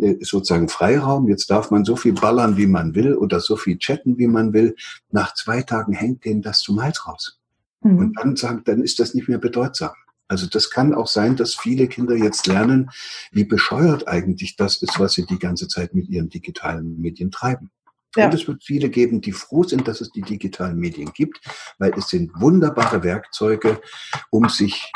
äh, 0.00 0.16
sozusagen 0.20 0.68
Freiraum, 0.68 1.28
jetzt 1.28 1.50
darf 1.50 1.70
man 1.70 1.84
so 1.84 1.96
viel 1.96 2.12
ballern, 2.12 2.56
wie 2.56 2.66
man 2.66 2.94
will 2.94 3.14
oder 3.14 3.40
so 3.40 3.56
viel 3.56 3.78
chatten, 3.78 4.18
wie 4.18 4.26
man 4.26 4.52
will. 4.52 4.76
Nach 5.10 5.34
zwei 5.34 5.62
Tagen 5.62 5.92
hängt 5.92 6.24
denen 6.24 6.42
das 6.42 6.60
zum 6.60 6.82
Hals 6.82 7.06
raus. 7.06 7.38
Mhm. 7.80 7.98
Und 7.98 8.18
dann 8.18 8.36
sagt, 8.36 8.68
dann 8.68 8.82
ist 8.82 9.00
das 9.00 9.14
nicht 9.14 9.28
mehr 9.28 9.38
bedeutsam. 9.38 9.92
Also 10.28 10.46
das 10.46 10.70
kann 10.70 10.94
auch 10.94 11.06
sein, 11.06 11.36
dass 11.36 11.54
viele 11.54 11.86
Kinder 11.86 12.16
jetzt 12.16 12.46
lernen, 12.46 12.90
wie 13.30 13.44
bescheuert 13.44 14.08
eigentlich 14.08 14.56
das 14.56 14.82
ist, 14.82 14.98
was 14.98 15.12
sie 15.12 15.26
die 15.26 15.38
ganze 15.38 15.68
Zeit 15.68 15.94
mit 15.94 16.08
ihren 16.08 16.30
digitalen 16.30 17.00
Medien 17.00 17.30
treiben. 17.30 17.70
Ja. 18.16 18.26
Und 18.26 18.34
es 18.34 18.46
wird 18.46 18.62
viele 18.62 18.90
geben, 18.90 19.20
die 19.20 19.32
froh 19.32 19.64
sind, 19.64 19.88
dass 19.88 20.00
es 20.00 20.10
die 20.12 20.22
digitalen 20.22 20.78
Medien 20.78 21.12
gibt, 21.12 21.40
weil 21.78 21.92
es 21.96 22.08
sind 22.08 22.30
wunderbare 22.40 23.02
Werkzeuge, 23.02 23.80
um 24.30 24.48
sich 24.48 24.92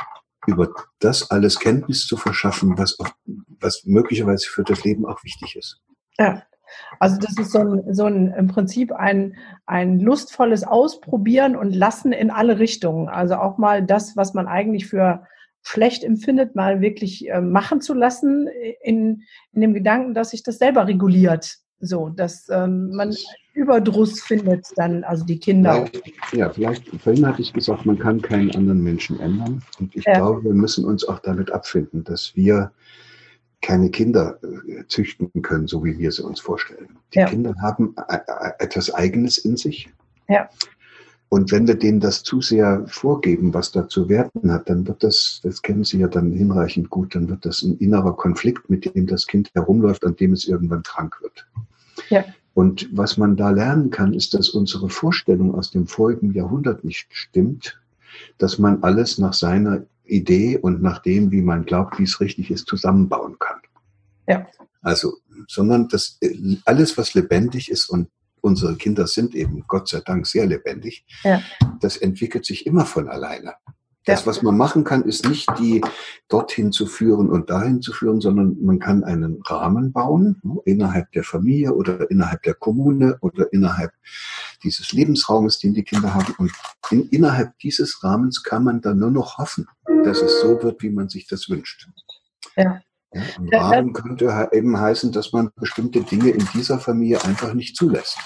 über 0.47 0.71
das 1.01 1.31
alles 1.31 1.59
Kenntnis 1.59 2.07
zu 2.07 2.17
verschaffen, 2.17 2.79
was, 2.79 2.99
auch, 3.01 3.09
was 3.61 3.85
möglicherweise 3.85 4.49
für 4.49 4.65
das 4.65 4.85
Leben 4.85 5.07
auch 5.07 5.23
wichtig 5.25 5.57
ist. 5.57 5.81
Ja, 6.19 6.43
also 7.01 7.19
das 7.19 7.37
ist 7.39 7.53
so 7.53 7.61
ein, 7.61 7.95
so 7.95 8.05
ein 8.05 8.33
im 8.33 8.49
Prinzip 8.49 8.93
ein, 8.93 9.37
ein 9.67 10.01
lustvolles 10.01 10.65
Ausprobieren 10.65 11.57
und 11.57 11.75
Lassen 11.75 12.13
in 12.13 12.31
alle 12.31 12.59
Richtungen. 12.59 13.09
Also 13.09 13.37
auch 13.37 13.59
mal 13.59 13.85
das, 13.85 14.17
was 14.17 14.35
man 14.35 14.47
eigentlich 14.47 14.87
für 14.87 15.25
schlecht 15.63 16.05
empfindet, 16.05 16.55
mal 16.55 16.81
wirklich 16.81 17.29
äh, 17.29 17.41
machen 17.41 17.81
zu 17.81 17.95
lassen, 17.95 18.49
in, 18.83 19.23
in 19.53 19.61
dem 19.61 19.75
Gedanken, 19.75 20.15
dass 20.15 20.31
sich 20.31 20.43
das 20.43 20.59
selber 20.59 20.87
reguliert. 20.87 21.59
So, 21.81 22.09
dass 22.09 22.49
ähm, 22.49 22.91
man 22.91 23.15
Überdruss 23.55 24.21
findet 24.21 24.67
dann, 24.77 25.05
also 25.05 25.25
die 25.25 25.39
Kinder. 25.39 25.87
Vielleicht, 25.87 26.33
ja, 26.33 26.51
vielleicht, 26.51 26.89
vorhin 27.01 27.27
hatte 27.27 27.43
ich 27.43 27.53
gesagt, 27.53 27.87
man 27.87 27.99
kann 27.99 28.21
keinen 28.21 28.51
anderen 28.53 28.83
Menschen 28.83 29.21
ändern. 29.21 29.63
Und 29.79 29.95
ich 29.95 30.05
ja. 30.05 30.15
glaube, 30.15 30.45
wir 30.45 30.55
müssen 30.55 30.85
uns 30.85 31.07
auch 31.07 31.21
damit 31.21 31.53
abfinden, 31.53 32.05
dass 32.05 32.35
wir 32.35 32.73
keine 33.61 33.91
Kinder 33.91 34.39
äh, 34.43 34.87
züchten 34.87 35.31
können, 35.43 35.67
so 35.67 35.85
wie 35.85 35.99
wir 35.99 36.13
sie 36.13 36.25
uns 36.25 36.41
vorstellen. 36.41 36.97
Die 37.15 37.19
ja. 37.19 37.27
Kinder 37.27 37.55
haben 37.61 37.95
äh, 38.09 38.17
äh, 38.17 38.53
etwas 38.59 38.93
Eigenes 38.95 39.39
in 39.39 39.57
sich. 39.57 39.89
Ja. 40.29 40.49
Und 41.31 41.53
wenn 41.53 41.67
wir 41.67 41.75
denen 41.75 42.01
das 42.01 42.23
zu 42.23 42.41
sehr 42.41 42.85
vorgeben, 42.87 43.53
was 43.53 43.71
da 43.71 43.87
zu 43.87 44.09
werten 44.09 44.51
hat, 44.51 44.71
dann 44.71 44.87
wird 44.87 45.03
das, 45.03 45.41
das 45.43 45.61
kennen 45.61 45.85
Sie 45.85 45.99
ja 45.99 46.09
dann 46.09 46.33
hinreichend 46.33 46.89
gut, 46.89 47.15
dann 47.15 47.29
wird 47.29 47.45
das 47.45 47.63
ein 47.63 47.77
innerer 47.79 48.17
Konflikt, 48.17 48.71
mit 48.71 48.95
dem 48.95 49.07
das 49.07 49.27
Kind 49.27 49.51
herumläuft, 49.55 50.07
an 50.07 50.17
dem 50.17 50.33
es 50.33 50.47
irgendwann 50.47 50.83
krank 50.83 51.21
wird. 51.21 51.47
Ja. 52.09 52.25
Und 52.55 52.89
was 52.93 53.19
man 53.19 53.37
da 53.37 53.51
lernen 53.51 53.91
kann, 53.91 54.15
ist, 54.15 54.35
dass 54.35 54.49
unsere 54.49 54.89
Vorstellung 54.89 55.55
aus 55.55 55.71
dem 55.71 55.87
vorigen 55.87 56.33
Jahrhundert 56.33 56.83
nicht 56.83 57.09
stimmt, 57.11 57.79
dass 58.39 58.59
man 58.59 58.83
alles 58.83 59.19
nach 59.19 59.35
seiner 59.35 59.85
Idee 60.05 60.57
und 60.57 60.83
nach 60.83 61.01
dem, 61.01 61.31
wie 61.31 61.43
man 61.43 61.67
glaubt, 61.67 61.99
wie 61.99 62.05
es 62.05 62.21
richtig 62.21 62.51
ist, 62.51 62.67
zusammenbauen 62.67 63.39
kann. 63.39 63.61
Ja. 64.27 64.47
Also, 64.81 65.19
sondern 65.47 65.89
das 65.89 66.19
alles, 66.65 66.97
was 66.97 67.15
lebendig 67.15 67.71
ist 67.71 67.89
und 67.91 68.09
unsere 68.41 68.77
Kinder 68.77 69.07
sind 69.07 69.35
eben 69.35 69.65
Gott 69.67 69.89
sei 69.89 70.01
Dank 70.05 70.27
sehr 70.27 70.47
lebendig, 70.47 71.05
ja. 71.25 71.43
das 71.81 71.97
entwickelt 71.97 72.45
sich 72.45 72.67
immer 72.67 72.87
von 72.87 73.09
alleine. 73.09 73.55
Das, 74.09 74.27
was 74.27 74.41
man 74.41 74.57
machen 74.57 74.85
kann, 74.85 75.05
ist 75.05 75.29
nicht 75.29 75.47
die 75.59 75.83
dorthin 76.29 76.73
zu 76.73 76.87
führen 76.87 77.29
und 77.29 77.51
dahin 77.51 77.83
zu 77.83 77.93
führen, 77.93 78.23
sondern 78.23 78.57
man 78.63 78.79
kann 78.79 79.05
einen 79.05 79.43
Rahmen 79.45 79.93
bauen, 79.93 80.41
ne, 80.43 80.57
innerhalb 80.65 81.13
der 81.13 81.25
Familie 81.25 81.75
oder 81.75 82.11
innerhalb 82.11 82.43
der 82.43 82.55
Kommune 82.55 83.19
oder 83.21 83.53
innerhalb 83.53 83.93
dieses 84.65 84.93
Lebensraumes, 84.93 85.59
den 85.59 85.75
die 85.75 85.83
Kinder 85.83 86.15
haben. 86.15 86.35
Und 86.39 86.53
in, 86.91 87.07
innerhalb 87.11 87.59
dieses 87.59 88.03
Rahmens 88.03 88.43
kann 88.43 88.65
man 88.65 88.81
dann 88.81 88.99
nur 88.99 89.11
noch 89.11 89.37
hoffen, 89.37 89.69
dass 90.05 90.23
es 90.23 90.41
so 90.41 90.63
wird, 90.63 90.83
wie 90.83 90.91
man 90.91 91.11
sich 91.11 91.27
das 91.27 91.51
wünscht. 91.51 91.87
Ja. 92.57 92.81
Ja, 93.13 93.23
Im 93.39 93.49
Rahmen 93.49 93.93
könnte 93.93 94.49
eben 94.53 94.79
heißen, 94.79 95.13
dass 95.13 95.33
man 95.33 95.51
bestimmte 95.57 96.03
Dinge 96.03 96.31
in 96.31 96.47
dieser 96.55 96.79
Familie 96.79 97.25
einfach 97.25 97.55
nicht 97.55 97.77
zulässt. 97.77 98.19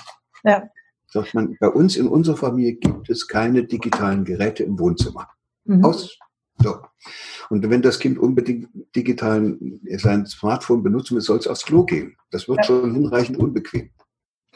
Ja. 0.45 0.68
Sagt 1.07 1.35
man, 1.35 1.57
bei 1.61 1.68
uns 1.68 1.97
in 1.97 2.09
unserer 2.09 2.37
Familie 2.37 2.74
gibt 2.74 3.09
es 3.11 3.28
keine 3.28 3.64
digitalen 3.64 4.24
Geräte 4.24 4.64
im 4.64 4.78
Wohnzimmer. 4.78 5.28
Mhm. 5.64 5.85
Aus. 5.85 6.18
So. 6.59 6.78
Und 7.51 7.68
wenn 7.68 7.83
das 7.83 7.99
Kind 7.99 8.18
unbedingt 8.18 8.68
digitalen 8.97 9.80
sein 9.99 10.26
Smartphone 10.26 10.83
benutzen 10.83 11.14
will, 11.14 11.22
soll 11.22 11.39
es 11.39 11.47
aufs 11.47 11.64
Klo 11.64 11.85
gehen. 11.85 12.16
Das 12.30 12.49
wird 12.49 12.59
ja. 12.59 12.64
schon 12.64 12.95
hinreichend 12.95 13.39
unbequem. 13.39 13.91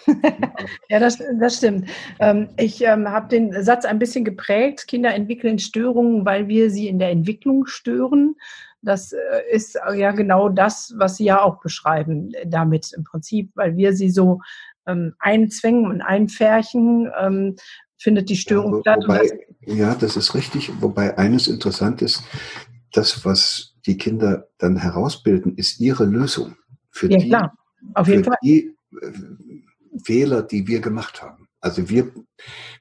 ja, 0.88 0.98
das, 0.98 1.18
das 1.40 1.56
stimmt. 1.56 1.88
Ähm, 2.20 2.48
ich 2.58 2.82
ähm, 2.82 3.08
habe 3.08 3.28
den 3.28 3.62
Satz 3.62 3.84
ein 3.84 3.98
bisschen 3.98 4.24
geprägt. 4.24 4.86
Kinder 4.86 5.14
entwickeln 5.14 5.58
Störungen, 5.58 6.24
weil 6.24 6.48
wir 6.48 6.70
sie 6.70 6.88
in 6.88 6.98
der 6.98 7.10
Entwicklung 7.10 7.66
stören. 7.66 8.36
Das 8.86 9.12
äh, 9.12 9.18
ist 9.50 9.76
äh, 9.76 9.98
ja 9.98 10.12
genau 10.12 10.48
das, 10.48 10.94
was 10.96 11.16
Sie 11.16 11.24
ja 11.24 11.42
auch 11.42 11.60
beschreiben 11.60 12.32
damit 12.46 12.92
im 12.96 13.04
Prinzip, 13.04 13.50
weil 13.54 13.76
wir 13.76 13.94
sie 13.94 14.10
so 14.10 14.40
ähm, 14.86 15.14
einzwängen 15.18 15.86
und 15.86 16.00
einfärchen, 16.00 17.10
ähm, 17.20 17.56
findet 17.98 18.28
die 18.28 18.36
Störung 18.36 18.82
ja, 18.84 18.96
wobei, 18.96 19.26
statt. 19.26 19.40
ja, 19.62 19.94
das 19.94 20.16
ist 20.16 20.34
richtig. 20.34 20.70
Wobei 20.80 21.18
eines 21.18 21.48
interessant 21.48 22.00
ist, 22.00 22.22
das, 22.92 23.24
was 23.24 23.74
die 23.86 23.96
Kinder 23.96 24.48
dann 24.58 24.76
herausbilden, 24.76 25.56
ist 25.56 25.80
ihre 25.80 26.04
Lösung 26.04 26.56
für 26.90 27.10
ja, 27.10 27.18
die, 27.18 27.28
klar. 27.28 27.58
Auf 27.94 28.08
jeden 28.08 28.24
Fall. 28.24 28.36
die 28.42 28.76
äh, 29.00 29.12
Fehler, 30.04 30.42
die 30.42 30.66
wir 30.66 30.80
gemacht 30.80 31.22
haben. 31.22 31.48
Also 31.60 31.88
wir 31.88 32.12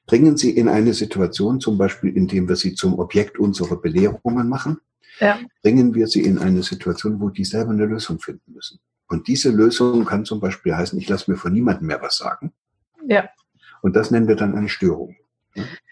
bringen 0.06 0.36
sie 0.36 0.50
in 0.50 0.68
eine 0.68 0.94
Situation, 0.94 1.60
zum 1.60 1.78
Beispiel 1.78 2.16
indem 2.16 2.48
wir 2.48 2.56
sie 2.56 2.74
zum 2.74 2.98
Objekt 2.98 3.38
unserer 3.38 3.80
Belehrungen 3.80 4.48
machen, 4.48 4.78
ja. 5.20 5.38
bringen 5.62 5.94
wir 5.94 6.06
sie 6.06 6.22
in 6.22 6.38
eine 6.38 6.62
Situation, 6.62 7.20
wo 7.20 7.30
die 7.30 7.44
selber 7.44 7.70
eine 7.70 7.86
Lösung 7.86 8.18
finden 8.18 8.52
müssen. 8.52 8.78
Und 9.08 9.28
diese 9.28 9.50
Lösung 9.50 10.04
kann 10.04 10.24
zum 10.24 10.40
Beispiel 10.40 10.74
heißen, 10.74 10.98
ich 10.98 11.08
lasse 11.08 11.30
mir 11.30 11.36
von 11.36 11.52
niemandem 11.52 11.86
mehr 11.86 12.02
was 12.02 12.16
sagen. 12.16 12.52
Ja. 13.06 13.28
Und 13.82 13.94
das 13.94 14.10
nennen 14.10 14.28
wir 14.28 14.36
dann 14.36 14.56
eine 14.56 14.68
Störung. 14.68 15.16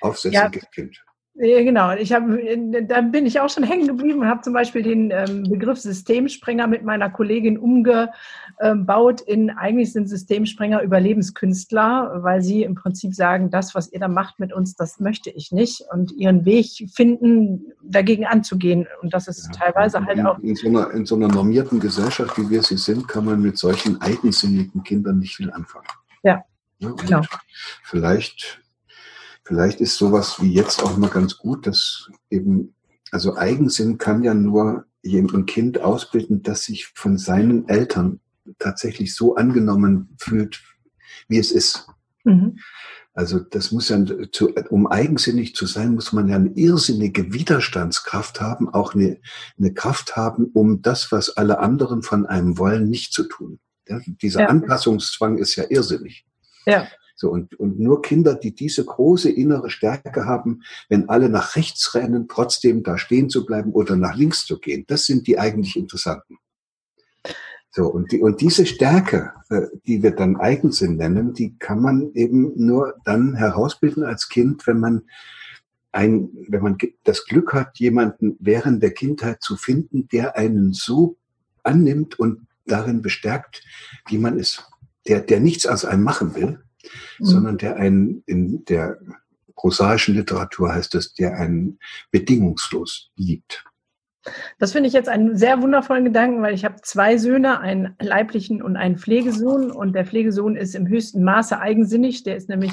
Aufsässiges 0.01 0.63
ja. 0.63 0.69
Kind. 0.71 1.05
Ja, 1.37 1.65
genau. 1.65 1.93
Ich 1.95 2.13
habe, 2.13 2.39
da 2.87 3.01
bin 3.01 3.27
ich 3.27 3.41
auch 3.41 3.51
schon 3.51 3.65
hängen 3.65 3.89
geblieben 3.89 4.21
und 4.21 4.29
habe 4.29 4.43
zum 4.43 4.53
Beispiel 4.53 4.83
den 4.83 5.11
ähm, 5.11 5.43
Begriff 5.43 5.81
Systemsprenger 5.81 6.69
mit 6.69 6.85
meiner 6.85 7.11
Kollegin 7.11 7.59
umgebaut 7.59 9.21
in 9.21 9.51
eigentlich 9.51 9.93
sind 9.93 10.09
Systemsprenger 10.09 10.83
Überlebenskünstler, 10.83 12.21
weil 12.23 12.41
sie 12.41 12.63
im 12.63 12.77
Prinzip 12.77 13.17
sagen, 13.17 13.51
das, 13.51 13.75
was 13.75 13.93
ihr 13.93 13.99
da 13.99 14.07
macht 14.07 14.39
mit 14.39 14.53
uns, 14.53 14.77
das 14.77 15.01
möchte 15.01 15.29
ich 15.29 15.51
nicht 15.51 15.83
und 15.91 16.13
ihren 16.13 16.45
Weg 16.45 16.89
finden, 16.95 17.73
dagegen 17.83 18.27
anzugehen. 18.27 18.87
Und 19.03 19.13
das 19.13 19.27
ist 19.27 19.47
ja, 19.47 19.65
teilweise 19.65 20.05
halt 20.05 20.19
in, 20.19 20.27
auch. 20.27 20.39
In 20.39 20.55
so, 20.55 20.69
einer, 20.69 20.91
in 20.93 21.05
so 21.05 21.17
einer 21.17 21.27
normierten 21.27 21.81
Gesellschaft, 21.81 22.39
wie 22.39 22.49
wir 22.49 22.63
sie 22.63 22.77
sind, 22.77 23.09
kann 23.09 23.25
man 23.25 23.43
mit 23.43 23.59
solchen 23.59 24.01
eigensinnigen 24.01 24.85
Kindern 24.85 25.19
nicht 25.19 25.35
viel 25.35 25.51
anfangen. 25.51 25.89
Ja. 26.23 26.45
ja 26.79 26.91
genau. 26.93 27.23
Vielleicht 27.83 28.64
Vielleicht 29.45 29.81
ist 29.81 29.97
sowas 29.97 30.41
wie 30.41 30.53
jetzt 30.53 30.83
auch 30.83 30.97
mal 30.97 31.11
ganz 31.11 31.37
gut, 31.37 31.67
dass 31.67 32.09
eben, 32.31 32.75
also 33.11 33.37
Eigensinn 33.37 33.99
kann 33.99 34.23
ja 34.23 34.35
nur 34.35 34.87
ein 35.05 35.47
Kind 35.47 35.81
ausbilden, 35.81 36.43
das 36.43 36.65
sich 36.65 36.87
von 36.95 37.19
seinen 37.19 37.69
Eltern 37.69 38.21
tatsächlich 38.59 39.15
so 39.15 39.37
angenommen 39.37 40.17
fühlt, 40.19 40.63
wie 41.29 41.39
es 41.39 41.53
ist. 41.53 41.87
Mhm. 42.25 42.59
Also 43.13 43.39
das 43.39 43.71
muss 43.71 43.91
ja, 43.91 44.03
um 44.71 44.89
eigensinnig 44.89 45.55
zu 45.55 45.67
sein, 45.67 45.95
muss 45.95 46.13
man 46.13 46.29
ja 46.29 46.35
eine 46.35 46.51
irrsinnige 46.51 47.33
Widerstandskraft 47.33 48.41
haben, 48.41 48.69
auch 48.69 48.95
eine, 48.95 49.21
eine 49.57 49.73
Kraft 49.73 50.17
haben, 50.17 50.47
um 50.53 50.83
das, 50.83 51.13
was 51.13 51.37
alle 51.37 51.61
anderen 51.61 52.03
von 52.03 52.27
einem 52.27 52.59
wollen, 52.59 52.91
nicht 52.91 53.13
zu 53.13 53.25
tun. 53.25 53.61
Ja, 53.87 54.01
dieser 54.07 54.41
ja. 54.41 54.47
Anpassungszwang 54.49 55.39
ist 55.39 55.55
ja 55.55 55.65
irrsinnig. 55.69 56.27
Ja. 56.67 56.89
So, 57.25 57.31
und, 57.31 57.59
und 57.59 57.81
nur 57.81 58.03
Kinder, 58.03 58.35
die 58.35 58.55
diese 58.55 58.85
große 58.85 59.31
innere 59.31 59.71
Stärke 59.71 60.27
haben, 60.27 60.63
wenn 60.91 61.09
alle 61.09 61.31
nach 61.31 61.57
rechts 61.57 61.95
rennen, 61.95 62.29
trotzdem 62.29 62.83
da 62.83 62.99
stehen 62.99 63.31
zu 63.31 63.47
bleiben 63.47 63.73
oder 63.73 63.97
nach 63.97 64.15
links 64.15 64.45
zu 64.45 64.59
gehen, 64.59 64.85
das 64.89 65.07
sind 65.07 65.27
die 65.27 65.39
eigentlich 65.39 65.75
interessanten. 65.75 66.37
So, 67.71 67.87
und, 67.87 68.13
die, 68.13 68.21
und 68.21 68.43
diese 68.43 68.67
Stärke, 68.67 69.33
äh, 69.49 69.63
die 69.87 70.03
wir 70.03 70.11
dann 70.11 70.37
Eigensinn 70.37 70.97
nennen, 70.97 71.33
die 71.33 71.57
kann 71.59 71.81
man 71.81 72.13
eben 72.13 72.53
nur 72.57 72.93
dann 73.07 73.35
herausbilden 73.35 74.05
als 74.05 74.29
Kind, 74.29 74.67
wenn 74.67 74.81
man 74.81 75.05
ein, 75.93 76.29
wenn 76.49 76.63
man 76.63 76.77
das 77.05 77.25
Glück 77.25 77.55
hat, 77.55 77.79
jemanden 77.79 78.37
während 78.39 78.83
der 78.83 78.93
Kindheit 78.93 79.41
zu 79.41 79.57
finden, 79.57 80.09
der 80.09 80.37
einen 80.37 80.75
so 80.75 81.17
annimmt 81.63 82.19
und 82.19 82.47
darin 82.67 83.01
bestärkt, 83.01 83.65
wie 84.09 84.19
man 84.19 84.39
ist. 84.39 84.71
Der, 85.09 85.21
der 85.21 85.41
nichts 85.41 85.67
aus 85.67 85.87
einem 85.87 86.03
machen 86.03 86.35
will, 86.35 86.64
mhm. 87.19 87.25
sondern 87.25 87.59
der 87.59 87.77
einen 87.77 88.23
in 88.27 88.65
der 88.65 88.99
prosaischen 89.57 90.15
Literatur 90.15 90.73
heißt 90.73 90.95
es, 90.95 91.15
der 91.15 91.37
einen 91.37 91.79
bedingungslos 92.11 93.11
liebt. 93.17 93.65
Das 94.59 94.73
finde 94.73 94.89
ich 94.89 94.95
jetzt 94.95 95.09
einen 95.09 95.37
sehr 95.37 95.61
wundervollen 95.61 96.05
Gedanken, 96.05 96.43
weil 96.43 96.55
ich 96.55 96.65
habe 96.65 96.77
zwei 96.83 97.19
Söhne, 97.19 97.61
einen 97.61 97.95
leiblichen 98.01 98.63
und 98.63 98.77
einen 98.77 98.97
Pflegesohn. 98.97 99.71
Und 99.71 99.95
der 99.95 100.07
Pflegesohn 100.07 100.57
ist 100.57 100.75
im 100.75 100.89
höchsten 100.89 101.23
Maße 101.25 101.61
eigensinnig. 101.61 102.23
Der 102.23 102.37
ist 102.37 102.49
nämlich 102.49 102.73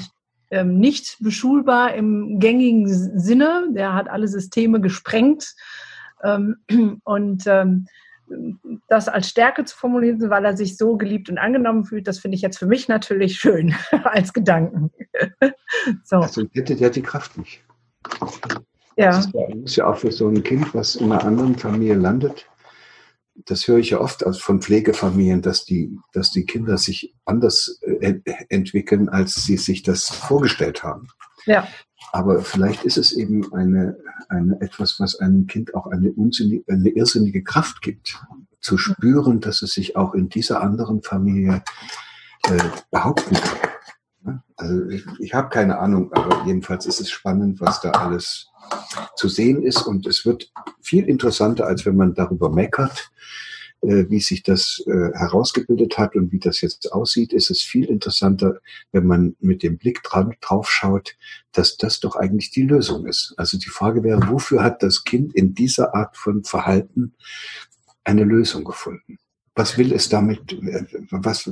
ähm, 0.50 0.78
nicht 0.78 1.18
beschulbar 1.20 1.94
im 1.94 2.38
gängigen 2.38 2.88
Sinne. 2.88 3.68
Der 3.70 3.94
hat 3.94 4.08
alle 4.08 4.28
Systeme 4.28 4.80
gesprengt. 4.80 5.54
Ähm, 6.22 6.56
und 7.04 7.44
ähm, 7.46 7.86
das 8.88 9.08
als 9.08 9.28
Stärke 9.28 9.64
zu 9.64 9.76
formulieren, 9.76 10.30
weil 10.30 10.44
er 10.44 10.56
sich 10.56 10.76
so 10.76 10.96
geliebt 10.96 11.28
und 11.28 11.38
angenommen 11.38 11.84
fühlt, 11.84 12.06
das 12.06 12.18
finde 12.18 12.36
ich 12.36 12.42
jetzt 12.42 12.58
für 12.58 12.66
mich 12.66 12.88
natürlich 12.88 13.38
schön 13.38 13.74
als 14.04 14.32
Gedanken. 14.32 14.90
so. 16.04 16.16
Also 16.16 16.44
hätte 16.52 16.76
der 16.76 16.90
die 16.90 17.02
Kraft 17.02 17.36
nicht. 17.38 17.62
Ja. 18.96 19.10
Das 19.10 19.28
ist 19.64 19.76
ja 19.76 19.86
auch 19.86 19.96
für 19.96 20.12
so 20.12 20.28
ein 20.28 20.42
Kind, 20.42 20.74
was 20.74 20.96
in 20.96 21.10
einer 21.10 21.24
anderen 21.24 21.56
Familie 21.56 21.94
landet. 21.94 22.46
Das 23.46 23.66
höre 23.66 23.78
ich 23.78 23.90
ja 23.90 24.00
oft 24.00 24.22
von 24.40 24.60
Pflegefamilien, 24.60 25.40
dass 25.40 25.64
die, 25.64 25.98
dass 26.12 26.30
die 26.30 26.44
Kinder 26.44 26.76
sich 26.76 27.14
anders 27.24 27.80
äh, 27.82 28.20
entwickeln, 28.50 29.08
als 29.08 29.34
sie 29.34 29.56
sich 29.56 29.82
das 29.82 30.08
vorgestellt 30.08 30.82
haben. 30.82 31.08
Ja. 31.46 31.66
Aber 32.12 32.42
vielleicht 32.42 32.84
ist 32.84 32.98
es 32.98 33.12
eben 33.12 33.52
eine, 33.54 33.96
eine 34.28 34.60
etwas, 34.60 35.00
was 35.00 35.18
einem 35.18 35.46
Kind 35.46 35.74
auch 35.74 35.86
eine, 35.86 36.12
unsinnige, 36.12 36.70
eine 36.70 36.90
irrsinnige 36.90 37.42
Kraft 37.42 37.80
gibt, 37.80 38.20
zu 38.60 38.76
spüren, 38.76 39.40
dass 39.40 39.62
es 39.62 39.72
sich 39.72 39.96
auch 39.96 40.14
in 40.14 40.28
dieser 40.28 40.60
anderen 40.60 41.02
Familie 41.02 41.62
äh, 42.44 42.58
behaupten 42.90 43.34
kann. 43.34 44.42
Also 44.56 44.86
ich, 44.88 45.04
ich 45.18 45.34
habe 45.34 45.48
keine 45.48 45.78
Ahnung, 45.78 46.12
aber 46.12 46.44
jedenfalls 46.46 46.86
ist 46.86 47.00
es 47.00 47.10
spannend, 47.10 47.60
was 47.60 47.80
da 47.80 47.90
alles 47.90 48.48
zu 49.16 49.28
sehen 49.28 49.62
ist 49.62 49.82
und 49.82 50.06
es 50.06 50.24
wird 50.24 50.52
viel 50.80 51.08
interessanter, 51.08 51.66
als 51.66 51.86
wenn 51.86 51.96
man 51.96 52.14
darüber 52.14 52.50
meckert, 52.50 53.10
wie 53.82 54.20
sich 54.20 54.42
das 54.42 54.82
äh, 54.86 55.12
herausgebildet 55.12 55.98
hat 55.98 56.14
und 56.14 56.30
wie 56.32 56.38
das 56.38 56.60
jetzt 56.60 56.92
aussieht, 56.92 57.32
ist 57.32 57.50
es 57.50 57.62
viel 57.62 57.84
interessanter, 57.86 58.60
wenn 58.92 59.06
man 59.06 59.36
mit 59.40 59.62
dem 59.62 59.76
Blick 59.76 60.02
dran, 60.02 60.34
drauf 60.40 60.70
schaut, 60.70 61.16
dass 61.52 61.76
das 61.76 62.00
doch 62.00 62.14
eigentlich 62.14 62.50
die 62.50 62.62
Lösung 62.62 63.06
ist. 63.06 63.34
Also 63.36 63.58
die 63.58 63.68
Frage 63.68 64.04
wäre, 64.04 64.28
wofür 64.28 64.62
hat 64.62 64.82
das 64.82 65.04
Kind 65.04 65.34
in 65.34 65.54
dieser 65.54 65.94
Art 65.94 66.16
von 66.16 66.44
Verhalten 66.44 67.14
eine 68.04 68.24
Lösung 68.24 68.64
gefunden? 68.64 69.18
Was 69.54 69.76
will 69.76 69.92
es 69.92 70.08
damit? 70.08 70.52
Äh, 70.52 70.84
was, 71.10 71.50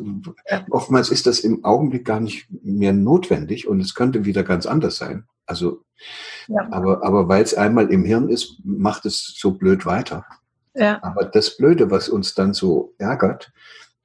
oftmals 0.70 1.10
ist 1.10 1.26
das 1.26 1.40
im 1.40 1.64
Augenblick 1.64 2.04
gar 2.04 2.20
nicht 2.20 2.46
mehr 2.62 2.92
notwendig 2.92 3.66
und 3.66 3.80
es 3.80 3.94
könnte 3.94 4.24
wieder 4.24 4.44
ganz 4.44 4.66
anders 4.66 4.96
sein. 4.96 5.24
Also, 5.46 5.82
ja. 6.46 6.68
aber, 6.70 7.02
aber 7.02 7.28
weil 7.28 7.42
es 7.42 7.54
einmal 7.54 7.90
im 7.90 8.04
Hirn 8.04 8.28
ist, 8.28 8.60
macht 8.64 9.04
es 9.04 9.34
so 9.36 9.50
blöd 9.50 9.84
weiter. 9.84 10.24
Ja. 10.74 11.02
Aber 11.02 11.24
das 11.24 11.56
Blöde, 11.56 11.90
was 11.90 12.08
uns 12.08 12.34
dann 12.34 12.54
so 12.54 12.94
ärgert, 12.98 13.52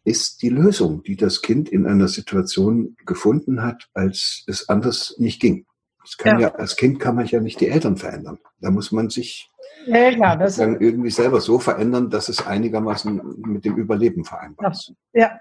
ist 0.03 0.41
die 0.41 0.49
Lösung, 0.49 1.03
die 1.03 1.15
das 1.15 1.41
Kind 1.41 1.69
in 1.69 1.87
einer 1.87 2.07
Situation 2.07 2.95
gefunden 3.05 3.63
hat, 3.63 3.89
als 3.93 4.43
es 4.47 4.69
anders 4.69 5.15
nicht 5.17 5.41
ging. 5.41 5.65
Das 6.01 6.17
kann 6.17 6.39
ja. 6.39 6.49
ja 6.49 6.55
als 6.55 6.75
Kind 6.75 6.99
kann 6.99 7.15
man 7.15 7.25
ja 7.25 7.39
nicht 7.39 7.59
die 7.59 7.69
Eltern 7.69 7.97
verändern. 7.97 8.37
Da 8.59 8.69
muss 8.69 8.91
man 8.91 9.09
sich 9.09 9.49
ja, 9.87 10.11
klar, 10.11 10.37
dann 10.37 10.79
irgendwie 10.79 11.09
selber 11.09 11.41
so 11.41 11.59
verändern, 11.59 12.11
dass 12.11 12.29
es 12.29 12.45
einigermaßen 12.45 13.21
mit 13.37 13.65
dem 13.65 13.75
Überleben 13.75 14.23
vereinbar 14.23 14.71
ist. 14.71 14.93
Ja, 15.13 15.39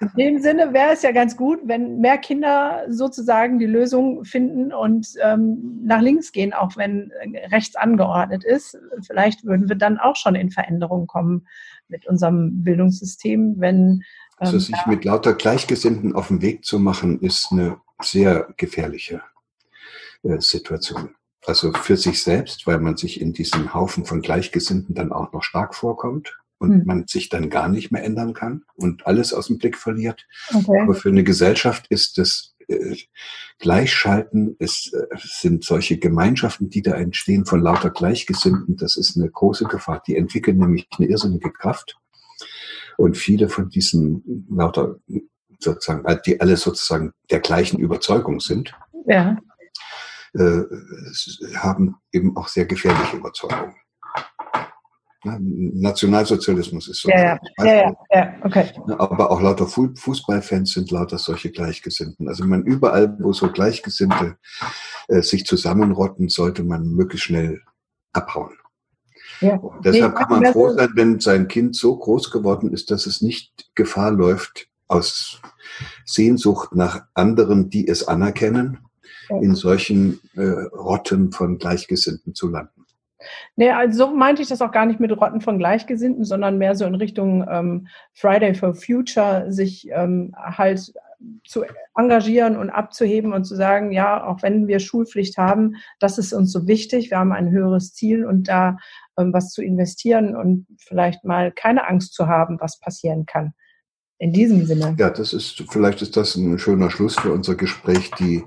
in 0.00 0.10
dem 0.16 0.42
Sinne 0.42 0.72
wäre 0.72 0.92
es 0.92 1.02
ja 1.02 1.12
ganz 1.12 1.36
gut, 1.36 1.60
wenn 1.64 1.98
mehr 2.00 2.18
Kinder 2.18 2.84
sozusagen 2.88 3.58
die 3.58 3.66
Lösung 3.66 4.24
finden 4.24 4.72
und 4.72 5.14
ähm, 5.22 5.80
nach 5.82 6.00
links 6.00 6.32
gehen, 6.32 6.52
auch 6.52 6.76
wenn 6.76 7.10
rechts 7.50 7.74
angeordnet 7.74 8.44
ist. 8.44 8.76
Vielleicht 9.06 9.44
würden 9.44 9.68
wir 9.68 9.76
dann 9.76 9.98
auch 9.98 10.16
schon 10.16 10.34
in 10.34 10.50
Veränderungen 10.50 11.06
kommen 11.06 11.46
mit 11.88 12.06
unserem 12.06 12.62
Bildungssystem, 12.62 13.54
wenn. 13.58 13.76
Ähm, 13.78 14.02
also 14.38 14.58
sich 14.58 14.86
mit 14.86 15.04
lauter 15.04 15.32
Gleichgesinnten 15.32 16.14
auf 16.14 16.28
den 16.28 16.42
Weg 16.42 16.64
zu 16.64 16.78
machen, 16.78 17.20
ist 17.20 17.50
eine 17.50 17.80
sehr 18.02 18.52
gefährliche 18.56 19.22
äh, 20.22 20.38
Situation. 20.38 21.14
Also 21.46 21.72
für 21.72 21.96
sich 21.96 22.22
selbst, 22.22 22.66
weil 22.66 22.78
man 22.78 22.96
sich 22.96 23.20
in 23.20 23.32
diesem 23.32 23.72
Haufen 23.72 24.04
von 24.04 24.20
Gleichgesinnten 24.20 24.94
dann 24.94 25.12
auch 25.12 25.32
noch 25.32 25.42
stark 25.42 25.74
vorkommt 25.74 26.36
und 26.58 26.70
hm. 26.72 26.82
man 26.84 27.06
sich 27.06 27.28
dann 27.28 27.50
gar 27.50 27.68
nicht 27.68 27.90
mehr 27.90 28.04
ändern 28.04 28.34
kann 28.34 28.64
und 28.74 29.06
alles 29.06 29.32
aus 29.32 29.48
dem 29.48 29.58
Blick 29.58 29.76
verliert. 29.76 30.26
Okay. 30.52 30.80
Aber 30.80 30.94
für 30.94 31.10
eine 31.10 31.24
Gesellschaft 31.24 31.86
ist 31.88 32.18
das 32.18 32.54
äh, 32.68 32.96
Gleichschalten, 33.58 34.56
es 34.58 34.92
äh, 34.92 35.06
sind 35.16 35.64
solche 35.64 35.98
Gemeinschaften, 35.98 36.68
die 36.68 36.82
da 36.82 36.94
entstehen 36.94 37.46
von 37.46 37.60
lauter 37.60 37.90
Gleichgesinnten, 37.90 38.76
das 38.76 38.96
ist 38.96 39.16
eine 39.16 39.30
große 39.30 39.64
Gefahr. 39.64 40.02
Die 40.06 40.16
entwickeln 40.16 40.58
nämlich 40.58 40.88
eine 40.98 41.08
irrsinnige 41.08 41.52
Kraft. 41.52 41.98
Und 42.96 43.16
viele 43.16 43.48
von 43.48 43.68
diesen 43.68 44.46
lauter 44.50 44.96
sozusagen, 45.58 46.04
die 46.24 46.40
alle 46.40 46.56
sozusagen 46.56 47.12
der 47.30 47.40
gleichen 47.40 47.78
Überzeugung 47.78 48.40
sind, 48.40 48.74
ja. 49.06 49.38
äh, 50.34 50.62
haben 51.56 51.96
eben 52.12 52.36
auch 52.36 52.48
sehr 52.48 52.64
gefährliche 52.64 53.16
Überzeugungen. 53.16 53.74
Nationalsozialismus 55.40 56.88
ist 56.88 57.02
so. 57.02 57.08
Ja, 57.10 57.38
ja, 57.58 57.64
ja, 57.64 57.94
ja, 58.12 58.34
okay. 58.42 58.66
Aber 58.98 59.30
auch 59.30 59.40
lauter 59.40 59.66
Fußballfans 59.66 60.72
sind 60.72 60.90
lauter 60.90 61.18
solche 61.18 61.50
Gleichgesinnten. 61.50 62.28
Also 62.28 62.44
man 62.44 62.62
überall, 62.64 63.16
wo 63.20 63.32
so 63.32 63.50
Gleichgesinnte 63.50 64.36
äh, 65.08 65.22
sich 65.22 65.44
zusammenrotten, 65.44 66.28
sollte 66.28 66.62
man 66.62 66.88
möglichst 66.88 67.26
schnell 67.26 67.60
abhauen. 68.12 68.54
Ja. 69.40 69.60
deshalb 69.84 70.16
kann 70.16 70.30
man 70.30 70.52
froh 70.52 70.70
sein, 70.70 70.88
wenn 70.94 71.20
sein 71.20 71.46
Kind 71.46 71.76
so 71.76 71.98
groß 71.98 72.30
geworden 72.30 72.72
ist, 72.72 72.90
dass 72.90 73.04
es 73.04 73.20
nicht 73.20 73.68
Gefahr 73.74 74.10
läuft, 74.10 74.68
aus 74.88 75.42
Sehnsucht 76.06 76.74
nach 76.74 77.02
anderen, 77.12 77.68
die 77.68 77.86
es 77.86 78.08
anerkennen, 78.08 78.78
in 79.28 79.54
solchen 79.54 80.20
äh, 80.34 80.42
Rotten 80.42 81.32
von 81.32 81.58
Gleichgesinnten 81.58 82.34
zu 82.34 82.48
landen. 82.48 82.75
Nee, 83.56 83.70
also 83.70 84.06
so 84.06 84.14
meinte 84.14 84.42
ich 84.42 84.48
das 84.48 84.62
auch 84.62 84.72
gar 84.72 84.86
nicht 84.86 85.00
mit 85.00 85.12
Rotten 85.12 85.40
von 85.40 85.58
Gleichgesinnten, 85.58 86.24
sondern 86.24 86.58
mehr 86.58 86.74
so 86.74 86.84
in 86.84 86.94
Richtung 86.94 87.46
ähm, 87.50 87.88
Friday 88.12 88.54
for 88.54 88.74
Future, 88.74 89.52
sich 89.52 89.88
ähm, 89.90 90.34
halt 90.36 90.92
zu 91.44 91.64
engagieren 91.96 92.56
und 92.56 92.70
abzuheben 92.70 93.32
und 93.32 93.44
zu 93.44 93.54
sagen, 93.54 93.90
ja, 93.90 94.24
auch 94.26 94.42
wenn 94.42 94.66
wir 94.66 94.80
Schulpflicht 94.80 95.38
haben, 95.38 95.76
das 95.98 96.18
ist 96.18 96.32
uns 96.32 96.52
so 96.52 96.66
wichtig, 96.66 97.10
wir 97.10 97.18
haben 97.18 97.32
ein 97.32 97.50
höheres 97.50 97.94
Ziel 97.94 98.24
und 98.24 98.48
da 98.48 98.76
ähm, 99.18 99.32
was 99.32 99.50
zu 99.50 99.62
investieren 99.62 100.36
und 100.36 100.66
vielleicht 100.78 101.24
mal 101.24 101.52
keine 101.52 101.88
Angst 101.88 102.14
zu 102.14 102.26
haben, 102.28 102.60
was 102.60 102.78
passieren 102.80 103.26
kann. 103.26 103.54
In 104.18 104.32
diesem 104.32 104.64
Sinne. 104.64 104.96
Ja, 104.98 105.10
das 105.10 105.34
ist, 105.34 105.62
vielleicht 105.68 106.00
ist 106.00 106.16
das 106.16 106.36
ein 106.36 106.58
schöner 106.58 106.90
Schluss 106.90 107.16
für 107.16 107.32
unser 107.32 107.54
Gespräch, 107.54 108.10
die, 108.12 108.44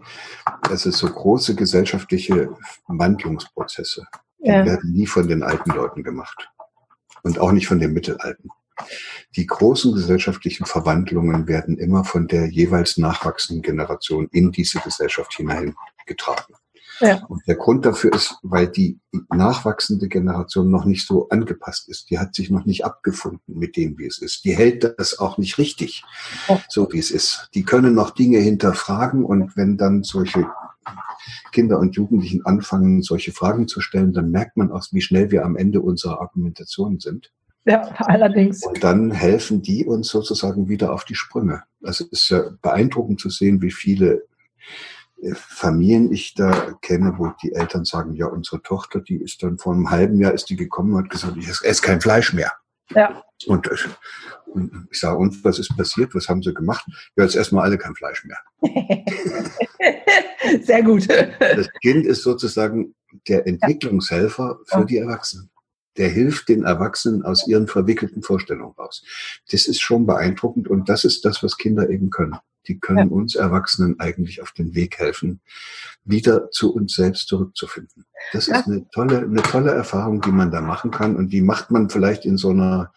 es 0.71 0.88
ist 0.88 0.97
so 0.97 1.07
große 1.07 1.53
gesellschaftliche 1.53 2.49
Wandlungsprozesse, 2.88 4.07
die 4.39 4.49
ja. 4.49 4.65
werden 4.65 4.91
nie 4.91 5.07
von 5.07 5.27
den 5.27 5.43
alten 5.43 5.71
Leuten 5.71 6.03
gemacht. 6.03 6.49
Und 7.23 7.39
auch 7.39 7.51
nicht 7.51 7.67
von 7.67 7.79
den 7.79 7.93
Mittelalten. 7.93 8.49
Die 9.35 9.45
großen 9.45 9.93
gesellschaftlichen 9.93 10.65
Verwandlungen 10.65 11.47
werden 11.47 11.77
immer 11.77 12.05
von 12.05 12.27
der 12.27 12.47
jeweils 12.47 12.97
nachwachsenden 12.97 13.61
Generation 13.61 14.29
in 14.31 14.51
diese 14.51 14.79
Gesellschaft 14.79 15.33
hineingetragen. 15.35 16.55
Ja. 17.01 17.23
Und 17.27 17.41
der 17.47 17.55
Grund 17.55 17.85
dafür 17.85 18.13
ist, 18.13 18.35
weil 18.43 18.67
die 18.67 18.99
nachwachsende 19.33 20.07
Generation 20.07 20.69
noch 20.69 20.85
nicht 20.85 21.07
so 21.07 21.29
angepasst 21.29 21.87
ist. 21.87 22.09
Die 22.09 22.19
hat 22.19 22.35
sich 22.35 22.49
noch 22.49 22.65
nicht 22.65 22.83
abgefunden 22.83 23.57
mit 23.57 23.77
dem, 23.77 23.97
wie 23.97 24.05
es 24.05 24.19
ist. 24.19 24.43
Die 24.43 24.55
hält 24.55 24.95
das 24.97 25.17
auch 25.17 25.37
nicht 25.37 25.57
richtig, 25.57 26.03
so 26.67 26.91
wie 26.91 26.99
es 26.99 27.11
ist. 27.11 27.49
Die 27.53 27.63
können 27.63 27.93
noch 27.93 28.11
Dinge 28.11 28.39
hinterfragen 28.39 29.23
und 29.23 29.55
wenn 29.55 29.77
dann 29.77 30.03
solche 30.03 30.47
Kinder 31.51 31.79
und 31.79 31.95
Jugendlichen 31.95 32.45
anfangen, 32.45 33.01
solche 33.01 33.31
Fragen 33.31 33.67
zu 33.67 33.81
stellen, 33.81 34.13
dann 34.13 34.31
merkt 34.31 34.57
man 34.57 34.71
auch, 34.71 34.85
wie 34.91 35.01
schnell 35.01 35.31
wir 35.31 35.45
am 35.45 35.55
Ende 35.55 35.81
unserer 35.81 36.21
Argumentation 36.21 36.99
sind. 36.99 37.31
Ja, 37.65 37.81
allerdings. 37.97 38.65
Und 38.65 38.83
dann 38.83 39.11
helfen 39.11 39.61
die 39.61 39.85
uns 39.85 40.07
sozusagen 40.07 40.69
wieder 40.69 40.93
auf 40.93 41.03
die 41.03 41.15
Sprünge. 41.15 41.63
Also 41.83 42.05
es 42.05 42.21
ist 42.21 42.29
ja 42.29 42.43
beeindruckend 42.61 43.19
zu 43.19 43.29
sehen, 43.29 43.61
wie 43.61 43.71
viele 43.71 44.23
äh, 45.21 45.33
Familien 45.35 46.11
ich 46.11 46.33
da 46.33 46.73
kenne, 46.81 47.15
wo 47.17 47.31
die 47.43 47.53
Eltern 47.53 47.85
sagen, 47.85 48.15
ja, 48.15 48.27
unsere 48.27 48.61
Tochter, 48.61 49.01
die 49.01 49.17
ist 49.17 49.43
dann 49.43 49.57
vor 49.57 49.73
einem 49.73 49.91
halben 49.91 50.19
Jahr 50.19 50.33
ist 50.33 50.49
die 50.49 50.55
gekommen 50.55 50.93
und 50.93 51.03
hat 51.03 51.09
gesagt, 51.11 51.37
ich 51.37 51.47
esse 51.47 51.81
kein 51.81 52.01
Fleisch 52.01 52.33
mehr. 52.33 52.51
Ja. 52.91 53.23
Und, 53.45 53.67
äh, 53.67 53.75
und 54.47 54.87
ich 54.91 54.99
sage, 54.99 55.17
und 55.17 55.43
was 55.43 55.59
ist 55.59 55.75
passiert? 55.75 56.13
Was 56.15 56.27
haben 56.27 56.41
sie 56.41 56.53
gemacht? 56.53 56.85
Ja, 57.15 57.23
jetzt 57.23 57.35
erstmal 57.35 57.65
alle 57.65 57.77
kein 57.77 57.95
Fleisch 57.95 58.25
mehr. 58.25 58.39
Sehr 60.63 60.83
gut. 60.83 61.07
Das 61.09 61.69
Kind 61.81 62.05
ist 62.05 62.23
sozusagen 62.23 62.95
der 63.27 63.47
Entwicklungshelfer 63.47 64.59
für 64.65 64.85
die 64.85 64.97
Erwachsenen 64.97 65.49
der 65.99 66.09
hilft 66.09 66.47
den 66.49 66.63
Erwachsenen 66.63 67.23
aus 67.23 67.45
ihren 67.45 67.67
verwickelten 67.67 68.23
Vorstellungen 68.23 68.73
raus. 68.77 69.03
Das 69.51 69.67
ist 69.67 69.81
schon 69.81 70.05
beeindruckend 70.05 70.67
und 70.67 70.87
das 70.87 71.03
ist 71.03 71.25
das, 71.25 71.43
was 71.43 71.57
Kinder 71.57 71.89
eben 71.89 72.09
können. 72.09 72.37
Die 72.68 72.80
können 72.80 73.10
ja. 73.10 73.16
uns 73.16 73.36
Erwachsenen 73.36 73.99
eigentlich 73.99 74.41
auf 74.41 74.51
den 74.51 74.76
Weg 74.76 74.99
helfen, 74.99 75.41
wieder 76.03 76.51
zu 76.51 76.74
uns 76.74 76.93
selbst 76.93 77.28
zurückzufinden. 77.28 78.05
Das 78.34 78.47
ja. 78.47 78.60
ist 78.60 78.68
eine 78.68 78.88
tolle, 78.89 79.20
eine 79.20 79.41
tolle 79.41 79.72
Erfahrung, 79.72 80.22
die 80.22 80.32
man 80.32 80.51
da 80.51 80.62
machen 80.62 80.91
kann 80.91 81.16
und 81.16 81.30
die 81.30 81.41
macht 81.41 81.72
man 81.72 81.89
vielleicht 81.89 82.26
in 82.26 82.38
so 82.38 82.49
einer 82.49 82.93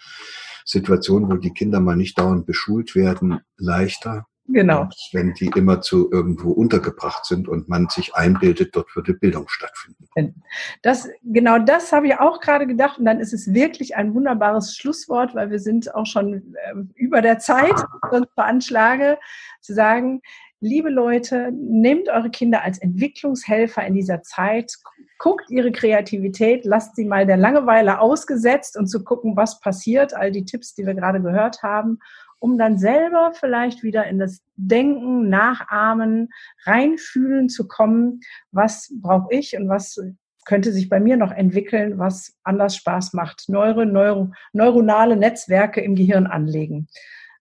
Situation, 0.64 1.30
wo 1.30 1.34
die 1.34 1.52
Kinder 1.52 1.80
mal 1.80 1.96
nicht 1.96 2.18
dauernd 2.18 2.46
beschult 2.46 2.94
werden, 2.94 3.40
leichter, 3.56 4.26
Genau. 4.52 4.82
Und 4.82 4.94
wenn 5.12 5.34
die 5.34 5.50
immer 5.56 5.80
zu 5.80 6.10
irgendwo 6.10 6.50
untergebracht 6.50 7.24
sind 7.24 7.48
und 7.48 7.68
man 7.68 7.88
sich 7.88 8.14
einbildet, 8.14 8.74
dort 8.76 8.94
würde 8.94 9.14
Bildung 9.14 9.48
stattfinden. 9.48 10.42
Das, 10.82 11.08
genau 11.22 11.58
das 11.58 11.92
habe 11.92 12.08
ich 12.08 12.18
auch 12.18 12.40
gerade 12.40 12.66
gedacht. 12.66 12.98
Und 12.98 13.06
dann 13.06 13.20
ist 13.20 13.32
es 13.32 13.52
wirklich 13.54 13.96
ein 13.96 14.14
wunderbares 14.14 14.76
Schlusswort, 14.76 15.34
weil 15.34 15.50
wir 15.50 15.58
sind 15.58 15.94
auch 15.94 16.06
schon 16.06 16.34
äh, 16.34 16.74
über 16.94 17.22
der 17.22 17.38
Zeit, 17.38 17.74
sonst 18.10 18.32
veranschlage, 18.34 19.18
zu 19.60 19.74
sagen, 19.74 20.20
liebe 20.60 20.90
Leute, 20.90 21.50
nehmt 21.52 22.08
eure 22.08 22.30
Kinder 22.30 22.62
als 22.62 22.78
Entwicklungshelfer 22.78 23.84
in 23.84 23.94
dieser 23.94 24.22
Zeit, 24.22 24.76
guckt 25.18 25.50
ihre 25.50 25.72
Kreativität, 25.72 26.64
lasst 26.64 26.96
sie 26.96 27.04
mal 27.04 27.26
der 27.26 27.36
Langeweile 27.36 28.00
ausgesetzt 28.00 28.76
und 28.76 28.86
zu 28.86 29.02
gucken, 29.02 29.36
was 29.36 29.60
passiert, 29.60 30.14
all 30.14 30.30
die 30.30 30.44
Tipps, 30.44 30.74
die 30.74 30.86
wir 30.86 30.94
gerade 30.94 31.20
gehört 31.20 31.62
haben 31.62 31.98
um 32.42 32.58
dann 32.58 32.76
selber 32.76 33.32
vielleicht 33.34 33.84
wieder 33.84 34.06
in 34.08 34.18
das 34.18 34.42
Denken, 34.56 35.28
Nachahmen, 35.28 36.28
Reinfühlen 36.64 37.48
zu 37.48 37.68
kommen, 37.68 38.20
was 38.50 38.92
brauche 39.00 39.32
ich 39.32 39.56
und 39.56 39.68
was 39.68 39.96
könnte 40.44 40.72
sich 40.72 40.88
bei 40.88 40.98
mir 40.98 41.16
noch 41.16 41.30
entwickeln, 41.30 42.00
was 42.00 42.36
anders 42.42 42.74
Spaß 42.74 43.12
macht. 43.12 43.44
Neuro, 43.48 43.84
neuro, 43.84 44.32
neuronale 44.52 45.16
Netzwerke 45.16 45.80
im 45.80 45.94
Gehirn 45.94 46.26
anlegen. 46.26 46.88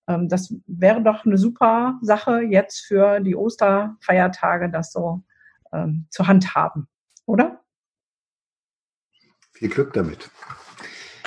Ähm, 0.08 0.30
das 0.30 0.54
wäre 0.68 1.02
doch 1.02 1.26
eine 1.26 1.40
super 1.40 1.98
Sache 2.04 2.42
jetzt 2.42 2.82
für 2.82 3.22
die 3.22 3.36
Osterfeiertage, 3.36 4.70
das 4.70 4.92
so 4.92 5.24
ähm, 5.74 6.06
zu 6.12 6.28
handhaben, 6.28 6.88
oder? 7.26 7.64
Viel 9.52 9.70
Glück 9.70 9.94
damit. 9.94 10.30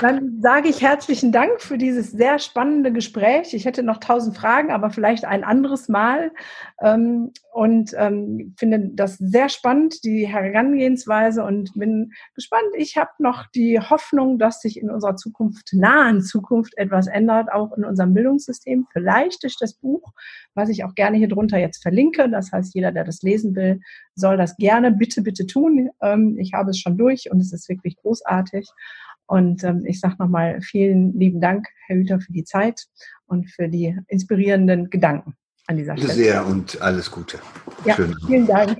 Dann 0.00 0.40
sage 0.40 0.68
ich 0.68 0.82
herzlichen 0.82 1.30
Dank 1.30 1.60
für 1.60 1.78
dieses 1.78 2.10
sehr 2.10 2.38
spannende 2.38 2.92
Gespräch. 2.92 3.54
Ich 3.54 3.64
hätte 3.64 3.82
noch 3.82 3.98
tausend 3.98 4.36
Fragen, 4.36 4.72
aber 4.72 4.90
vielleicht 4.90 5.24
ein 5.24 5.44
anderes 5.44 5.88
Mal. 5.88 6.32
Ähm, 6.80 7.32
und 7.52 7.92
ähm, 7.96 8.54
finde 8.58 8.90
das 8.94 9.16
sehr 9.18 9.48
spannend, 9.48 10.02
die 10.02 10.26
Herangehensweise 10.26 11.44
und 11.44 11.72
bin 11.74 12.12
gespannt. 12.34 12.66
Ich 12.76 12.96
habe 12.96 13.10
noch 13.20 13.46
die 13.54 13.78
Hoffnung, 13.78 14.40
dass 14.40 14.60
sich 14.60 14.80
in 14.80 14.90
unserer 14.90 15.14
Zukunft, 15.14 15.72
nahen 15.72 16.20
Zukunft 16.20 16.76
etwas 16.76 17.06
ändert, 17.06 17.52
auch 17.52 17.76
in 17.76 17.84
unserem 17.84 18.12
Bildungssystem. 18.12 18.88
Vielleicht 18.92 19.44
durch 19.44 19.56
das 19.58 19.74
Buch, 19.74 20.12
was 20.54 20.68
ich 20.68 20.84
auch 20.84 20.96
gerne 20.96 21.16
hier 21.16 21.28
drunter 21.28 21.58
jetzt 21.58 21.82
verlinke. 21.82 22.28
Das 22.28 22.50
heißt, 22.50 22.74
jeder, 22.74 22.90
der 22.90 23.04
das 23.04 23.22
lesen 23.22 23.54
will, 23.54 23.80
soll 24.16 24.36
das 24.36 24.56
gerne 24.56 24.90
bitte, 24.90 25.22
bitte 25.22 25.46
tun. 25.46 25.90
Ähm, 26.02 26.36
ich 26.38 26.52
habe 26.54 26.70
es 26.70 26.80
schon 26.80 26.96
durch 26.98 27.30
und 27.30 27.40
es 27.40 27.52
ist 27.52 27.68
wirklich 27.68 27.96
großartig. 27.96 28.68
Und 29.26 29.64
ähm, 29.64 29.84
ich 29.86 30.00
sage 30.00 30.16
nochmal 30.18 30.60
vielen 30.60 31.18
lieben 31.18 31.40
Dank, 31.40 31.66
Herr 31.86 31.96
Hüter, 31.96 32.20
für 32.20 32.32
die 32.32 32.44
Zeit 32.44 32.86
und 33.26 33.50
für 33.50 33.68
die 33.68 33.96
inspirierenden 34.08 34.90
Gedanken 34.90 35.34
an 35.66 35.76
dieser 35.76 35.96
Stelle. 35.96 36.12
Sehr 36.12 36.46
und 36.46 36.80
alles 36.82 37.10
Gute. 37.10 37.38
Ja, 37.84 37.96
vielen 38.26 38.46
Dank. 38.46 38.78